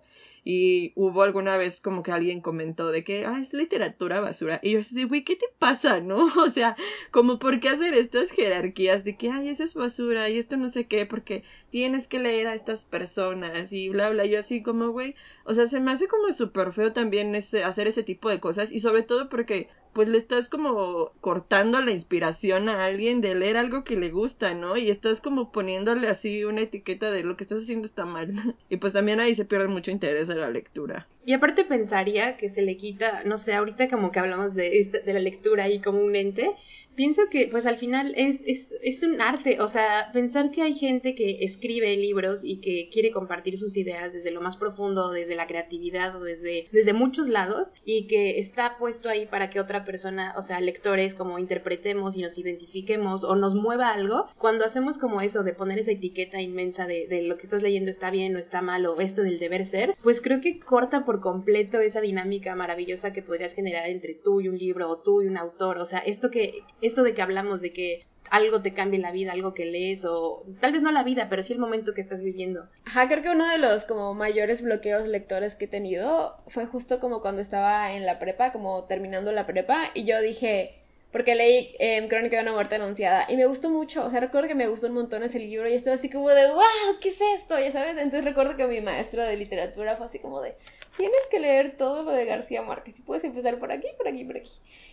y 0.49 0.93
hubo 0.95 1.23
alguna 1.23 1.57
vez 1.57 1.81
como 1.81 2.03
que 2.03 2.13
alguien 2.13 2.39
comentó 2.39 2.89
de 2.89 3.03
que, 3.03 3.25
ah, 3.25 3.37
es 3.41 3.51
literatura 3.51 4.21
basura. 4.21 4.61
Y 4.63 4.71
yo 4.71 4.79
así 4.79 4.95
de, 4.95 5.03
güey, 5.03 5.25
¿qué 5.25 5.35
te 5.35 5.47
pasa, 5.59 5.99
no? 5.99 6.15
O 6.37 6.49
sea, 6.49 6.77
como 7.11 7.37
por 7.37 7.59
qué 7.59 7.67
hacer 7.67 7.93
estas 7.93 8.31
jerarquías 8.31 9.03
de 9.03 9.17
que, 9.17 9.29
ay, 9.29 9.49
eso 9.49 9.65
es 9.65 9.73
basura 9.73 10.29
y 10.29 10.37
esto 10.37 10.55
no 10.55 10.69
sé 10.69 10.87
qué, 10.87 11.05
porque 11.05 11.43
tienes 11.69 12.07
que 12.07 12.19
leer 12.19 12.47
a 12.47 12.55
estas 12.55 12.85
personas 12.85 13.73
y 13.73 13.89
bla, 13.89 14.09
bla. 14.09 14.25
Yo 14.25 14.39
así 14.39 14.63
como, 14.63 14.91
güey, 14.91 15.15
o 15.43 15.53
sea, 15.53 15.65
se 15.65 15.81
me 15.81 15.91
hace 15.91 16.07
como 16.07 16.31
súper 16.31 16.71
feo 16.71 16.93
también 16.93 17.35
ese, 17.35 17.65
hacer 17.65 17.87
ese 17.87 18.03
tipo 18.03 18.29
de 18.29 18.39
cosas 18.39 18.71
y 18.71 18.79
sobre 18.79 19.03
todo 19.03 19.27
porque 19.27 19.67
pues 19.97 20.09
le 20.09 20.19
estás 20.19 20.47
como 20.47 21.11
cortando 21.21 21.81
la 21.81 21.89
inspiración 21.89 22.69
a 22.69 22.85
alguien 22.85 23.19
de 23.19 23.33
leer 23.33 23.57
algo 23.57 23.83
que 23.83 23.95
le 23.95 24.11
gusta, 24.11 24.53
¿no? 24.53 24.77
Y 24.77 24.91
estás 24.91 25.21
como 25.21 25.51
poniéndole 25.51 26.07
así 26.07 26.43
una 26.43 26.61
etiqueta 26.61 27.09
de 27.09 27.23
lo 27.23 27.35
que 27.35 27.45
estás 27.45 27.63
haciendo 27.63 27.87
está 27.87 28.05
mal. 28.05 28.31
y 28.69 28.77
pues 28.77 28.93
también 28.93 29.19
ahí 29.19 29.33
se 29.33 29.43
pierde 29.43 29.69
mucho 29.69 29.89
interés 29.89 30.27
de 30.27 30.35
la 30.35 30.51
lectura. 30.51 31.07
Y 31.27 31.33
aparte 31.33 31.65
pensaría 31.65 32.37
que 32.37 32.47
se 32.47 32.61
le 32.61 32.77
quita, 32.77 33.23
no 33.25 33.37
sé, 33.37 33.53
ahorita 33.53 33.89
como 33.89 34.13
que 34.13 34.19
hablamos 34.19 34.55
de, 34.55 34.69
de 35.05 35.13
la 35.13 35.19
lectura 35.19 35.65
ahí 35.65 35.79
como 35.79 35.99
un 35.99 36.15
ente, 36.15 36.55
pienso 36.97 37.23
que 37.29 37.47
pues 37.51 37.65
al 37.65 37.77
final 37.77 38.13
es, 38.15 38.41
es, 38.47 38.75
es, 38.81 39.03
un 39.03 39.21
arte, 39.21 39.61
o 39.61 39.67
sea, 39.67 40.09
pensar 40.13 40.51
que 40.51 40.63
hay 40.63 40.73
gente 40.73 41.15
que 41.15 41.39
escribe 41.41 41.95
libros 41.95 42.43
y 42.43 42.57
que 42.57 42.89
quiere 42.91 43.11
compartir 43.11 43.57
sus 43.57 43.77
ideas 43.77 44.13
desde 44.13 44.31
lo 44.31 44.39
más 44.39 44.55
profundo, 44.55 45.11
desde 45.11 45.35
la 45.35 45.47
creatividad 45.47 46.15
o 46.15 46.23
desde, 46.23 46.67
desde 46.71 46.93
muchos 46.93 47.27
lados 47.27 47.73
y 47.85 48.07
que 48.07 48.39
está 48.39 48.77
puesto 48.77 49.09
ahí 49.09 49.27
para 49.27 49.49
que 49.49 49.59
otra 49.59 49.85
persona, 49.85 50.33
o 50.37 50.43
sea, 50.43 50.59
lectores 50.59 51.13
como 51.13 51.37
interpretemos 51.39 52.15
y 52.15 52.21
nos 52.21 52.37
identifiquemos 52.37 53.23
o 53.23 53.35
nos 53.35 53.53
mueva 53.53 53.91
algo, 53.91 54.25
cuando 54.37 54.65
hacemos 54.65 54.97
como 54.97 55.21
eso 55.21 55.43
de 55.43 55.53
poner 55.53 55.77
esa 55.77 55.91
etiqueta 55.91 56.41
inmensa 56.41 56.87
de, 56.87 57.05
de 57.07 57.21
lo 57.21 57.37
que 57.37 57.43
estás 57.43 57.61
leyendo 57.61 57.91
está 57.91 58.11
bien 58.11 58.35
o 58.35 58.39
está 58.39 58.61
mal 58.61 58.85
o 58.87 58.99
esto 59.01 59.21
del 59.21 59.39
deber 59.39 59.65
ser, 59.67 59.95
pues 60.01 60.19
creo 60.19 60.41
que 60.41 60.59
corta 60.59 61.05
por 61.05 61.16
completo 61.21 61.79
esa 61.79 62.01
dinámica 62.01 62.55
maravillosa 62.55 63.13
que 63.13 63.21
podrías 63.21 63.53
generar 63.53 63.87
entre 63.87 64.13
tú 64.13 64.41
y 64.41 64.47
un 64.47 64.57
libro 64.57 64.89
o 64.89 64.99
tú 64.99 65.21
y 65.21 65.27
un 65.27 65.37
autor, 65.37 65.77
o 65.79 65.85
sea, 65.85 65.99
esto 65.99 66.31
que 66.31 66.63
esto 66.81 67.03
de 67.03 67.13
que 67.13 67.21
hablamos 67.21 67.61
de 67.61 67.73
que 67.73 68.05
algo 68.29 68.61
te 68.61 68.73
cambie 68.73 68.99
la 68.99 69.11
vida, 69.11 69.31
algo 69.31 69.53
que 69.53 69.65
lees 69.65 70.05
o 70.05 70.43
tal 70.59 70.73
vez 70.73 70.81
no 70.81 70.91
la 70.91 71.03
vida, 71.03 71.27
pero 71.29 71.43
sí 71.43 71.53
el 71.53 71.59
momento 71.59 71.93
que 71.93 72.01
estás 72.01 72.21
viviendo. 72.21 72.67
Ajá, 72.85 73.07
creo 73.07 73.21
que 73.21 73.29
uno 73.29 73.47
de 73.47 73.57
los 73.57 73.85
como 73.85 74.13
mayores 74.13 74.61
bloqueos 74.61 75.07
lectores 75.07 75.55
que 75.55 75.65
he 75.65 75.69
tenido 75.69 76.37
fue 76.47 76.65
justo 76.65 76.99
como 76.99 77.21
cuando 77.21 77.41
estaba 77.41 77.93
en 77.93 78.05
la 78.05 78.19
prepa, 78.19 78.51
como 78.51 78.85
terminando 78.85 79.31
la 79.31 79.45
prepa 79.45 79.91
y 79.93 80.05
yo 80.05 80.21
dije, 80.21 80.81
porque 81.11 81.35
leí 81.35 81.73
eh, 81.79 82.05
Crónica 82.09 82.37
de 82.37 82.43
una 82.43 82.53
muerte 82.53 82.75
anunciada 82.75 83.25
y 83.29 83.37
me 83.37 83.45
gustó 83.45 83.69
mucho, 83.69 84.05
o 84.05 84.09
sea, 84.09 84.19
recuerdo 84.19 84.49
que 84.49 84.55
me 84.55 84.67
gustó 84.67 84.87
un 84.87 84.93
montón 84.93 85.23
ese 85.23 85.39
libro 85.39 85.69
y 85.69 85.73
estaba 85.73 85.95
así 85.95 86.09
como 86.09 86.29
de, 86.29 86.47
wow, 86.51 86.63
¿qué 87.01 87.09
es 87.09 87.21
esto? 87.35 87.57
Ya 87.59 87.71
sabes, 87.71 87.97
entonces 87.97 88.25
recuerdo 88.25 88.57
que 88.57 88.67
mi 88.67 88.81
maestro 88.81 89.23
de 89.23 89.37
literatura 89.37 89.95
fue 89.95 90.05
así 90.05 90.19
como 90.19 90.41
de, 90.41 90.55
tienes 90.97 91.27
que 91.29 91.39
leer 91.39 91.77
todo 91.77 92.03
lo 92.03 92.11
de 92.11 92.25
García 92.25 92.63
Márquez 92.63 92.99
y 92.99 93.03
puedes 93.03 93.23
empezar 93.23 93.59
por 93.59 93.71
aquí, 93.71 93.87
por 93.97 94.07
aquí, 94.07 94.25
por 94.25 94.35
aquí. 94.35 94.49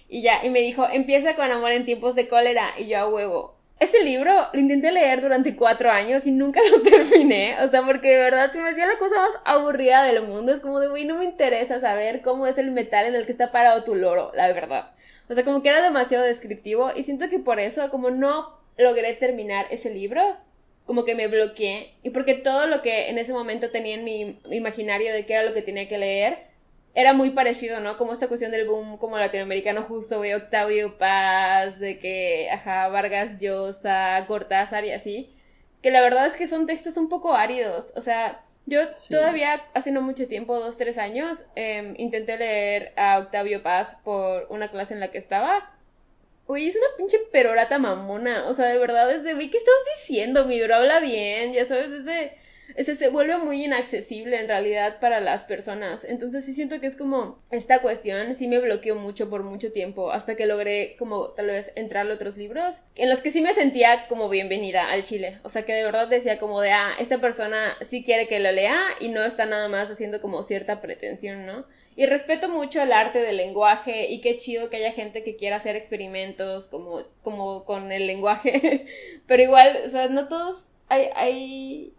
Y 0.08 0.22
ya, 0.22 0.44
y 0.44 0.50
me 0.50 0.60
dijo, 0.60 0.86
empieza 0.88 1.34
con 1.34 1.50
Amor 1.50 1.72
en 1.72 1.86
tiempos 1.86 2.14
de 2.14 2.28
cólera. 2.28 2.74
Y 2.78 2.86
yo 2.86 2.98
a 2.98 3.08
huevo. 3.08 3.56
Ese 3.80 4.04
libro 4.04 4.30
lo 4.52 4.60
intenté 4.60 4.92
leer 4.92 5.20
durante 5.20 5.56
cuatro 5.56 5.90
años 5.90 6.26
y 6.26 6.30
nunca 6.30 6.60
lo 6.70 6.82
terminé. 6.82 7.56
O 7.64 7.70
sea, 7.70 7.84
porque 7.84 8.10
de 8.10 8.18
verdad 8.18 8.52
se 8.52 8.60
me 8.60 8.68
hacía 8.68 8.86
la 8.86 8.98
cosa 8.98 9.16
más 9.16 9.40
aburrida 9.44 10.04
del 10.04 10.22
mundo. 10.22 10.52
Es 10.52 10.60
como 10.60 10.78
de, 10.78 10.88
güey, 10.88 11.04
no 11.04 11.16
me 11.16 11.24
interesa 11.24 11.80
saber 11.80 12.22
cómo 12.22 12.46
es 12.46 12.56
el 12.58 12.70
metal 12.70 13.06
en 13.06 13.14
el 13.14 13.26
que 13.26 13.32
está 13.32 13.50
parado 13.50 13.82
tu 13.82 13.94
loro, 13.94 14.30
la 14.34 14.52
verdad. 14.52 14.92
O 15.28 15.34
sea, 15.34 15.44
como 15.44 15.62
que 15.62 15.70
era 15.70 15.82
demasiado 15.82 16.22
descriptivo. 16.22 16.90
Y 16.94 17.02
siento 17.04 17.28
que 17.30 17.38
por 17.38 17.58
eso, 17.58 17.90
como 17.90 18.10
no 18.10 18.58
logré 18.76 19.14
terminar 19.14 19.66
ese 19.70 19.90
libro, 19.90 20.22
como 20.86 21.04
que 21.04 21.14
me 21.14 21.28
bloqueé. 21.28 21.94
Y 22.02 22.10
porque 22.10 22.34
todo 22.34 22.66
lo 22.66 22.82
que 22.82 23.08
en 23.08 23.18
ese 23.18 23.32
momento 23.32 23.70
tenía 23.70 23.94
en 23.94 24.04
mi 24.04 24.40
imaginario 24.50 25.12
de 25.12 25.26
qué 25.26 25.34
era 25.34 25.44
lo 25.44 25.54
que 25.54 25.62
tenía 25.62 25.88
que 25.88 25.98
leer, 25.98 26.38
era 26.94 27.12
muy 27.12 27.30
parecido, 27.30 27.80
¿no? 27.80 27.98
Como 27.98 28.12
esta 28.12 28.28
cuestión 28.28 28.52
del 28.52 28.68
boom 28.68 28.98
como 28.98 29.18
latinoamericano 29.18 29.82
justo, 29.82 30.18
güey, 30.18 30.32
Octavio 30.32 30.96
Paz, 30.96 31.80
de 31.80 31.98
que, 31.98 32.48
ajá, 32.50 32.88
Vargas 32.88 33.40
Llosa, 33.40 34.24
Cortázar 34.28 34.84
y 34.84 34.92
así, 34.92 35.30
que 35.82 35.90
la 35.90 36.00
verdad 36.00 36.26
es 36.26 36.36
que 36.36 36.48
son 36.48 36.66
textos 36.66 36.96
un 36.96 37.08
poco 37.08 37.34
áridos, 37.34 37.92
o 37.96 38.00
sea, 38.00 38.44
yo 38.66 38.80
todavía 39.10 39.60
hace 39.74 39.90
no 39.90 40.00
mucho 40.00 40.26
tiempo, 40.26 40.58
dos, 40.58 40.78
tres 40.78 40.96
años, 40.96 41.44
em, 41.54 41.94
intenté 41.98 42.38
leer 42.38 42.92
a 42.96 43.18
Octavio 43.18 43.62
Paz 43.62 43.96
por 44.04 44.46
una 44.48 44.70
clase 44.70 44.94
en 44.94 45.00
la 45.00 45.08
que 45.10 45.18
estaba. 45.18 45.73
Uy, 46.46 46.68
es 46.68 46.76
una 46.76 46.96
pinche 46.96 47.18
perorata 47.32 47.78
mamona, 47.78 48.48
o 48.48 48.54
sea, 48.54 48.66
de 48.66 48.78
verdad 48.78 49.10
es 49.12 49.22
de, 49.24 49.34
güey, 49.34 49.50
¿qué 49.50 49.56
estás 49.58 49.74
diciendo? 49.96 50.46
Mi 50.46 50.62
bro 50.62 50.76
habla 50.76 51.00
bien, 51.00 51.52
ya 51.52 51.66
sabes, 51.66 51.90
es 51.90 52.04
de 52.04 52.32
se 52.76 53.08
vuelve 53.08 53.36
muy 53.38 53.64
inaccesible 53.64 54.38
en 54.38 54.48
realidad 54.48 54.98
para 55.00 55.20
las 55.20 55.44
personas. 55.44 56.04
Entonces 56.04 56.44
sí 56.44 56.54
siento 56.54 56.80
que 56.80 56.86
es 56.86 56.96
como 56.96 57.38
esta 57.50 57.80
cuestión 57.80 58.34
sí 58.36 58.48
me 58.48 58.58
bloqueó 58.58 58.94
mucho 58.94 59.30
por 59.30 59.42
mucho 59.42 59.72
tiempo 59.72 60.10
hasta 60.10 60.34
que 60.36 60.46
logré 60.46 60.96
como 60.98 61.30
tal 61.30 61.46
vez 61.46 61.72
entrar 61.76 62.08
a 62.08 62.14
otros 62.14 62.36
libros 62.36 62.82
en 62.96 63.10
los 63.10 63.20
que 63.20 63.30
sí 63.30 63.40
me 63.40 63.54
sentía 63.54 64.06
como 64.08 64.28
bienvenida 64.28 64.90
al 64.90 65.02
Chile. 65.02 65.38
O 65.42 65.48
sea 65.48 65.64
que 65.64 65.72
de 65.72 65.84
verdad 65.84 66.08
decía 66.08 66.38
como 66.38 66.60
de, 66.60 66.72
ah, 66.72 66.92
esta 66.98 67.18
persona 67.18 67.76
sí 67.86 68.02
quiere 68.02 68.26
que 68.26 68.40
lo 68.40 68.50
lea 68.52 68.80
y 69.00 69.08
no 69.08 69.22
está 69.24 69.46
nada 69.46 69.68
más 69.68 69.90
haciendo 69.90 70.20
como 70.20 70.42
cierta 70.42 70.80
pretensión, 70.80 71.46
¿no? 71.46 71.66
Y 71.96 72.06
respeto 72.06 72.48
mucho 72.48 72.82
el 72.82 72.92
arte 72.92 73.20
del 73.20 73.36
lenguaje 73.36 74.10
y 74.10 74.20
qué 74.20 74.36
chido 74.36 74.68
que 74.68 74.78
haya 74.78 74.92
gente 74.92 75.22
que 75.22 75.36
quiera 75.36 75.56
hacer 75.56 75.76
experimentos 75.76 76.68
como, 76.68 77.02
como 77.22 77.64
con 77.64 77.92
el 77.92 78.06
lenguaje. 78.06 78.86
Pero 79.26 79.42
igual, 79.42 79.78
o 79.86 79.90
sea, 79.90 80.08
no 80.08 80.28
todos 80.28 80.64
hay, 80.88 81.08
hay 81.14 81.92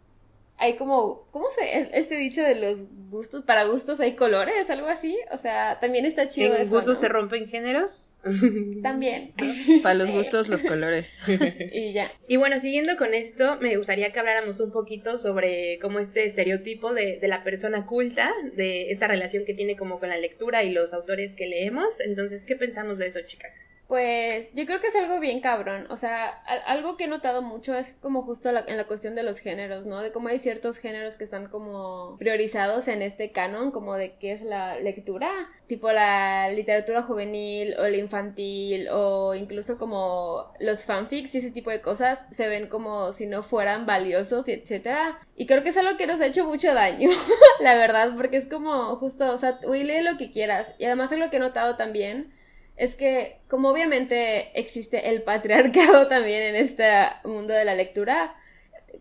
hay 0.57 0.77
como, 0.77 1.27
¿cómo 1.31 1.47
se, 1.49 1.89
este 1.97 2.15
dicho 2.15 2.41
de 2.41 2.55
los 2.55 2.79
gustos, 3.09 3.43
para 3.43 3.65
gustos 3.65 3.99
hay 3.99 4.15
colores, 4.15 4.69
algo 4.69 4.87
así? 4.87 5.17
O 5.31 5.37
sea, 5.37 5.79
también 5.79 6.05
está 6.05 6.27
chido 6.27 6.55
¿En 6.55 6.69
gustos 6.69 6.99
se 6.99 7.09
rompen 7.09 7.47
géneros? 7.47 8.13
También. 8.81 9.33
Para 9.83 9.95
los 9.95 10.09
gustos, 10.09 10.47
los 10.47 10.61
colores. 10.61 11.19
y 11.73 11.91
ya. 11.91 12.11
Y 12.27 12.37
bueno, 12.37 12.59
siguiendo 12.59 12.95
con 12.97 13.13
esto, 13.13 13.57
me 13.61 13.75
gustaría 13.77 14.11
que 14.11 14.19
habláramos 14.19 14.59
un 14.59 14.71
poquito 14.71 15.17
sobre 15.17 15.77
cómo 15.79 15.99
este 15.99 16.25
estereotipo 16.25 16.93
de, 16.93 17.19
de 17.19 17.27
la 17.27 17.43
persona 17.43 17.85
culta, 17.85 18.31
de 18.55 18.91
esa 18.91 19.07
relación 19.07 19.45
que 19.45 19.53
tiene 19.53 19.75
como 19.75 19.99
con 19.99 20.09
la 20.09 20.17
lectura 20.17 20.63
y 20.63 20.71
los 20.71 20.93
autores 20.93 21.35
que 21.35 21.47
leemos. 21.47 21.99
Entonces, 21.99 22.45
¿qué 22.45 22.55
pensamos 22.55 22.97
de 22.97 23.07
eso, 23.07 23.19
chicas? 23.27 23.61
Pues 23.87 24.49
yo 24.55 24.65
creo 24.65 24.79
que 24.79 24.87
es 24.87 24.95
algo 24.95 25.19
bien 25.19 25.41
cabrón. 25.41 25.85
O 25.91 25.95
sea, 25.95 26.27
algo 26.65 26.97
que 26.97 27.03
he 27.03 27.07
notado 27.07 27.43
mucho 27.43 27.75
es 27.75 27.93
como 28.01 28.23
justo 28.23 28.49
en 28.49 28.77
la 28.77 28.87
cuestión 28.87 29.13
de 29.13 29.21
los 29.21 29.39
géneros, 29.39 29.85
¿no? 29.85 30.01
De 30.01 30.11
cómo 30.11 30.29
hay 30.29 30.39
ciertos 30.39 30.79
géneros 30.79 31.15
que 31.15 31.23
están 31.23 31.49
como 31.49 32.17
priorizados 32.17 32.87
en 32.87 33.03
este 33.03 33.31
canon, 33.31 33.69
como 33.69 33.95
de 33.95 34.15
qué 34.17 34.31
es 34.31 34.41
la 34.41 34.79
lectura, 34.79 35.29
tipo 35.67 35.91
la 35.91 36.49
literatura 36.49 37.03
juvenil 37.03 37.75
o 37.77 37.83
la 37.83 37.97
infantil 37.97 38.87
o 38.91 39.35
incluso 39.35 39.77
como 39.77 40.51
los 40.59 40.83
fanfics 40.83 41.35
y 41.35 41.37
ese 41.39 41.51
tipo 41.51 41.69
de 41.69 41.81
cosas 41.81 42.25
se 42.31 42.47
ven 42.47 42.67
como 42.67 43.13
si 43.13 43.27
no 43.27 43.43
fueran 43.43 43.85
valiosos 43.85 44.47
etcétera. 44.47 45.19
Y 45.35 45.45
creo 45.45 45.63
que 45.63 45.69
es 45.69 45.77
algo 45.77 45.95
que 45.97 46.07
nos 46.07 46.19
ha 46.21 46.27
hecho 46.27 46.45
mucho 46.45 46.73
daño, 46.73 47.09
la 47.59 47.75
verdad, 47.75 48.13
porque 48.15 48.37
es 48.37 48.47
como 48.47 48.95
justo, 48.95 49.31
o 49.31 49.37
sea, 49.37 49.59
uy, 49.67 49.83
lee 49.83 50.01
lo 50.01 50.17
que 50.17 50.31
quieras. 50.31 50.73
Y 50.79 50.85
además 50.85 51.11
es 51.11 51.19
lo 51.19 51.29
que 51.29 51.37
he 51.37 51.39
notado 51.39 51.75
también 51.75 52.33
es 52.77 52.95
que 52.95 53.39
como 53.49 53.69
obviamente 53.69 54.51
existe 54.59 55.09
el 55.09 55.23
patriarcado 55.23 56.07
también 56.09 56.43
en 56.43 56.55
este 56.55 56.89
mundo 57.23 57.53
de 57.53 57.65
la 57.65 57.75
lectura, 57.75 58.35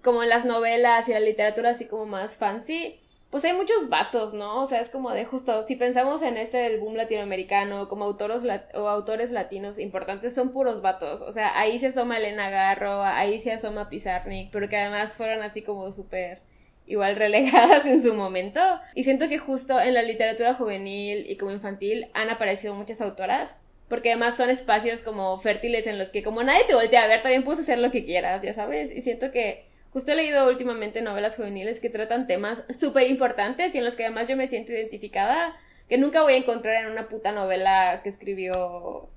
como 0.03 0.23
en 0.23 0.29
las 0.29 0.45
novelas 0.45 1.09
y 1.09 1.13
la 1.13 1.21
literatura 1.21 1.71
así 1.71 1.87
como 1.87 2.07
más 2.07 2.37
fancy, 2.37 3.01
pues 3.31 3.45
hay 3.45 3.53
muchos 3.53 3.89
vatos, 3.89 4.33
¿no? 4.33 4.61
O 4.61 4.67
sea, 4.69 4.81
es 4.81 4.91
como 4.91 5.11
de 5.11 5.25
justo, 5.25 5.67
si 5.67 5.75
pensamos 5.75 6.23
en 6.23 6.37
este 6.37 6.79
boom 6.79 6.95
latinoamericano, 6.95 7.89
como 7.89 8.05
autores, 8.05 8.43
o 8.75 8.89
autores 8.89 9.33
latinos 9.33 9.81
importantes, 9.81 10.37
son 10.37 10.53
puros 10.53 10.83
vatos. 10.83 11.21
O 11.21 11.33
sea, 11.33 11.59
ahí 11.59 11.81
se 11.81 11.89
asoma 11.89 12.19
Elena 12.19 12.49
Garro, 12.49 13.03
ahí 13.03 13.41
se 13.41 13.51
asoma 13.51 13.89
Pizarnik, 13.89 14.53
pero 14.53 14.69
que 14.69 14.77
además 14.77 15.17
fueron 15.17 15.43
así 15.43 15.63
como 15.63 15.91
súper 15.91 16.43
igual 16.87 17.17
relegadas 17.17 17.87
en 17.87 18.05
su 18.05 18.15
momento. 18.15 18.61
Y 18.95 19.03
siento 19.03 19.29
que 19.29 19.39
justo 19.39 19.81
en 19.81 19.95
la 19.95 20.03
literatura 20.03 20.55
juvenil 20.55 21.29
y 21.29 21.37
como 21.37 21.51
infantil 21.51 22.09
han 22.15 22.31
aparecido 22.31 22.77
muchas 22.77 23.01
autoras 23.01 23.59
porque 23.89 24.11
además 24.13 24.37
son 24.37 24.51
espacios 24.51 25.03
como 25.03 25.37
fértiles 25.39 25.87
en 25.87 25.99
los 25.99 26.09
que 26.09 26.23
como 26.23 26.43
nadie 26.43 26.65
te 26.65 26.75
voltea 26.75 27.05
a 27.05 27.07
ver, 27.07 27.23
también 27.23 27.45
puedes 27.45 27.61
hacer 27.61 27.79
lo 27.79 27.91
que 27.91 28.05
quieras, 28.05 28.43
ya 28.43 28.55
sabes. 28.55 28.91
Y 28.91 29.03
siento 29.03 29.31
que 29.31 29.67
justo 29.91 30.13
he 30.13 30.17
leído 30.17 30.49
últimamente 30.49 31.03
novelas 31.03 31.37
juveniles 31.37 31.81
que 31.81 31.91
tratan 31.91 32.27
temas 32.27 32.65
súper 32.69 33.09
importantes 33.09 33.75
y 33.75 33.79
en 33.79 33.85
los 33.85 33.97
que 33.97 34.05
además 34.05 34.29
yo 34.29 34.37
me 34.37 34.49
siento 34.49 34.73
identificada, 34.73 35.55
que 35.89 35.99
nunca 35.99 36.23
voy 36.23 36.35
a 36.35 36.39
encontrar 36.39 36.85
en 36.85 36.91
una 36.91 37.09
puta 37.09 37.33
novela 37.33 38.01
que 38.03 38.09
escribió, 38.09 39.09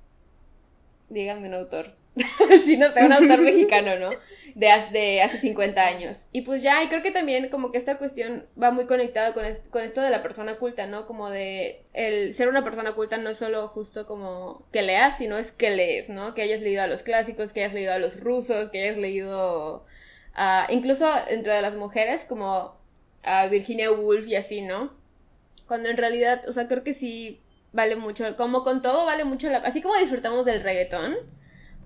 díganme 1.08 1.48
un 1.48 1.54
autor. 1.54 1.94
si 2.62 2.76
no 2.76 2.92
sé, 2.92 3.04
un 3.04 3.12
autor 3.12 3.40
mexicano, 3.42 3.98
¿no? 3.98 4.10
De, 4.54 4.68
de, 4.92 5.22
hace 5.22 5.40
50 5.40 5.80
años. 5.86 6.26
Y 6.32 6.42
pues 6.42 6.62
ya, 6.62 6.82
y 6.82 6.88
creo 6.88 7.02
que 7.02 7.10
también 7.10 7.48
como 7.48 7.70
que 7.70 7.78
esta 7.78 7.98
cuestión 7.98 8.46
va 8.60 8.70
muy 8.70 8.86
conectada 8.86 9.34
con, 9.34 9.44
con 9.70 9.84
esto 9.84 10.00
de 10.00 10.10
la 10.10 10.22
persona 10.22 10.56
culta, 10.56 10.86
¿no? 10.86 11.06
Como 11.06 11.30
de 11.30 11.84
el 11.92 12.34
ser 12.34 12.48
una 12.48 12.64
persona 12.64 12.92
culta 12.92 13.18
no 13.18 13.30
es 13.30 13.38
solo 13.38 13.68
justo 13.68 14.06
como 14.06 14.66
que 14.72 14.82
leas, 14.82 15.18
sino 15.18 15.38
es 15.38 15.52
que 15.52 15.70
lees, 15.70 16.08
¿no? 16.08 16.34
Que 16.34 16.42
hayas 16.42 16.60
leído 16.60 16.82
a 16.82 16.86
los 16.86 17.02
clásicos, 17.02 17.52
que 17.52 17.60
hayas 17.60 17.74
leído 17.74 17.92
a 17.92 17.98
los 17.98 18.20
rusos, 18.20 18.70
que 18.70 18.82
hayas 18.82 18.98
leído 18.98 19.84
a, 20.34 20.66
incluso 20.70 21.06
dentro 21.28 21.52
de 21.52 21.62
las 21.62 21.76
mujeres 21.76 22.24
como 22.24 22.76
a 23.22 23.46
Virginia 23.46 23.90
Woolf 23.90 24.26
y 24.26 24.36
así, 24.36 24.62
¿no? 24.62 24.92
Cuando 25.66 25.88
en 25.90 25.96
realidad, 25.96 26.42
o 26.48 26.52
sea, 26.52 26.66
creo 26.66 26.82
que 26.82 26.94
sí 26.94 27.40
vale 27.72 27.96
mucho, 27.96 28.36
como 28.36 28.64
con 28.64 28.82
todo 28.82 29.04
vale 29.04 29.24
mucho 29.24 29.48
la, 29.50 29.58
así 29.58 29.82
como 29.82 29.96
disfrutamos 29.96 30.44
del 30.46 30.62
reggaetón, 30.62 31.14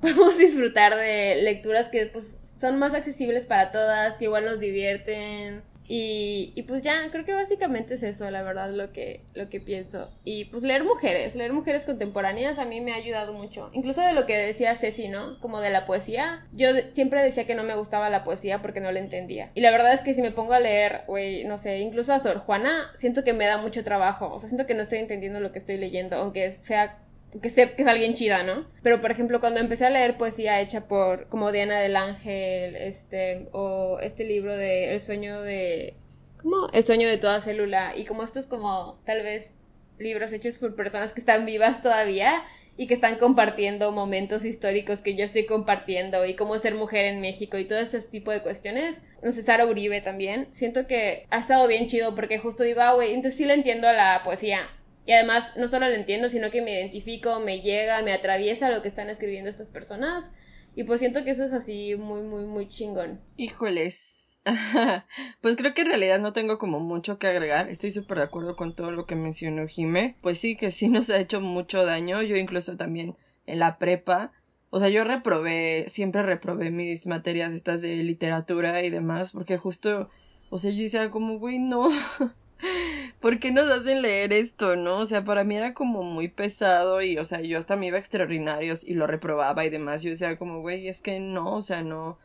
podemos 0.03 0.37
disfrutar 0.39 0.95
de 0.95 1.41
lecturas 1.43 1.89
que 1.89 2.07
pues 2.07 2.37
son 2.61 2.79
más 2.79 2.93
accesibles 2.93 3.47
para 3.47 3.71
todas, 3.71 4.19
que 4.19 4.27
igual 4.27 4.45
nos 4.45 4.61
divierten. 4.61 5.63
Y, 5.89 6.53
y, 6.55 6.63
pues 6.63 6.83
ya, 6.83 7.11
creo 7.11 7.25
que 7.25 7.35
básicamente 7.35 7.95
es 7.95 8.03
eso, 8.05 8.31
la 8.31 8.43
verdad, 8.43 8.71
lo 8.71 8.93
que, 8.93 9.21
lo 9.35 9.51
que 9.51 9.61
pienso. 9.61 10.11
Y 10.25 10.47
pues 10.47 10.63
leer 10.63 10.85
mujeres, 10.85 11.35
leer 11.35 11.53
mujeres 11.53 11.85
contemporáneas 11.85 12.59
a 12.59 12.65
mí 12.65 12.81
me 12.81 12.93
ha 12.93 12.97
ayudado 12.97 13.33
mucho. 13.33 13.69
Incluso 13.73 14.01
de 14.01 14.13
lo 14.13 14.25
que 14.25 14.37
decía 14.37 14.77
Ceci, 14.77 15.09
¿no? 15.09 15.39
Como 15.41 15.61
de 15.61 15.71
la 15.71 15.85
poesía. 15.85 16.47
Yo 16.53 16.69
siempre 16.93 17.21
decía 17.21 17.47
que 17.47 17.57
no 17.57 17.65
me 17.65 17.75
gustaba 17.75 18.09
la 18.11 18.25
poesía 18.25 18.63
porque 18.63 18.81
no 18.81 18.93
la 18.93 19.01
entendía. 19.01 19.51
Y 19.55 19.61
la 19.61 19.73
verdad 19.73 19.93
es 19.93 20.03
que 20.03 20.15
si 20.15 20.23
me 20.23 20.31
pongo 20.31 20.55
a 20.55 20.61
leer, 20.61 21.03
güey, 21.09 21.45
no 21.45 21.59
sé, 21.59 21.81
incluso 21.81 22.15
a 22.15 22.21
Sor 22.21 22.39
Juana, 22.39 22.91
siento 22.97 23.25
que 23.25 23.33
me 23.33 23.47
da 23.47 23.59
mucho 23.59 23.83
trabajo. 23.85 24.33
O 24.33 24.39
sea, 24.39 24.49
siento 24.49 24.67
que 24.67 24.75
no 24.75 24.83
estoy 24.83 25.01
entendiendo 25.01 25.41
lo 25.41 25.51
que 25.51 25.59
estoy 25.59 25.79
leyendo, 25.79 26.17
aunque 26.17 26.53
sea 26.63 27.03
que 27.41 27.49
sé 27.49 27.75
que 27.75 27.83
es 27.83 27.89
alguien 27.89 28.15
chida, 28.15 28.43
¿no? 28.43 28.67
Pero 28.83 29.01
por 29.01 29.11
ejemplo, 29.11 29.41
cuando 29.41 29.61
empecé 29.61 29.87
a 29.87 29.91
leer 29.91 30.17
poesía 30.17 30.61
hecha 30.61 30.87
por 30.87 31.29
como 31.29 31.53
Diana 31.53 31.81
del 31.81 31.97
Ángel, 31.97 32.77
este, 32.77 33.49
o 33.53 33.99
este 34.01 34.25
libro 34.25 34.57
de 34.57 34.93
El 34.93 35.01
sueño 35.01 35.41
de 35.41 35.95
¿cómo? 36.43 36.69
El 36.73 36.85
sueño 36.85 37.09
de 37.09 37.19
toda 37.19 37.41
célula 37.41 37.95
y 37.97 38.05
como 38.05 38.23
estos 38.23 38.47
como 38.47 39.01
tal 39.07 39.23
vez 39.23 39.55
libros 39.99 40.33
hechos 40.33 40.59
por 40.59 40.75
personas 40.75 41.13
que 41.13 41.21
están 41.21 41.47
vivas 41.47 41.81
todavía 41.81 42.43
y 42.77 42.87
que 42.87 42.95
están 42.95 43.17
compartiendo 43.17 43.93
momentos 43.93 44.45
históricos 44.45 45.03
que 45.03 45.15
yo 45.15 45.25
estoy 45.25 45.47
compartiendo 45.47 46.25
y 46.25 46.35
cómo 46.35 46.59
ser 46.59 46.75
mujer 46.75 47.05
en 47.05 47.21
México 47.21 47.59
y 47.59 47.67
todo 47.67 47.79
este 47.79 48.01
tipo 48.01 48.31
de 48.31 48.43
cuestiones. 48.43 49.03
No 49.23 49.31
sé, 49.31 49.43
Sara 49.43 49.67
Uribe 49.67 50.01
también. 50.01 50.49
Siento 50.53 50.87
que 50.87 51.27
ha 51.31 51.39
estado 51.39 51.69
bien 51.69 51.89
chido 51.89 52.15
porque 52.15 52.39
justo 52.39 52.65
digo, 52.65 52.81
ah, 52.81 52.95
güey, 52.95 53.13
entonces 53.13 53.37
sí 53.37 53.45
le 53.45 53.55
entiendo 53.55 53.89
a 53.89 53.93
la 53.93 54.23
poesía 54.25 54.69
y 55.05 55.13
además, 55.13 55.53
no 55.57 55.69
solo 55.69 55.89
lo 55.89 55.95
entiendo, 55.95 56.29
sino 56.29 56.51
que 56.51 56.63
me 56.63 56.73
identifico, 56.73 57.41
me 57.41 57.61
llega, 57.61 58.03
me 58.03 58.13
atraviesa 58.13 58.71
lo 58.71 58.83
que 58.83 58.89
están 58.89 59.11
escribiendo 59.11 59.51
estas 59.51 59.71
personas. 59.71 60.33
Y 60.77 60.85
pues 60.85 61.01
siento 61.01 61.25
que 61.25 61.31
eso 61.31 61.45
es 61.45 61.53
así 61.53 61.97
muy, 61.97 62.23
muy, 62.23 62.45
muy 62.45 62.67
chingón. 62.67 63.21
Híjoles. 63.37 64.41
pues 65.41 65.57
creo 65.57 65.75
que 65.75 65.83
en 65.83 65.89
realidad 65.89 66.19
no 66.19 66.33
tengo 66.33 66.59
como 66.59 66.81
mucho 66.81 67.19
que 67.19 67.27
agregar. 67.27 67.69
Estoy 67.69 67.91
súper 67.91 68.19
de 68.19 68.25
acuerdo 68.25 68.57
con 68.57 68.75
todo 68.75 68.91
lo 68.91 69.07
que 69.07 69.17
mencionó 69.17 69.67
Jime. 69.67 70.17
Pues 70.23 70.39
sí, 70.39 70.57
que 70.57 70.71
sí 70.71 70.89
nos 70.89 71.11
ha 71.11 71.19
hecho 71.19 71.41
mucho 71.41 71.85
daño. 71.85 72.23
Yo 72.23 72.37
incluso 72.37 72.77
también 72.77 73.17
en 73.47 73.59
la 73.59 73.79
prepa. 73.79 74.33
O 74.71 74.79
sea, 74.79 74.89
yo 74.89 75.05
reprobé, 75.05 75.87
siempre 75.89 76.23
reprobé 76.23 76.71
mis 76.71 77.07
materias 77.07 77.53
estas 77.53 77.83
de 77.83 77.97
literatura 77.97 78.83
y 78.83 78.89
demás, 78.89 79.33
porque 79.33 79.59
justo, 79.59 80.09
o 80.49 80.57
sea, 80.57 80.71
yo 80.71 80.83
decía 80.83 81.11
como, 81.11 81.39
güey, 81.39 81.59
no, 81.59 81.91
¿por 83.21 83.39
qué 83.41 83.51
nos 83.51 83.71
hacen 83.71 84.03
leer 84.03 84.33
esto, 84.33 84.77
no? 84.77 84.99
O 84.99 85.07
sea, 85.07 85.25
para 85.25 85.45
mí 85.45 85.57
era 85.57 85.75
como 85.75 86.03
muy 86.03 86.29
pesado 86.29 87.03
y, 87.03 87.19
o 87.19 87.25
sea, 87.25 87.41
yo 87.41 87.59
hasta 87.59 87.77
me 87.77 87.87
iba 87.87 87.97
a 87.97 88.01
extraordinarios 88.01 88.85
y 88.85 88.95
lo 88.95 89.07
reprobaba 89.07 89.65
y 89.65 89.71
demás. 89.71 90.03
Yo 90.03 90.11
decía 90.11 90.37
como, 90.39 90.61
güey, 90.61 90.89
es 90.89 91.01
que 91.03 91.21
no, 91.21 91.57
o 91.57 91.61
sea, 91.61 91.83
no, 91.83 92.19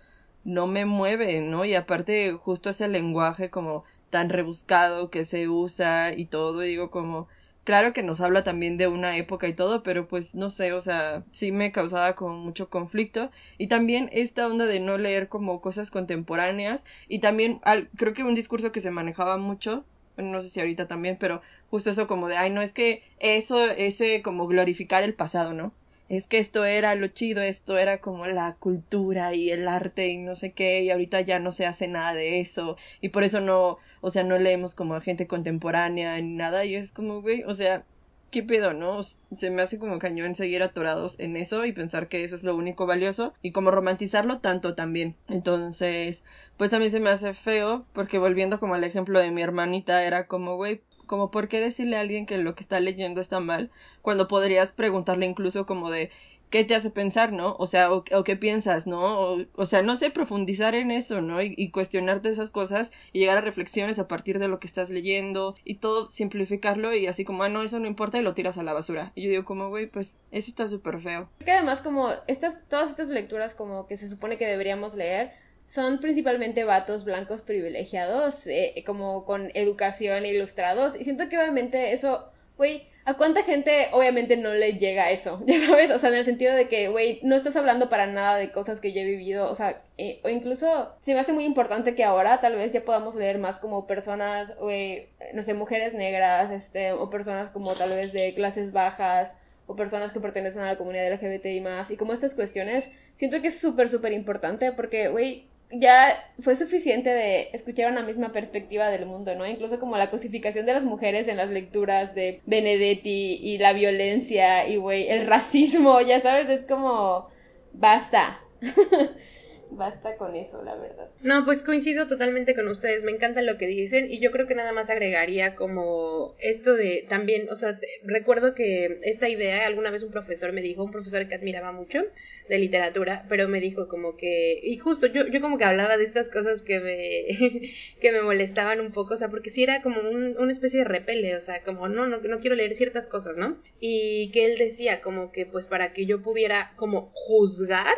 no 0.44 0.68
me 0.68 0.86
mueve, 0.86 1.42
¿no? 1.42 1.66
Y 1.66 1.76
aparte, 1.76 2.34
justo 2.34 2.70
ese 2.70 2.88
lenguaje 2.88 3.50
como 3.50 3.84
tan 4.10 4.30
rebuscado 4.30 5.10
que 5.10 5.26
se 5.26 5.50
usa 5.50 6.14
y 6.14 6.26
todo, 6.26 6.64
y 6.64 6.70
digo 6.70 6.90
como, 6.92 7.28
claro 7.64 7.92
que 7.94 8.04
nos 8.04 8.22
habla 8.22 8.44
también 8.44 8.78
de 8.78 8.88
una 8.88 9.18
época 9.18 9.48
y 9.48 9.54
todo, 9.54 9.84
pero 9.84 10.08
pues 10.08 10.36
no 10.36 10.50
sé, 10.50 10.72
o 10.74 10.80
sea, 10.80 11.24
sí 11.32 11.52
me 11.52 11.72
causaba 11.72 12.16
como 12.16 12.36
mucho 12.38 12.70
conflicto. 12.70 13.32
Y 13.58 13.68
también 13.68 14.10
esta 14.14 14.48
onda 14.48 14.66
de 14.68 14.80
no 14.80 14.98
leer 14.98 15.28
como 15.30 15.62
cosas 15.62 15.92
contemporáneas 15.92 16.84
y 17.08 17.20
también 17.20 17.60
creo 17.98 18.14
que 18.14 18.24
un 18.24 18.36
discurso 18.36 18.72
que 18.72 18.82
se 18.82 18.92
manejaba 18.92 19.38
mucho 19.38 19.84
no 20.18 20.42
sé 20.42 20.50
si 20.50 20.60
ahorita 20.60 20.88
también, 20.88 21.18
pero 21.20 21.42
justo 21.70 21.90
eso 21.90 22.08
como 22.08 22.28
de, 22.28 22.38
ay, 22.38 22.50
no 22.50 22.62
es 22.62 22.74
que 22.74 23.04
eso, 23.20 23.70
ese 23.72 24.22
como 24.22 24.48
glorificar 24.48 25.04
el 25.04 25.14
pasado, 25.14 25.54
¿no? 25.54 25.74
Es 26.10 26.26
que 26.28 26.38
esto 26.38 26.64
era 26.66 26.96
lo 26.96 27.08
chido, 27.08 27.42
esto 27.42 27.78
era 27.78 28.00
como 28.00 28.26
la 28.28 28.56
cultura 28.60 29.36
y 29.36 29.50
el 29.50 29.68
arte 29.68 30.08
y 30.08 30.18
no 30.18 30.36
sé 30.36 30.52
qué, 30.54 30.82
y 30.82 30.90
ahorita 30.90 31.22
ya 31.22 31.40
no 31.40 31.52
se 31.52 31.66
hace 31.66 31.88
nada 31.88 32.14
de 32.14 32.40
eso, 32.40 32.78
y 33.02 33.10
por 33.10 33.24
eso 33.24 33.42
no, 33.42 33.78
o 34.02 34.10
sea, 34.10 34.24
no 34.24 34.38
leemos 34.38 34.74
como 34.74 34.96
a 34.96 35.02
gente 35.02 35.28
contemporánea 35.28 36.18
ni 36.22 36.36
nada, 36.36 36.64
y 36.66 36.76
es 36.76 36.92
como, 36.94 37.22
güey, 37.22 37.44
o 37.44 37.54
sea, 37.54 37.84
¿qué 38.32 38.44
pedo, 38.44 38.74
no? 38.74 39.02
Se 39.04 39.50
me 39.50 39.62
hace 39.62 39.80
como 39.80 40.00
cañón 40.00 40.36
seguir 40.36 40.64
atorados 40.64 41.20
en 41.20 41.38
eso 41.38 41.66
y 41.66 41.74
pensar 41.74 42.08
que 42.08 42.24
eso 42.24 42.36
es 42.36 42.44
lo 42.44 42.56
único 42.56 42.86
valioso 42.86 43.34
y 43.42 43.52
como 43.52 43.72
romantizarlo 43.72 44.40
tanto 44.40 44.76
también. 44.76 45.16
Entonces, 45.28 46.24
pues 46.58 46.74
a 46.74 46.80
mí 46.80 46.90
se 46.90 47.00
me 47.00 47.10
hace 47.10 47.34
feo 47.34 47.86
porque 47.94 48.18
volviendo 48.18 48.60
como 48.60 48.76
al 48.76 48.84
ejemplo 48.84 49.20
de 49.20 49.32
mi 49.32 49.42
hermanita 49.42 50.04
era 50.04 50.28
como, 50.28 50.56
güey, 50.56 50.82
como 51.06 51.32
por 51.32 51.48
qué 51.48 51.60
decirle 51.60 51.98
a 51.98 52.02
alguien 52.02 52.26
que 52.26 52.38
lo 52.38 52.54
que 52.54 52.64
está 52.64 52.80
leyendo 52.80 53.22
está 53.22 53.40
mal 53.40 53.72
cuando 54.02 54.28
podrías 54.28 54.72
preguntarle 54.74 55.26
incluso 55.26 55.66
como 55.66 55.90
de 55.90 56.12
qué 56.50 56.64
te 56.64 56.76
hace 56.76 56.90
pensar, 56.90 57.34
¿no? 57.34 57.56
O 57.60 57.68
sea, 57.68 57.92
o, 57.92 58.04
qué 58.04 58.36
piensas, 58.36 58.88
¿no? 58.88 59.48
O, 59.56 59.66
sea, 59.66 59.82
no 59.82 59.96
sé, 59.96 60.10
profundizar 60.10 60.76
en 60.76 60.92
eso, 60.92 61.22
¿no? 61.22 61.42
Y, 61.42 61.72
cuestionarte 61.72 62.30
esas 62.30 62.50
cosas 62.50 62.92
y 63.14 63.20
llegar 63.20 63.38
a 63.38 63.42
reflexiones 63.42 64.00
a 64.00 64.08
partir 64.08 64.40
de 64.40 64.48
lo 64.48 64.60
que 64.60 64.68
estás 64.68 64.90
leyendo 64.90 65.56
y 65.64 65.76
todo 65.76 66.10
simplificarlo 66.10 66.96
y 66.96 67.08
así 67.08 67.26
como, 67.26 67.44
ah, 67.44 67.50
no, 67.50 67.64
eso 67.64 67.80
no 67.80 67.88
importa 67.88 68.20
y 68.20 68.22
lo 68.24 68.34
tiras 68.34 68.58
a 68.58 68.64
la 68.64 68.74
basura. 68.74 69.12
Y 69.16 69.24
yo 69.24 69.30
digo 69.30 69.46
como, 69.46 69.70
güey, 69.70 69.88
pues 69.88 70.18
eso 70.32 70.50
está 70.50 70.68
súper 70.68 71.02
feo. 71.02 71.30
Que 71.44 71.52
además 71.52 71.82
como 71.82 72.10
estas, 72.28 72.66
todas 72.68 72.90
estas 72.90 73.10
lecturas 73.10 73.56
como 73.56 73.88
que 73.88 73.98
se 73.98 74.10
supone 74.10 74.38
que 74.38 74.48
deberíamos 74.48 74.96
leer, 74.96 75.32
son 75.68 76.00
principalmente 76.00 76.64
vatos 76.64 77.04
blancos 77.04 77.42
privilegiados, 77.42 78.48
eh, 78.48 78.84
como 78.86 79.26
con 79.26 79.52
educación 79.54 80.26
ilustrados. 80.26 81.00
Y 81.00 81.04
siento 81.04 81.28
que 81.28 81.38
obviamente 81.38 81.92
eso, 81.92 82.32
güey, 82.58 82.88
¿a 83.06 83.14
cuánta 83.16 83.44
gente 83.44 83.90
obviamente 83.92 84.38
no 84.38 84.54
le 84.54 84.74
llega 84.74 85.12
eso? 85.12 85.40
Ya 85.46 85.60
sabes, 85.60 85.92
o 85.92 86.00
sea, 86.00 86.10
en 86.10 86.16
el 86.16 86.26
sentido 86.26 86.54
de 86.54 86.68
que, 86.68 86.90
güey, 86.90 87.20
no 87.24 87.36
estás 87.36 87.56
hablando 87.56 87.90
para 87.90 88.08
nada 88.08 88.38
de 88.38 88.52
cosas 88.52 88.82
que 88.82 88.94
yo 88.94 89.02
he 89.02 89.06
vivido, 89.06 89.50
o 89.50 89.56
sea, 89.56 89.82
eh, 89.98 90.20
o 90.24 90.30
incluso 90.30 90.96
se 91.02 91.14
me 91.14 91.20
hace 91.20 91.34
muy 91.34 91.46
importante 91.46 91.96
que 91.96 92.04
ahora 92.04 92.40
tal 92.40 92.56
vez 92.56 92.74
ya 92.74 92.84
podamos 92.84 93.16
leer 93.16 93.38
más 93.40 93.60
como 93.60 93.88
personas, 93.88 94.56
güey, 94.58 95.08
no 95.34 95.42
sé, 95.42 95.54
mujeres 95.54 95.94
negras, 95.94 96.52
este, 96.52 96.92
o 96.94 97.10
personas 97.10 97.50
como 97.50 97.74
tal 97.76 97.90
vez 97.92 98.14
de 98.14 98.34
clases 98.34 98.72
bajas 98.72 99.36
o 99.68 99.76
personas 99.76 100.12
que 100.12 100.20
pertenecen 100.20 100.64
a 100.64 100.68
la 100.68 100.78
comunidad 100.78 101.12
LGBTI 101.12 101.62
más 101.62 101.92
y 101.92 101.98
como 101.98 102.14
estas 102.14 102.36
cuestiones, 102.36 102.90
siento 103.16 103.42
que 103.42 103.50
es 103.50 103.60
súper, 103.60 103.90
súper 103.90 104.14
importante 104.14 104.72
porque, 104.72 105.10
güey, 105.10 105.48
ya 105.72 106.32
fue 106.40 106.56
suficiente 106.56 107.10
de 107.10 107.50
escuchar 107.54 107.92
una 107.92 108.02
misma 108.02 108.32
perspectiva 108.32 108.90
del 108.90 109.06
mundo, 109.06 109.36
¿no? 109.36 109.46
Incluso 109.46 109.80
como 109.80 109.98
la 109.98 110.10
cosificación 110.10 110.66
de 110.66 110.74
las 110.74 110.86
mujeres 110.86 111.28
en 111.28 111.38
las 111.38 111.50
lecturas 111.50 112.16
de 112.16 112.42
Benedetti 112.46 113.40
y 113.42 113.58
la 113.58 113.74
violencia 113.74 114.68
y, 114.68 114.78
güey, 114.78 115.10
el 115.10 115.28
racismo, 115.28 116.00
ya 116.02 116.22
sabes, 116.22 116.50
es 116.50 116.64
como, 116.64 117.28
basta. 117.74 118.40
Basta 119.70 120.16
con 120.16 120.36
eso, 120.36 120.64
la 120.64 120.76
verdad. 120.76 121.10
No, 121.22 121.44
pues 121.44 121.62
coincido 121.62 122.08
totalmente 122.08 122.56
con 122.56 122.68
ustedes, 122.68 123.04
me 123.04 123.12
encanta 123.12 123.42
lo 123.42 123.58
que 123.58 123.68
dicen 123.68 124.08
y 124.10 124.20
yo 124.20 124.32
creo 124.32 124.48
que 124.48 124.56
nada 124.56 124.72
más 124.72 124.90
agregaría 124.90 125.56
como 125.56 126.36
esto 126.40 126.76
de 126.76 127.06
también, 127.08 127.50
o 127.50 127.56
sea, 127.56 127.80
recuerdo 128.04 128.56
que 128.56 128.98
esta 129.04 129.28
idea 129.30 129.68
alguna 129.68 129.92
vez 129.92 130.04
un 130.04 130.12
profesor 130.12 130.54
me 130.54 130.62
dijo, 130.62 130.84
un 130.84 130.92
profesor 130.92 131.28
que 131.28 131.36
admiraba 131.36 131.72
mucho 131.72 132.04
de 132.48 132.60
literatura, 132.60 133.26
pero 133.28 133.48
me 133.48 133.60
dijo 133.60 133.88
como 133.88 134.16
que, 134.16 134.60
y 134.64 134.78
justo 134.78 135.08
yo, 135.08 135.28
yo 135.28 135.42
como 135.42 135.58
que 135.58 135.66
hablaba 135.66 135.98
de 135.98 136.06
estas 136.06 136.30
cosas 136.30 136.64
que 136.64 136.80
me, 136.80 137.70
que 138.02 138.12
me 138.12 138.22
molestaban 138.22 138.80
un 138.80 138.92
poco, 138.92 139.16
o 139.16 139.18
sea, 139.18 139.30
porque 139.30 139.50
si 139.50 139.64
era 139.64 139.82
como 139.82 140.00
un, 140.02 140.38
una 140.38 140.52
especie 140.52 140.80
de 140.80 140.86
repele, 140.86 141.36
o 141.36 141.42
sea, 141.42 141.64
como 141.64 141.90
no, 141.90 142.08
no, 142.08 142.20
no 142.20 142.40
quiero 142.40 142.56
leer 142.56 142.74
ciertas 142.74 143.08
cosas, 143.08 143.38
¿no? 143.38 143.62
Y 143.80 144.32
que 144.32 144.46
él 144.46 144.58
decía 144.58 145.02
como 145.02 145.32
que 145.32 145.46
pues 145.46 145.68
para 145.68 145.92
que 145.94 146.06
yo 146.06 146.22
pudiera 146.22 146.74
como 146.78 147.12
juzgar, 147.14 147.98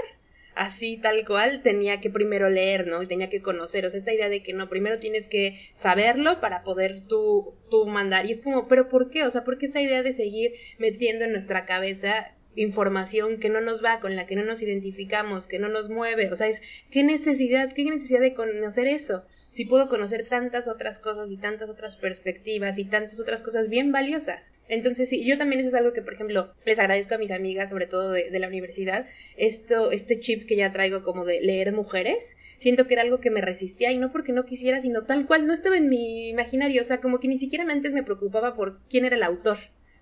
así 0.60 0.98
tal 0.98 1.26
cual, 1.26 1.64
tenía 1.64 2.02
que 2.02 2.10
primero 2.10 2.50
leer, 2.50 2.86
¿no? 2.86 3.02
Y 3.02 3.08
tenía 3.08 3.30
que 3.30 3.42
conocer, 3.42 3.86
o 3.86 3.90
sea, 3.90 3.98
esta 3.98 4.14
idea 4.14 4.28
de 4.28 4.44
que 4.44 4.54
no, 4.54 4.68
primero 4.68 5.00
tienes 5.00 5.30
que 5.30 5.58
saberlo 5.74 6.42
para 6.42 6.64
poder 6.64 7.00
tú, 7.00 7.56
tú 7.72 7.88
mandar. 7.88 8.26
Y 8.26 8.34
es 8.34 8.42
como, 8.42 8.68
pero 8.68 8.90
¿por 8.90 9.10
qué? 9.10 9.24
O 9.24 9.32
sea, 9.32 9.46
¿por 9.46 9.58
qué 9.58 9.68
esta 9.68 9.82
idea 9.82 10.04
de 10.04 10.12
seguir 10.12 10.52
metiendo 10.78 11.24
en 11.24 11.32
nuestra 11.32 11.66
cabeza 11.66 12.36
información 12.56 13.40
que 13.40 13.50
no 13.50 13.62
nos 13.62 13.82
va, 13.82 14.02
con 14.02 14.18
la 14.18 14.28
que 14.28 14.36
no 14.36 14.44
nos 14.44 14.62
identificamos, 14.62 15.48
que 15.48 15.60
no 15.60 15.70
nos 15.70 15.90
mueve? 15.90 16.30
O 16.30 16.36
sea, 16.36 16.48
es, 16.48 16.62
¿qué 16.92 17.04
necesidad, 17.04 17.72
qué 17.72 17.86
necesidad 17.86 18.20
de 18.20 18.34
conocer 18.34 18.88
eso? 18.88 19.24
Si 19.52 19.66
puedo 19.66 19.90
conocer 19.90 20.28
tantas 20.28 20.68
otras 20.68 21.00
cosas 21.00 21.32
y 21.32 21.38
tantas 21.38 21.70
otras 21.70 21.96
perspectivas 21.96 22.78
y 22.78 22.86
tantas 22.86 23.20
otras 23.20 23.42
cosas 23.42 23.70
bien 23.70 23.92
valiosas. 23.92 24.54
Entonces, 24.68 25.10
sí, 25.10 25.26
yo 25.26 25.38
también 25.38 25.60
eso 25.60 25.70
es 25.70 25.74
algo 25.74 25.94
que, 25.94 26.02
por 26.02 26.14
ejemplo, 26.14 26.54
les 26.66 26.80
agradezco 26.80 27.16
a 27.16 27.18
mis 27.18 27.32
amigas, 27.32 27.70
sobre 27.70 27.88
todo 27.88 28.12
de, 28.12 28.30
de, 28.30 28.40
la 28.40 28.48
universidad, 28.48 29.06
esto, 29.38 29.92
este 29.92 30.20
chip 30.20 30.48
que 30.48 30.56
ya 30.56 30.72
traigo 30.72 31.04
como 31.04 31.26
de 31.26 31.42
leer 31.42 31.74
mujeres, 31.74 32.38
siento 32.58 32.88
que 32.88 32.94
era 32.94 33.02
algo 33.02 33.20
que 33.20 33.32
me 33.32 33.42
resistía 33.42 33.92
y 33.92 33.98
no 33.98 34.12
porque 34.12 34.34
no 34.34 34.46
quisiera, 34.46 34.82
sino 34.82 35.02
tal 35.02 35.26
cual, 35.26 35.48
no 35.48 35.54
estaba 35.54 35.78
en 35.78 35.90
mi 35.90 36.30
imaginario, 36.30 36.82
o 36.82 36.86
sea, 36.86 37.02
como 37.02 37.20
que 37.20 37.28
ni 37.28 37.38
siquiera 37.38 37.66
antes 37.70 37.94
me 37.94 38.04
preocupaba 38.04 38.56
por 38.56 38.80
quién 38.90 39.06
era 39.06 39.16
el 39.16 39.24
autor 39.24 39.58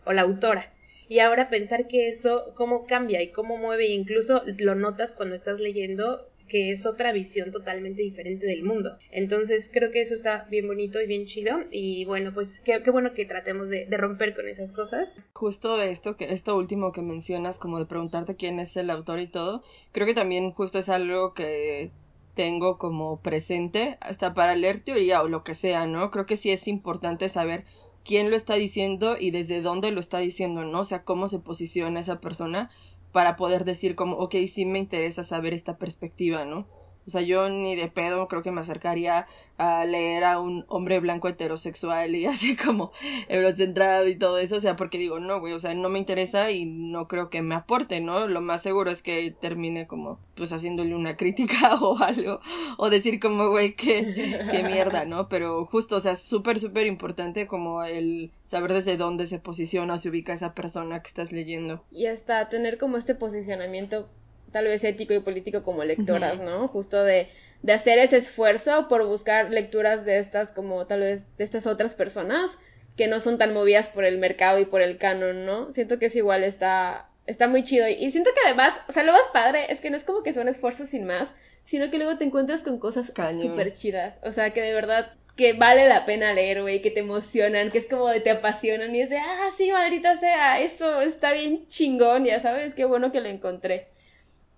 o 0.05 0.13
la 0.13 0.21
autora. 0.21 0.73
Y 1.09 1.19
ahora 1.19 1.49
pensar 1.49 1.87
que 1.87 2.09
eso, 2.09 2.53
cómo 2.55 2.85
cambia 2.85 3.21
y 3.21 3.31
cómo 3.31 3.57
mueve, 3.57 3.85
e 3.85 3.93
incluso 3.93 4.43
lo 4.57 4.75
notas 4.75 5.13
cuando 5.13 5.35
estás 5.35 5.59
leyendo 5.59 6.29
que 6.47 6.71
es 6.71 6.85
otra 6.85 7.11
visión 7.11 7.51
totalmente 7.51 8.01
diferente 8.01 8.45
del 8.45 8.63
mundo. 8.63 8.97
Entonces 9.11 9.69
creo 9.71 9.91
que 9.91 10.01
eso 10.01 10.15
está 10.15 10.47
bien 10.49 10.67
bonito 10.67 11.01
y 11.01 11.07
bien 11.07 11.25
chido 11.25 11.59
y 11.71 12.05
bueno, 12.05 12.33
pues 12.33 12.59
qué, 12.59 12.81
qué 12.83 12.91
bueno 12.91 13.13
que 13.13 13.25
tratemos 13.25 13.69
de, 13.69 13.85
de, 13.85 13.97
romper 13.97 14.35
con 14.35 14.47
esas 14.47 14.71
cosas. 14.71 15.21
Justo 15.33 15.77
de 15.77 15.91
esto, 15.91 16.17
que 16.17 16.33
esto 16.33 16.57
último 16.57 16.91
que 16.91 17.01
mencionas, 17.01 17.59
como 17.59 17.79
de 17.79 17.85
preguntarte 17.85 18.35
quién 18.35 18.59
es 18.59 18.77
el 18.77 18.89
autor 18.89 19.19
y 19.19 19.27
todo, 19.27 19.63
creo 19.91 20.07
que 20.07 20.13
también 20.13 20.51
justo 20.51 20.79
es 20.79 20.89
algo 20.89 21.33
que 21.33 21.91
tengo 22.37 22.77
como 22.77 23.17
presente 23.17 23.97
hasta 23.99 24.35
para 24.35 24.55
leer 24.55 24.83
teoría 24.83 25.23
o 25.23 25.27
lo 25.27 25.43
que 25.43 25.55
sea, 25.55 25.87
¿no? 25.87 26.11
Creo 26.11 26.27
que 26.27 26.35
sí 26.35 26.51
es 26.51 26.67
importante 26.67 27.29
saber 27.29 27.65
quién 28.05 28.29
lo 28.29 28.35
está 28.35 28.53
diciendo 28.53 29.17
y 29.19 29.31
desde 29.31 29.61
dónde 29.61 29.91
lo 29.91 29.99
está 29.99 30.19
diciendo, 30.19 30.63
¿no? 30.63 30.81
O 30.81 30.85
sea, 30.85 31.03
cómo 31.03 31.27
se 31.27 31.39
posiciona 31.39 31.99
esa 31.99 32.21
persona 32.21 32.69
para 33.17 33.35
poder 33.35 33.65
decir 33.65 33.95
como, 33.95 34.17
ok, 34.17 34.35
sí 34.45 34.63
me 34.67 34.77
interesa 34.77 35.23
saber 35.23 35.55
esta 35.55 35.79
perspectiva, 35.79 36.45
¿no? 36.45 36.67
O 37.07 37.09
sea, 37.09 37.21
yo 37.21 37.47
ni 37.49 37.75
de 37.75 37.87
pedo 37.87 38.27
creo 38.27 38.43
que 38.43 38.51
me 38.51 38.61
acercaría 38.61 39.27
a 39.57 39.85
leer 39.85 40.23
a 40.23 40.39
un 40.39 40.65
hombre 40.67 40.99
blanco 40.99 41.27
heterosexual 41.27 42.15
y 42.15 42.25
así 42.27 42.55
como 42.55 42.91
eurocentrado 43.27 44.07
y 44.07 44.17
todo 44.17 44.37
eso, 44.37 44.57
o 44.57 44.59
sea, 44.59 44.75
porque 44.75 44.97
digo, 44.97 45.19
no, 45.19 45.39
güey, 45.39 45.53
o 45.53 45.59
sea, 45.59 45.73
no 45.73 45.89
me 45.89 45.99
interesa 45.99 46.51
y 46.51 46.65
no 46.65 47.07
creo 47.07 47.29
que 47.29 47.41
me 47.41 47.55
aporte, 47.55 48.01
¿no? 48.01 48.27
Lo 48.27 48.41
más 48.41 48.61
seguro 48.61 48.91
es 48.91 49.01
que 49.01 49.35
termine 49.39 49.87
como, 49.87 50.19
pues, 50.35 50.51
haciéndole 50.51 50.95
una 50.95 51.17
crítica 51.17 51.75
o 51.81 51.97
algo, 51.97 52.39
o 52.77 52.89
decir 52.89 53.19
como, 53.19 53.49
güey, 53.49 53.75
qué, 53.75 54.41
qué 54.51 54.63
mierda, 54.63 55.05
¿no? 55.05 55.27
Pero 55.29 55.65
justo, 55.65 55.95
o 55.95 55.99
sea, 55.99 56.15
súper, 56.15 56.59
súper 56.59 56.87
importante 56.87 57.47
como 57.47 57.83
el 57.83 58.31
saber 58.47 58.73
desde 58.73 58.97
dónde 58.97 59.27
se 59.27 59.39
posiciona 59.39 59.95
o 59.95 59.97
se 59.97 60.09
ubica 60.09 60.33
esa 60.33 60.53
persona 60.53 61.01
que 61.01 61.07
estás 61.07 61.31
leyendo. 61.31 61.83
Y 61.91 62.05
hasta 62.07 62.47
tener 62.49 62.77
como 62.77 62.97
este 62.97 63.15
posicionamiento 63.15 64.09
tal 64.57 64.65
vez 64.65 64.83
ético 64.83 65.13
y 65.13 65.19
político 65.19 65.61
como 65.61 65.83
lectoras, 65.83 66.39
¿no? 66.39 66.67
Justo 66.67 67.03
de, 67.03 67.27
de 67.61 67.73
hacer 67.73 67.99
ese 67.99 68.17
esfuerzo 68.17 68.87
por 68.87 69.05
buscar 69.05 69.51
lecturas 69.51 70.03
de 70.03 70.17
estas 70.17 70.51
como 70.51 70.87
tal 70.87 71.01
vez 71.01 71.27
de 71.37 71.43
estas 71.43 71.67
otras 71.67 71.93
personas 71.93 72.57
que 72.95 73.07
no 73.07 73.19
son 73.19 73.37
tan 73.37 73.53
movidas 73.53 73.89
por 73.89 74.03
el 74.03 74.17
mercado 74.17 74.57
y 74.57 74.65
por 74.65 74.81
el 74.81 74.97
canon, 74.97 75.45
¿no? 75.45 75.71
Siento 75.73 75.99
que 75.99 76.07
es 76.07 76.15
igual 76.15 76.43
está 76.43 77.07
está 77.27 77.47
muy 77.47 77.63
chido. 77.63 77.87
Y 77.87 78.09
siento 78.09 78.31
que 78.33 78.39
además, 78.47 78.73
o 78.89 78.93
sea, 78.93 79.03
lo 79.03 79.11
más 79.11 79.27
padre 79.31 79.71
es 79.71 79.79
que 79.79 79.91
no 79.91 79.97
es 79.97 80.03
como 80.03 80.23
que 80.23 80.33
son 80.33 80.47
esfuerzos 80.47 80.89
sin 80.89 81.05
más, 81.05 81.29
sino 81.63 81.91
que 81.91 81.99
luego 81.99 82.17
te 82.17 82.25
encuentras 82.25 82.63
con 82.63 82.79
cosas 82.79 83.13
súper 83.39 83.73
chidas, 83.73 84.15
o 84.23 84.31
sea, 84.31 84.53
que 84.53 84.61
de 84.61 84.73
verdad 84.73 85.13
que 85.35 85.53
vale 85.53 85.87
la 85.87 86.03
pena 86.05 86.33
leer, 86.33 86.63
güey, 86.63 86.81
que 86.81 86.89
te 86.89 87.01
emocionan, 87.01 87.69
que 87.69 87.77
es 87.77 87.85
como 87.85 88.07
de 88.07 88.21
te 88.21 88.31
apasionan 88.31 88.95
y 88.95 89.01
es 89.01 89.11
de, 89.11 89.19
ah, 89.19 89.49
sí, 89.55 89.71
maldita 89.71 90.19
sea, 90.19 90.59
esto 90.61 90.99
está 91.01 91.31
bien 91.31 91.67
chingón, 91.67 92.25
ya 92.25 92.41
sabes, 92.41 92.73
qué 92.73 92.85
bueno 92.85 93.11
que 93.11 93.21
lo 93.21 93.29
encontré 93.29 93.95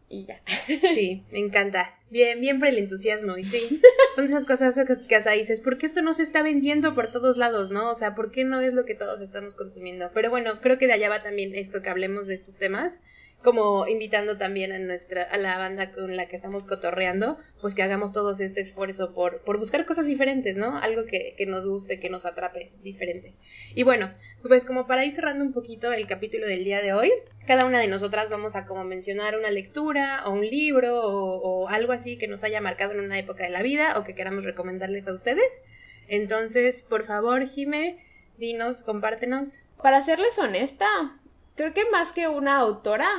y 0.09 0.25
ya. 0.25 0.37
Sí, 0.67 1.23
me 1.31 1.39
encanta. 1.39 1.95
Bien, 2.09 2.41
bien 2.41 2.59
por 2.59 2.67
el 2.67 2.79
entusiasmo. 2.79 3.37
Y 3.37 3.45
sí, 3.45 3.81
son 4.15 4.25
esas 4.25 4.45
cosas 4.45 4.75
que, 4.75 5.07
que 5.07 5.15
hasta 5.15 5.31
dices, 5.31 5.61
¿por 5.61 5.77
qué 5.77 5.85
esto 5.85 6.01
no 6.01 6.13
se 6.13 6.23
está 6.23 6.41
vendiendo 6.41 6.95
por 6.95 7.11
todos 7.11 7.37
lados, 7.37 7.69
no? 7.69 7.89
O 7.89 7.95
sea, 7.95 8.15
¿por 8.15 8.31
qué 8.31 8.43
no 8.43 8.59
es 8.59 8.73
lo 8.73 8.85
que 8.85 8.95
todos 8.95 9.21
estamos 9.21 9.55
consumiendo? 9.55 10.11
Pero 10.13 10.29
bueno, 10.29 10.59
creo 10.61 10.77
que 10.77 10.87
de 10.87 10.93
allá 10.93 11.09
va 11.09 11.23
también 11.23 11.53
esto 11.55 11.81
que 11.81 11.89
hablemos 11.89 12.27
de 12.27 12.33
estos 12.33 12.57
temas 12.57 12.99
como 13.43 13.87
invitando 13.87 14.37
también 14.37 14.71
a 14.73 14.79
nuestra 14.79 15.23
a 15.23 15.37
la 15.37 15.57
banda 15.57 15.91
con 15.91 16.15
la 16.17 16.27
que 16.27 16.35
estamos 16.35 16.65
cotorreando 16.65 17.37
pues 17.61 17.73
que 17.73 17.83
hagamos 17.83 18.11
todos 18.11 18.39
este 18.41 18.61
esfuerzo 18.61 19.13
por, 19.13 19.41
por 19.41 19.57
buscar 19.57 19.85
cosas 19.85 20.05
diferentes 20.05 20.57
no 20.57 20.77
algo 20.77 21.05
que, 21.05 21.35
que 21.37 21.45
nos 21.45 21.65
guste 21.65 21.99
que 21.99 22.09
nos 22.09 22.25
atrape 22.25 22.71
diferente. 22.83 23.33
Y 23.75 23.83
bueno 23.83 24.11
pues 24.41 24.65
como 24.65 24.87
para 24.87 25.05
ir 25.05 25.13
cerrando 25.13 25.43
un 25.45 25.53
poquito 25.53 25.93
el 25.93 26.05
capítulo 26.05 26.47
del 26.47 26.63
día 26.63 26.81
de 26.81 26.93
hoy 26.93 27.11
cada 27.47 27.65
una 27.65 27.79
de 27.79 27.87
nosotras 27.87 28.29
vamos 28.29 28.55
a 28.55 28.65
como 28.65 28.83
mencionar 28.83 29.37
una 29.37 29.51
lectura 29.51 30.23
o 30.25 30.31
un 30.31 30.45
libro 30.45 31.01
o, 31.01 31.63
o 31.63 31.69
algo 31.69 31.93
así 31.93 32.17
que 32.17 32.27
nos 32.27 32.43
haya 32.43 32.59
marcado 32.59 32.91
en 32.93 32.99
una 32.99 33.17
época 33.17 33.45
de 33.45 33.51
la 33.51 33.63
vida 33.63 33.97
o 33.97 34.03
que 34.03 34.15
queramos 34.15 34.43
recomendarles 34.43 35.07
a 35.07 35.13
ustedes. 35.13 35.61
Entonces 36.09 36.81
por 36.81 37.05
favor 37.05 37.47
Jime 37.47 38.03
dinos 38.37 38.83
compártenos. 38.83 39.65
Para 39.81 40.03
serles 40.03 40.37
honesta 40.39 41.18
creo 41.59 41.73
que 41.73 41.91
más 41.91 42.13
que 42.13 42.29
una 42.29 42.57
autora, 42.57 43.09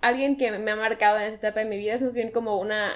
alguien 0.00 0.38
que 0.38 0.50
me 0.50 0.70
ha 0.70 0.76
marcado 0.76 1.18
en 1.18 1.24
esta 1.24 1.48
etapa 1.48 1.60
de 1.60 1.66
mi 1.66 1.76
vida 1.76 1.92
es 1.92 2.00
más 2.00 2.14
bien 2.14 2.30
como 2.30 2.58
una 2.58 2.90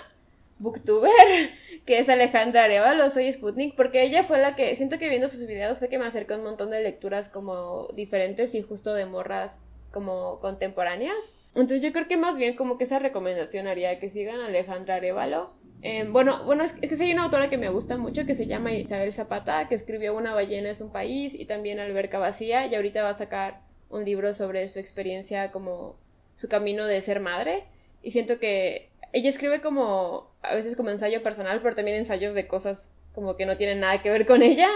booktuber, 0.59 1.11
que 1.85 1.99
es 1.99 2.09
Alejandra 2.09 2.65
Arevalo, 2.65 3.11
soy 3.11 3.31
Sputnik, 3.31 3.77
porque 3.77 4.05
ella 4.05 4.23
fue 4.23 4.41
la 4.41 4.57
que, 4.57 4.75
siento 4.75 4.99
que 4.99 5.11
viendo 5.11 5.29
sus 5.29 5.47
videos 5.47 5.81
fue 5.81 5.91
que 5.91 5.99
me 5.99 6.07
acercó 6.07 6.37
un 6.37 6.45
montón 6.45 6.71
de 6.71 6.83
lecturas 6.83 7.29
como 7.29 7.89
diferentes 7.89 8.55
y 8.55 8.63
justo 8.63 8.95
de 8.95 9.05
morras 9.05 9.59
como 9.93 10.41
contemporáneas. 10.41 11.37
Entonces 11.49 11.83
yo 11.83 11.93
creo 11.93 12.09
que 12.09 12.17
más 12.17 12.39
bien 12.39 12.57
como 12.57 12.79
que 12.79 12.85
esa 12.85 12.99
recomendación 12.99 13.67
haría 13.67 13.99
que 13.99 14.09
sigan 14.09 14.41
a 14.41 14.47
Alejandra 14.47 14.95
Arevalo. 14.95 15.53
Eh, 15.83 16.07
bueno, 16.09 16.43
bueno, 16.47 16.65
es, 16.65 16.75
es 16.81 16.97
que 16.97 17.05
hay 17.05 17.13
una 17.13 17.25
autora 17.25 17.51
que 17.51 17.59
me 17.59 17.69
gusta 17.69 17.99
mucho 17.99 18.25
que 18.25 18.35
se 18.35 18.47
llama 18.47 18.73
Isabel 18.73 19.13
Zapata, 19.13 19.69
que 19.69 19.75
escribió 19.75 20.17
Una 20.17 20.33
ballena 20.33 20.71
es 20.71 20.81
un 20.81 20.91
país 20.91 21.35
y 21.35 21.45
también 21.45 21.81
Alberca 21.81 22.19
vacía 22.19 22.65
y 22.65 22.75
ahorita 22.75 23.03
va 23.03 23.11
a 23.11 23.19
sacar 23.19 23.66
un 23.91 24.05
libro 24.05 24.35
sobre 24.35 24.69
su 24.69 24.79
experiencia 24.79 25.51
como 25.53 25.97
su 26.35 26.49
camino 26.49 26.87
de 26.87 27.01
ser 27.01 27.21
madre. 27.21 27.65
Y 28.03 28.11
siento 28.11 28.39
que 28.39 28.91
ella 29.13 29.31
escribe 29.31 29.61
como 29.61 30.31
a 30.43 30.55
veces 30.55 30.77
como 30.77 30.91
ensayo 30.91 31.23
personal 31.23 31.61
pero 31.63 31.75
también 31.75 31.97
ensayos 31.97 32.35
de 32.35 32.47
cosas 32.47 32.91
como 33.15 33.37
que 33.37 33.47
no 33.47 33.57
tienen 33.57 33.81
nada 33.81 34.03
que 34.03 34.11
ver 34.11 34.27
con 34.27 34.43
ella. 34.43 34.69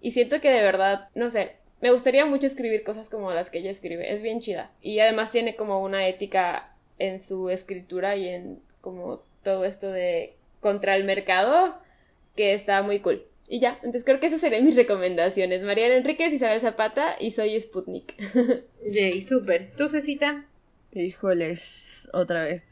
Y 0.00 0.12
siento 0.12 0.40
que 0.40 0.50
de 0.50 0.62
verdad 0.62 1.08
no 1.14 1.30
sé 1.30 1.52
me 1.82 1.90
gustaría 1.90 2.24
mucho 2.24 2.46
escribir 2.46 2.84
cosas 2.84 3.10
como 3.10 3.32
las 3.32 3.50
que 3.50 3.58
ella 3.58 3.70
escribe. 3.72 4.12
Es 4.12 4.22
bien 4.22 4.40
chida. 4.40 4.70
Y 4.80 5.00
además 5.00 5.32
tiene 5.32 5.56
como 5.56 5.82
una 5.82 6.06
ética 6.06 6.72
en 6.98 7.20
su 7.20 7.50
escritura 7.50 8.14
y 8.14 8.28
en 8.28 8.62
como 8.80 9.20
todo 9.42 9.64
esto 9.64 9.90
de 9.90 10.36
contra 10.60 10.94
el 10.94 11.02
mercado 11.02 11.76
que 12.36 12.54
está 12.54 12.82
muy 12.82 13.00
cool. 13.00 13.26
Y 13.52 13.60
ya, 13.60 13.74
entonces 13.82 14.04
creo 14.04 14.18
que 14.18 14.28
esas 14.28 14.40
serían 14.40 14.64
mis 14.64 14.76
recomendaciones. 14.76 15.60
Mariana 15.60 15.96
Enríquez, 15.96 16.32
Isabel 16.32 16.58
Zapata 16.58 17.16
y 17.20 17.32
soy 17.32 17.60
Sputnik. 17.60 18.14
Yay, 18.90 19.20
súper. 19.20 19.76
¿Tú, 19.76 19.90
Cecita? 19.90 20.46
Híjoles, 20.90 22.08
otra 22.14 22.44
vez. 22.44 22.70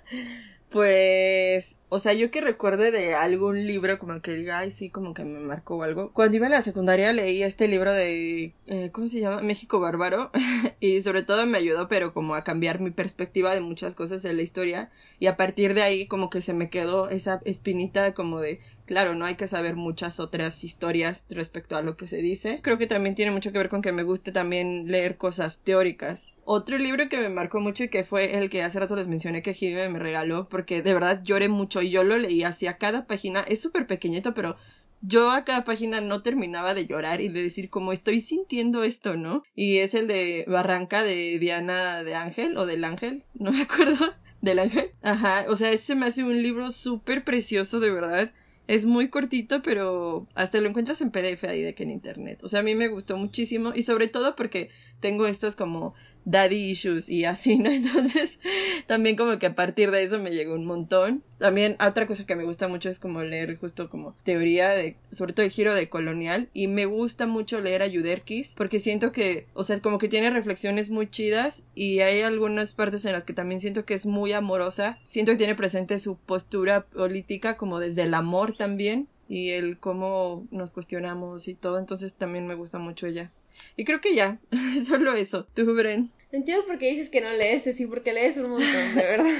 pues 0.70 1.76
o 1.90 1.98
sea, 1.98 2.12
yo 2.12 2.30
que 2.30 2.42
recuerde 2.42 2.90
de 2.90 3.14
algún 3.14 3.66
libro 3.66 3.98
como 3.98 4.20
que 4.20 4.32
diga, 4.32 4.58
ay, 4.58 4.70
sí, 4.70 4.90
como 4.90 5.14
que 5.14 5.24
me 5.24 5.38
marcó 5.40 5.82
algo. 5.82 6.12
Cuando 6.12 6.36
iba 6.36 6.46
a 6.46 6.50
la 6.50 6.60
secundaria 6.60 7.12
leí 7.14 7.42
este 7.42 7.66
libro 7.66 7.94
de, 7.94 8.52
eh, 8.66 8.90
¿cómo 8.92 9.08
se 9.08 9.20
llama? 9.20 9.40
México 9.40 9.80
Bárbaro. 9.80 10.30
y 10.80 11.00
sobre 11.00 11.22
todo 11.22 11.46
me 11.46 11.56
ayudó, 11.56 11.88
pero 11.88 12.12
como 12.12 12.34
a 12.34 12.44
cambiar 12.44 12.80
mi 12.80 12.90
perspectiva 12.90 13.54
de 13.54 13.62
muchas 13.62 13.94
cosas 13.94 14.22
de 14.22 14.34
la 14.34 14.42
historia. 14.42 14.90
Y 15.18 15.28
a 15.28 15.36
partir 15.38 15.72
de 15.72 15.82
ahí 15.82 16.06
como 16.06 16.28
que 16.28 16.42
se 16.42 16.52
me 16.52 16.68
quedó 16.68 17.08
esa 17.08 17.40
espinita 17.46 18.12
como 18.12 18.40
de, 18.40 18.60
claro, 18.88 19.14
no 19.14 19.26
hay 19.26 19.36
que 19.36 19.46
saber 19.46 19.76
muchas 19.76 20.18
otras 20.18 20.64
historias 20.64 21.24
respecto 21.28 21.76
a 21.76 21.82
lo 21.82 21.96
que 21.96 22.08
se 22.08 22.16
dice. 22.16 22.60
Creo 22.62 22.78
que 22.78 22.86
también 22.86 23.14
tiene 23.14 23.30
mucho 23.30 23.52
que 23.52 23.58
ver 23.58 23.68
con 23.68 23.82
que 23.82 23.92
me 23.92 24.02
guste 24.02 24.32
también 24.32 24.90
leer 24.90 25.18
cosas 25.18 25.58
teóricas. 25.58 26.38
Otro 26.44 26.78
libro 26.78 27.08
que 27.08 27.20
me 27.20 27.28
marcó 27.28 27.60
mucho 27.60 27.84
y 27.84 27.90
que 27.90 28.04
fue 28.04 28.38
el 28.38 28.48
que 28.48 28.62
hace 28.62 28.80
rato 28.80 28.96
les 28.96 29.06
mencioné 29.06 29.42
que 29.42 29.54
Jimmy 29.54 29.88
me 29.92 29.98
regaló, 29.98 30.48
porque 30.48 30.82
de 30.82 30.94
verdad 30.94 31.20
lloré 31.22 31.48
mucho 31.48 31.82
y 31.82 31.90
yo 31.90 32.02
lo 32.02 32.16
leí 32.16 32.42
hacia 32.42 32.78
cada 32.78 33.06
página. 33.06 33.40
Es 33.40 33.60
súper 33.60 33.86
pequeñito, 33.86 34.32
pero 34.32 34.56
yo 35.00 35.30
a 35.30 35.44
cada 35.44 35.64
página 35.64 36.00
no 36.00 36.22
terminaba 36.22 36.74
de 36.74 36.86
llorar 36.86 37.20
y 37.20 37.28
de 37.28 37.42
decir 37.42 37.70
como 37.70 37.92
estoy 37.92 38.20
sintiendo 38.20 38.82
esto, 38.82 39.16
¿no? 39.16 39.42
Y 39.54 39.78
es 39.78 39.94
el 39.94 40.08
de 40.08 40.44
Barranca 40.48 41.02
de 41.04 41.38
Diana 41.38 42.02
de 42.02 42.14
Ángel 42.14 42.56
o 42.56 42.66
del 42.66 42.84
Ángel, 42.84 43.22
no 43.34 43.52
me 43.52 43.62
acuerdo, 43.62 44.06
del 44.40 44.58
Ángel. 44.58 44.90
Ajá, 45.02 45.46
o 45.48 45.56
sea, 45.56 45.70
ese 45.70 45.94
me 45.94 46.06
hace 46.06 46.24
un 46.24 46.42
libro 46.42 46.70
súper 46.70 47.24
precioso, 47.24 47.80
de 47.80 47.90
verdad. 47.90 48.32
Es 48.68 48.84
muy 48.84 49.08
cortito, 49.08 49.62
pero 49.62 50.28
hasta 50.34 50.60
lo 50.60 50.68
encuentras 50.68 51.00
en 51.00 51.10
PDF 51.10 51.42
ahí 51.44 51.62
de 51.62 51.74
que 51.74 51.82
en 51.84 51.90
internet. 51.90 52.40
O 52.44 52.48
sea, 52.48 52.60
a 52.60 52.62
mí 52.62 52.74
me 52.74 52.88
gustó 52.88 53.16
muchísimo 53.16 53.72
y 53.74 53.82
sobre 53.82 54.08
todo 54.08 54.36
porque 54.36 54.70
tengo 55.00 55.26
estos 55.26 55.56
como 55.56 55.94
daddy 56.30 56.70
issues 56.70 57.08
y 57.08 57.24
así, 57.24 57.56
¿no? 57.56 57.70
Entonces, 57.72 58.38
también 58.86 59.16
como 59.16 59.38
que 59.38 59.46
a 59.46 59.54
partir 59.54 59.90
de 59.90 60.02
eso 60.02 60.18
me 60.18 60.30
llegó 60.30 60.54
un 60.54 60.66
montón. 60.66 61.22
También 61.38 61.76
otra 61.80 62.06
cosa 62.06 62.26
que 62.26 62.36
me 62.36 62.44
gusta 62.44 62.68
mucho 62.68 62.90
es 62.90 62.98
como 62.98 63.22
leer 63.22 63.56
justo 63.58 63.88
como 63.88 64.14
teoría 64.24 64.72
sobre 65.12 65.32
todo 65.32 65.46
el 65.46 65.52
giro 65.52 65.74
de 65.74 65.88
colonial 65.88 66.48
y 66.52 66.66
me 66.66 66.84
gusta 66.84 67.26
mucho 67.26 67.60
leer 67.60 67.82
a 67.82 67.86
Yuderkis 67.86 68.54
porque 68.56 68.78
siento 68.78 69.12
que, 69.12 69.46
o 69.54 69.64
sea, 69.64 69.80
como 69.80 69.98
que 69.98 70.08
tiene 70.08 70.30
reflexiones 70.30 70.90
muy 70.90 71.08
chidas 71.08 71.62
y 71.74 72.00
hay 72.00 72.22
algunas 72.22 72.72
partes 72.72 73.04
en 73.04 73.12
las 73.12 73.24
que 73.24 73.32
también 73.32 73.60
siento 73.60 73.84
que 73.84 73.94
es 73.94 74.04
muy 74.04 74.32
amorosa. 74.32 74.98
Siento 75.06 75.32
que 75.32 75.38
tiene 75.38 75.54
presente 75.54 75.98
su 75.98 76.16
postura 76.16 76.82
política 76.82 77.56
como 77.56 77.78
desde 77.78 78.02
el 78.02 78.14
amor 78.14 78.56
también 78.56 79.08
y 79.28 79.50
el 79.50 79.78
cómo 79.78 80.46
nos 80.50 80.72
cuestionamos 80.72 81.48
y 81.48 81.54
todo, 81.54 81.78
entonces 81.78 82.14
también 82.14 82.46
me 82.46 82.54
gusta 82.54 82.78
mucho 82.78 83.06
ella. 83.06 83.30
Y 83.76 83.84
creo 83.84 84.00
que 84.00 84.14
ya, 84.14 84.38
solo 84.86 85.14
eso. 85.14 85.46
¿Tú, 85.54 85.74
Bren? 85.74 86.10
Entiendo 86.30 86.66
por 86.66 86.78
qué 86.78 86.90
dices 86.90 87.10
que 87.10 87.20
no 87.20 87.32
lees, 87.32 87.64
sí, 87.64 87.86
porque 87.86 88.12
lees 88.12 88.36
un 88.36 88.50
montón, 88.50 88.94
de 88.94 89.02
verdad. 89.02 89.34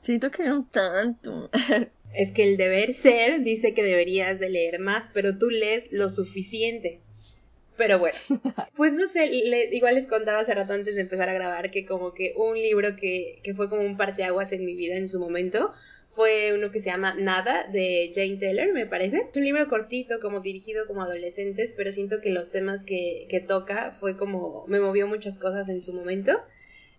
Siento 0.00 0.30
que 0.30 0.44
no 0.44 0.66
tanto. 0.70 1.50
Es 2.14 2.32
que 2.32 2.44
el 2.44 2.56
deber 2.56 2.94
ser 2.94 3.42
dice 3.42 3.74
que 3.74 3.82
deberías 3.82 4.38
de 4.38 4.48
leer 4.48 4.80
más, 4.80 5.10
pero 5.12 5.36
tú 5.36 5.50
lees 5.50 5.92
lo 5.92 6.08
suficiente. 6.08 7.00
Pero 7.76 7.98
bueno, 7.98 8.16
pues 8.76 8.94
no 8.94 9.06
sé, 9.06 9.26
igual 9.72 9.96
les 9.96 10.06
contaba 10.06 10.38
hace 10.38 10.54
rato 10.54 10.72
antes 10.72 10.94
de 10.94 11.02
empezar 11.02 11.28
a 11.28 11.34
grabar 11.34 11.70
que 11.70 11.84
como 11.84 12.14
que 12.14 12.32
un 12.36 12.54
libro 12.54 12.96
que, 12.96 13.40
que 13.42 13.52
fue 13.52 13.68
como 13.68 13.82
un 13.82 13.98
parteaguas 13.98 14.52
en 14.52 14.64
mi 14.64 14.74
vida 14.74 14.96
en 14.96 15.10
su 15.10 15.18
momento 15.18 15.72
fue 16.16 16.54
uno 16.54 16.72
que 16.72 16.80
se 16.80 16.88
llama 16.88 17.14
Nada 17.14 17.68
de 17.70 18.10
Jane 18.14 18.38
Taylor, 18.38 18.72
me 18.72 18.86
parece. 18.86 19.18
Es 19.30 19.36
un 19.36 19.44
libro 19.44 19.68
cortito, 19.68 20.18
como 20.18 20.40
dirigido 20.40 20.86
como 20.86 21.02
adolescentes, 21.02 21.74
pero 21.76 21.92
siento 21.92 22.22
que 22.22 22.30
los 22.30 22.50
temas 22.50 22.84
que, 22.84 23.26
que 23.28 23.40
toca 23.40 23.92
fue 23.92 24.16
como 24.16 24.64
me 24.66 24.80
movió 24.80 25.06
muchas 25.06 25.36
cosas 25.36 25.68
en 25.68 25.82
su 25.82 25.92
momento. 25.92 26.32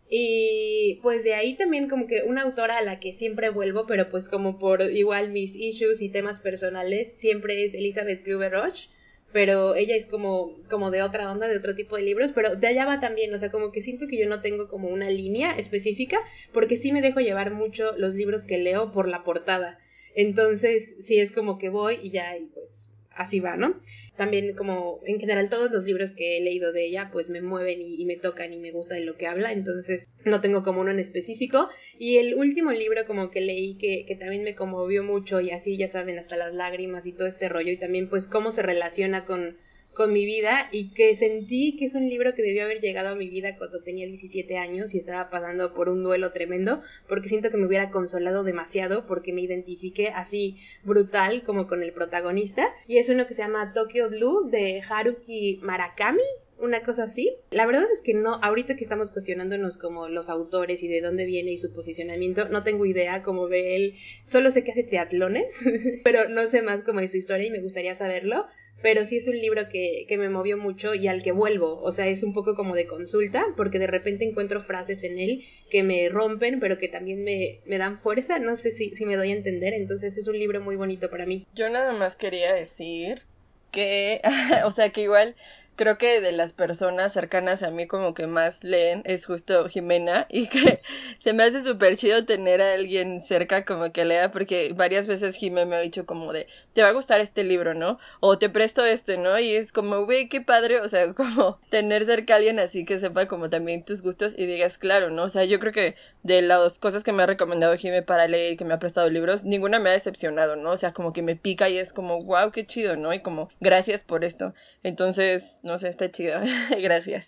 Y 0.08 1.00
pues 1.02 1.24
de 1.24 1.34
ahí 1.34 1.56
también 1.56 1.90
como 1.90 2.06
que 2.06 2.22
una 2.24 2.44
autora 2.44 2.78
a 2.78 2.84
la 2.84 3.00
que 3.00 3.12
siempre 3.12 3.50
vuelvo, 3.50 3.88
pero 3.88 4.10
pues 4.10 4.30
como 4.30 4.60
por 4.60 4.84
igual 4.84 5.32
mis 5.32 5.56
issues 5.56 6.02
y 6.02 6.10
temas 6.10 6.40
personales, 6.40 7.12
siempre 7.12 7.64
es 7.66 7.74
Elizabeth 7.74 8.24
Kluber-Roche 8.24 8.90
pero 9.32 9.76
ella 9.76 9.96
es 9.96 10.08
como, 10.08 10.56
como 10.70 10.92
de 10.92 11.02
otra 11.02 11.32
onda, 11.32 11.48
de 11.48 11.58
otro 11.58 11.76
tipo 11.76 11.96
de 11.96 12.04
libros, 12.04 12.32
pero 12.32 12.56
de 12.56 12.68
allá 12.68 12.86
va 12.86 13.00
también, 13.00 13.34
o 13.34 13.40
sea, 13.40 13.52
como 13.52 13.72
que 13.72 13.82
siento 13.82 14.08
que 14.08 14.18
yo 14.18 14.28
no 14.28 14.42
tengo 14.42 14.68
como 14.68 14.88
una 14.88 15.10
línea 15.10 15.52
específica, 15.52 16.20
porque 16.54 16.78
sí 16.78 16.92
me 16.92 17.02
dejo 17.02 17.20
llevar 17.20 17.52
mucho 17.52 17.96
los 17.98 18.14
libros 18.14 18.46
que 18.46 18.58
leo 18.58 18.92
por 18.92 19.08
la 19.08 19.24
portada. 19.24 19.78
Entonces, 20.16 21.06
sí 21.06 21.20
es 21.20 21.32
como 21.32 21.58
que 21.58 21.70
voy 21.70 22.00
y 22.02 22.10
ya, 22.10 22.38
y 22.38 22.46
pues 22.46 22.90
así 23.12 23.40
va, 23.40 23.58
¿no? 23.58 23.80
También 24.18 24.56
como 24.56 25.00
en 25.06 25.20
general 25.20 25.50
todos 25.50 25.72
los 25.72 25.86
libros 25.86 26.12
que 26.12 26.38
he 26.38 26.42
leído 26.42 26.74
de 26.74 26.86
ella 26.86 27.10
pues 27.14 27.30
me 27.30 27.42
mueven 27.42 27.82
y, 27.82 28.04
me 28.06 28.18
tocan 28.18 28.52
y 28.52 28.60
me 28.60 28.72
gusta 28.72 28.96
de 28.96 29.06
lo 29.06 29.16
que 29.16 29.28
habla, 29.28 29.54
entonces 29.54 30.10
no 30.26 30.42
tengo 30.42 30.64
como 30.64 30.82
uno 30.82 30.92
en 30.92 31.00
específico. 31.00 31.70
Y 31.98 32.18
el 32.18 32.36
último 32.36 32.72
libro 32.72 33.06
como 33.06 33.30
que 33.30 33.42
leí 33.42 33.78
que, 33.78 34.06
que 34.06 34.16
también 34.16 34.44
me 34.44 34.56
conmovió 34.56 35.04
mucho 35.04 35.40
y 35.40 35.52
así 35.52 35.78
ya 35.78 35.88
saben 35.88 36.20
hasta 36.20 36.36
las 36.36 36.54
lágrimas 36.54 37.06
y 37.06 37.14
todo 37.14 37.28
este 37.28 37.48
rollo 37.48 37.72
y 37.72 37.78
también 37.78 38.10
pues 38.10 38.28
cómo 38.28 38.52
se 38.52 38.64
relaciona 38.64 39.24
con 39.24 39.56
con 39.98 40.14
mi 40.14 40.28
vida 40.28 40.70
y 40.72 40.90
que 40.92 41.16
sentí 41.16 41.76
que 41.76 41.86
es 41.86 41.96
un 41.96 42.08
libro 42.08 42.36
que 42.36 42.44
debió 42.44 42.66
haber 42.66 42.80
llegado 42.82 43.10
a 43.10 43.16
mi 43.16 43.30
vida 43.30 43.58
cuando 43.58 43.82
tenía 43.82 44.06
17 44.06 44.56
años 44.60 44.94
y 44.94 45.00
estaba 45.00 45.32
pasando 45.32 45.74
por 45.74 45.90
un 45.90 46.04
duelo 46.04 46.32
tremendo 46.32 46.84
porque 47.10 47.30
siento 47.30 47.50
que 47.50 47.58
me 47.58 47.66
hubiera 47.66 47.90
consolado 47.90 48.44
demasiado 48.44 49.08
porque 49.08 49.34
me 49.34 49.42
identifiqué 49.42 50.10
así 50.10 50.56
brutal 50.84 51.42
como 51.42 51.66
con 51.68 51.82
el 51.82 51.94
protagonista. 51.94 52.68
Y 52.88 53.00
es 53.00 53.10
uno 53.10 53.26
que 53.26 53.34
se 53.34 53.42
llama 53.42 53.74
Tokyo 53.74 54.08
Blue 54.12 54.48
de 54.52 54.84
Haruki 54.88 55.60
Murakami 55.64 56.22
una 56.60 56.84
cosa 56.84 57.04
así. 57.04 57.36
La 57.52 57.66
verdad 57.66 57.86
es 57.92 58.02
que 58.02 58.14
no, 58.14 58.36
ahorita 58.42 58.76
que 58.76 58.84
estamos 58.84 59.12
cuestionándonos 59.12 59.78
como 59.78 60.10
los 60.10 60.30
autores 60.30 60.84
y 60.84 60.88
de 60.88 61.02
dónde 61.02 61.26
viene 61.26 61.52
y 61.52 61.58
su 61.58 61.74
posicionamiento, 61.74 62.50
no 62.50 62.64
tengo 62.64 62.86
idea 62.86 63.24
cómo 63.24 63.48
ve 63.48 63.76
él, 63.76 63.96
solo 64.26 64.52
sé 64.52 64.64
que 64.64 64.72
hace 64.72 64.84
triatlones, 64.84 65.64
pero 66.04 66.30
no 66.30 66.48
sé 66.48 66.62
más 66.62 66.84
como 66.84 67.02
de 67.02 67.08
su 67.08 67.18
historia 67.18 67.48
y 67.48 67.52
me 67.52 67.62
gustaría 67.62 67.96
saberlo. 67.96 68.46
Pero 68.80 69.08
sí 69.08 69.18
es 69.18 69.28
un 69.28 69.36
libro 69.36 69.70
que, 69.70 70.06
que, 70.08 70.20
me 70.20 70.30
movió 70.30 70.56
mucho 70.56 70.94
y 70.94 71.08
al 71.08 71.24
que 71.24 71.32
vuelvo, 71.32 71.82
o 71.82 71.92
sea, 71.92 72.08
es 72.08 72.22
un 72.22 72.32
poco 72.34 72.54
como 72.54 72.76
de 72.76 72.86
consulta, 72.86 73.44
porque 73.56 73.80
de 73.80 73.88
repente 73.88 74.24
encuentro 74.24 74.60
frases 74.60 75.04
en 75.04 75.18
él 75.18 75.44
que 75.72 75.82
me 75.82 76.08
rompen, 76.10 76.60
pero 76.60 76.78
que 76.78 76.88
también 76.88 77.24
me, 77.24 77.60
me 77.66 77.80
dan 77.80 77.98
fuerza, 77.98 78.38
no 78.38 78.56
sé 78.56 78.70
si, 78.70 78.94
si 78.94 79.08
me 79.08 79.16
doy 79.16 79.32
a 79.32 79.36
entender, 79.36 79.74
entonces 79.74 80.16
es 80.20 80.28
un 80.28 80.38
libro 80.38 80.62
muy 80.62 80.76
bonito 80.76 81.10
para 81.10 81.26
mí. 81.26 81.48
Yo 81.56 81.72
nada 81.72 81.92
más 81.94 82.16
quería 82.16 82.54
decir 82.54 83.24
que, 83.72 84.22
o 84.64 84.70
sea, 84.70 84.92
que 84.92 85.02
igual 85.02 85.36
creo 85.78 85.98
que 85.98 86.20
de 86.20 86.34
las 86.34 86.52
personas 86.52 87.14
cercanas 87.14 87.64
a 87.64 87.70
mí 87.70 87.88
como 87.88 88.14
que 88.14 88.28
más 88.28 88.64
leen 88.66 89.02
es 89.06 89.26
justo 89.26 89.70
Jimena 89.70 90.26
y 90.30 90.48
que 90.50 90.82
se 91.20 91.32
me 91.32 91.44
hace 91.44 91.64
súper 91.64 91.96
chido 91.96 92.26
tener 92.26 92.62
a 92.62 92.74
alguien 92.74 93.22
cerca 93.22 93.64
como 93.64 93.94
que 93.94 94.04
lea 94.04 94.32
porque 94.32 94.74
varias 94.76 95.08
veces 95.08 95.38
Jimena 95.38 95.66
me 95.66 95.76
ha 95.78 95.80
dicho 95.80 96.06
como 96.06 96.34
de 96.34 96.48
te 96.74 96.84
va 96.84 96.90
a 96.90 96.94
gustar 96.94 97.22
este 97.22 97.44
libro, 97.44 97.74
¿no? 97.74 97.98
O 98.20 98.38
te 98.38 98.50
presto 98.50 98.86
este, 98.86 99.18
¿no? 99.18 99.40
Y 99.40 99.56
es 99.56 99.72
como, 99.72 100.06
güey, 100.06 100.30
qué 100.30 100.42
padre, 100.42 100.80
o 100.80 100.88
sea, 100.88 101.12
como 101.16 101.60
tener 101.70 102.06
cerca 102.06 102.34
a 102.34 102.38
alguien 102.38 102.60
así 102.60 102.86
que 102.86 103.00
sepa 103.00 103.28
como 103.28 103.50
también 103.50 103.84
tus 103.84 104.04
gustos 104.04 104.38
y 104.38 104.46
digas, 104.46 104.78
claro, 104.78 105.10
¿no? 105.10 105.24
O 105.24 105.30
sea, 105.30 105.44
yo 105.46 105.60
creo 105.60 105.74
que 105.74 105.96
de 106.22 106.42
las 106.42 106.78
cosas 106.78 107.04
que 107.04 107.14
me 107.14 107.24
ha 107.24 107.26
recomendado 107.26 107.76
Jimena 107.78 108.06
para 108.06 108.28
leer 108.28 108.58
que 108.58 108.66
me 108.66 108.74
ha 108.76 108.80
prestado 108.80 109.10
libros, 109.10 109.44
ninguna 109.44 109.80
me 109.80 109.90
ha 109.90 109.94
decepcionado, 109.94 110.56
¿no? 110.56 110.72
O 110.72 110.78
sea, 110.78 110.92
como 110.92 111.14
que 111.14 111.22
me 111.22 111.36
pica 111.36 111.70
y 111.70 111.80
es 111.80 111.94
como, 111.94 112.20
wow, 112.20 112.52
qué 112.52 112.66
chido, 112.66 112.96
¿no? 112.96 113.14
Y 113.14 113.22
como, 113.22 113.50
gracias 113.60 114.02
por 114.02 114.24
esto. 114.24 114.54
Entonces, 114.84 115.60
no 115.68 115.78
sé, 115.78 115.90
está 115.90 116.10
chido. 116.10 116.40
Gracias. 116.82 117.28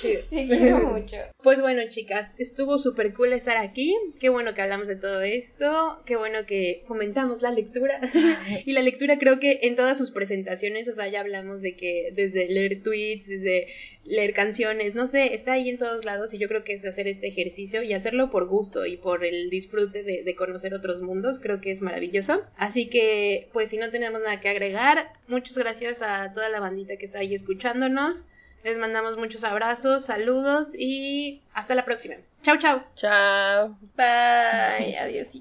sí, 0.00 0.18
chido. 0.28 0.80
mucho. 0.92 1.16
Pues 1.42 1.60
bueno, 1.60 1.82
chicas, 1.90 2.34
estuvo 2.38 2.78
súper 2.78 3.12
cool 3.12 3.34
estar 3.34 3.58
aquí. 3.58 3.94
Qué 4.18 4.30
bueno 4.30 4.54
que 4.54 4.62
hablamos 4.62 4.88
de 4.88 4.96
todo 4.96 5.20
esto. 5.20 6.02
Qué 6.06 6.16
bueno 6.16 6.46
que 6.46 6.84
fomentamos 6.88 7.42
la 7.42 7.50
lectura. 7.50 8.00
y 8.64 8.72
la 8.72 8.80
lectura 8.80 9.18
creo 9.18 9.38
que 9.38 9.60
en 9.62 9.76
todas 9.76 9.98
sus 9.98 10.10
presentaciones, 10.10 10.88
o 10.88 10.92
sea, 10.92 11.08
ya 11.08 11.20
hablamos 11.20 11.60
de 11.60 11.76
que 11.76 12.12
desde 12.14 12.48
leer 12.48 12.82
tweets, 12.82 13.28
desde 13.28 13.68
leer 14.04 14.32
canciones, 14.32 14.94
no 14.94 15.06
sé, 15.06 15.34
está 15.34 15.52
ahí 15.52 15.68
en 15.68 15.78
todos 15.78 16.04
lados 16.04 16.34
y 16.34 16.38
yo 16.38 16.48
creo 16.48 16.64
que 16.64 16.72
es 16.72 16.84
hacer 16.84 17.06
este 17.06 17.28
ejercicio 17.28 17.82
y 17.84 17.92
hacerlo 17.92 18.30
por 18.30 18.48
gusto 18.48 18.84
y 18.84 18.96
por 18.96 19.24
el 19.24 19.48
disfrute 19.48 20.02
de, 20.02 20.24
de 20.24 20.34
conocer 20.34 20.74
otros 20.74 21.02
mundos, 21.02 21.38
creo 21.38 21.60
que 21.60 21.70
es 21.70 21.82
maravilloso. 21.82 22.42
Así 22.56 22.88
que, 22.88 23.48
pues 23.52 23.70
si 23.70 23.76
no 23.76 23.90
tenemos 23.90 24.20
nada 24.20 24.40
que 24.40 24.48
agregar, 24.48 25.12
muchas 25.28 25.56
gracias 25.56 26.02
a 26.02 26.21
toda 26.30 26.48
la 26.50 26.60
bandita 26.60 26.96
que 26.96 27.06
está 27.06 27.20
ahí 27.20 27.34
escuchándonos. 27.34 28.26
Les 28.64 28.78
mandamos 28.78 29.16
muchos 29.16 29.42
abrazos, 29.42 30.04
saludos 30.04 30.74
y 30.78 31.42
hasta 31.52 31.74
la 31.74 31.84
próxima. 31.84 32.16
Chao, 32.42 32.58
chao. 32.58 32.84
Chao. 32.94 33.76
Bye. 33.96 34.96
Adiós. 34.98 35.38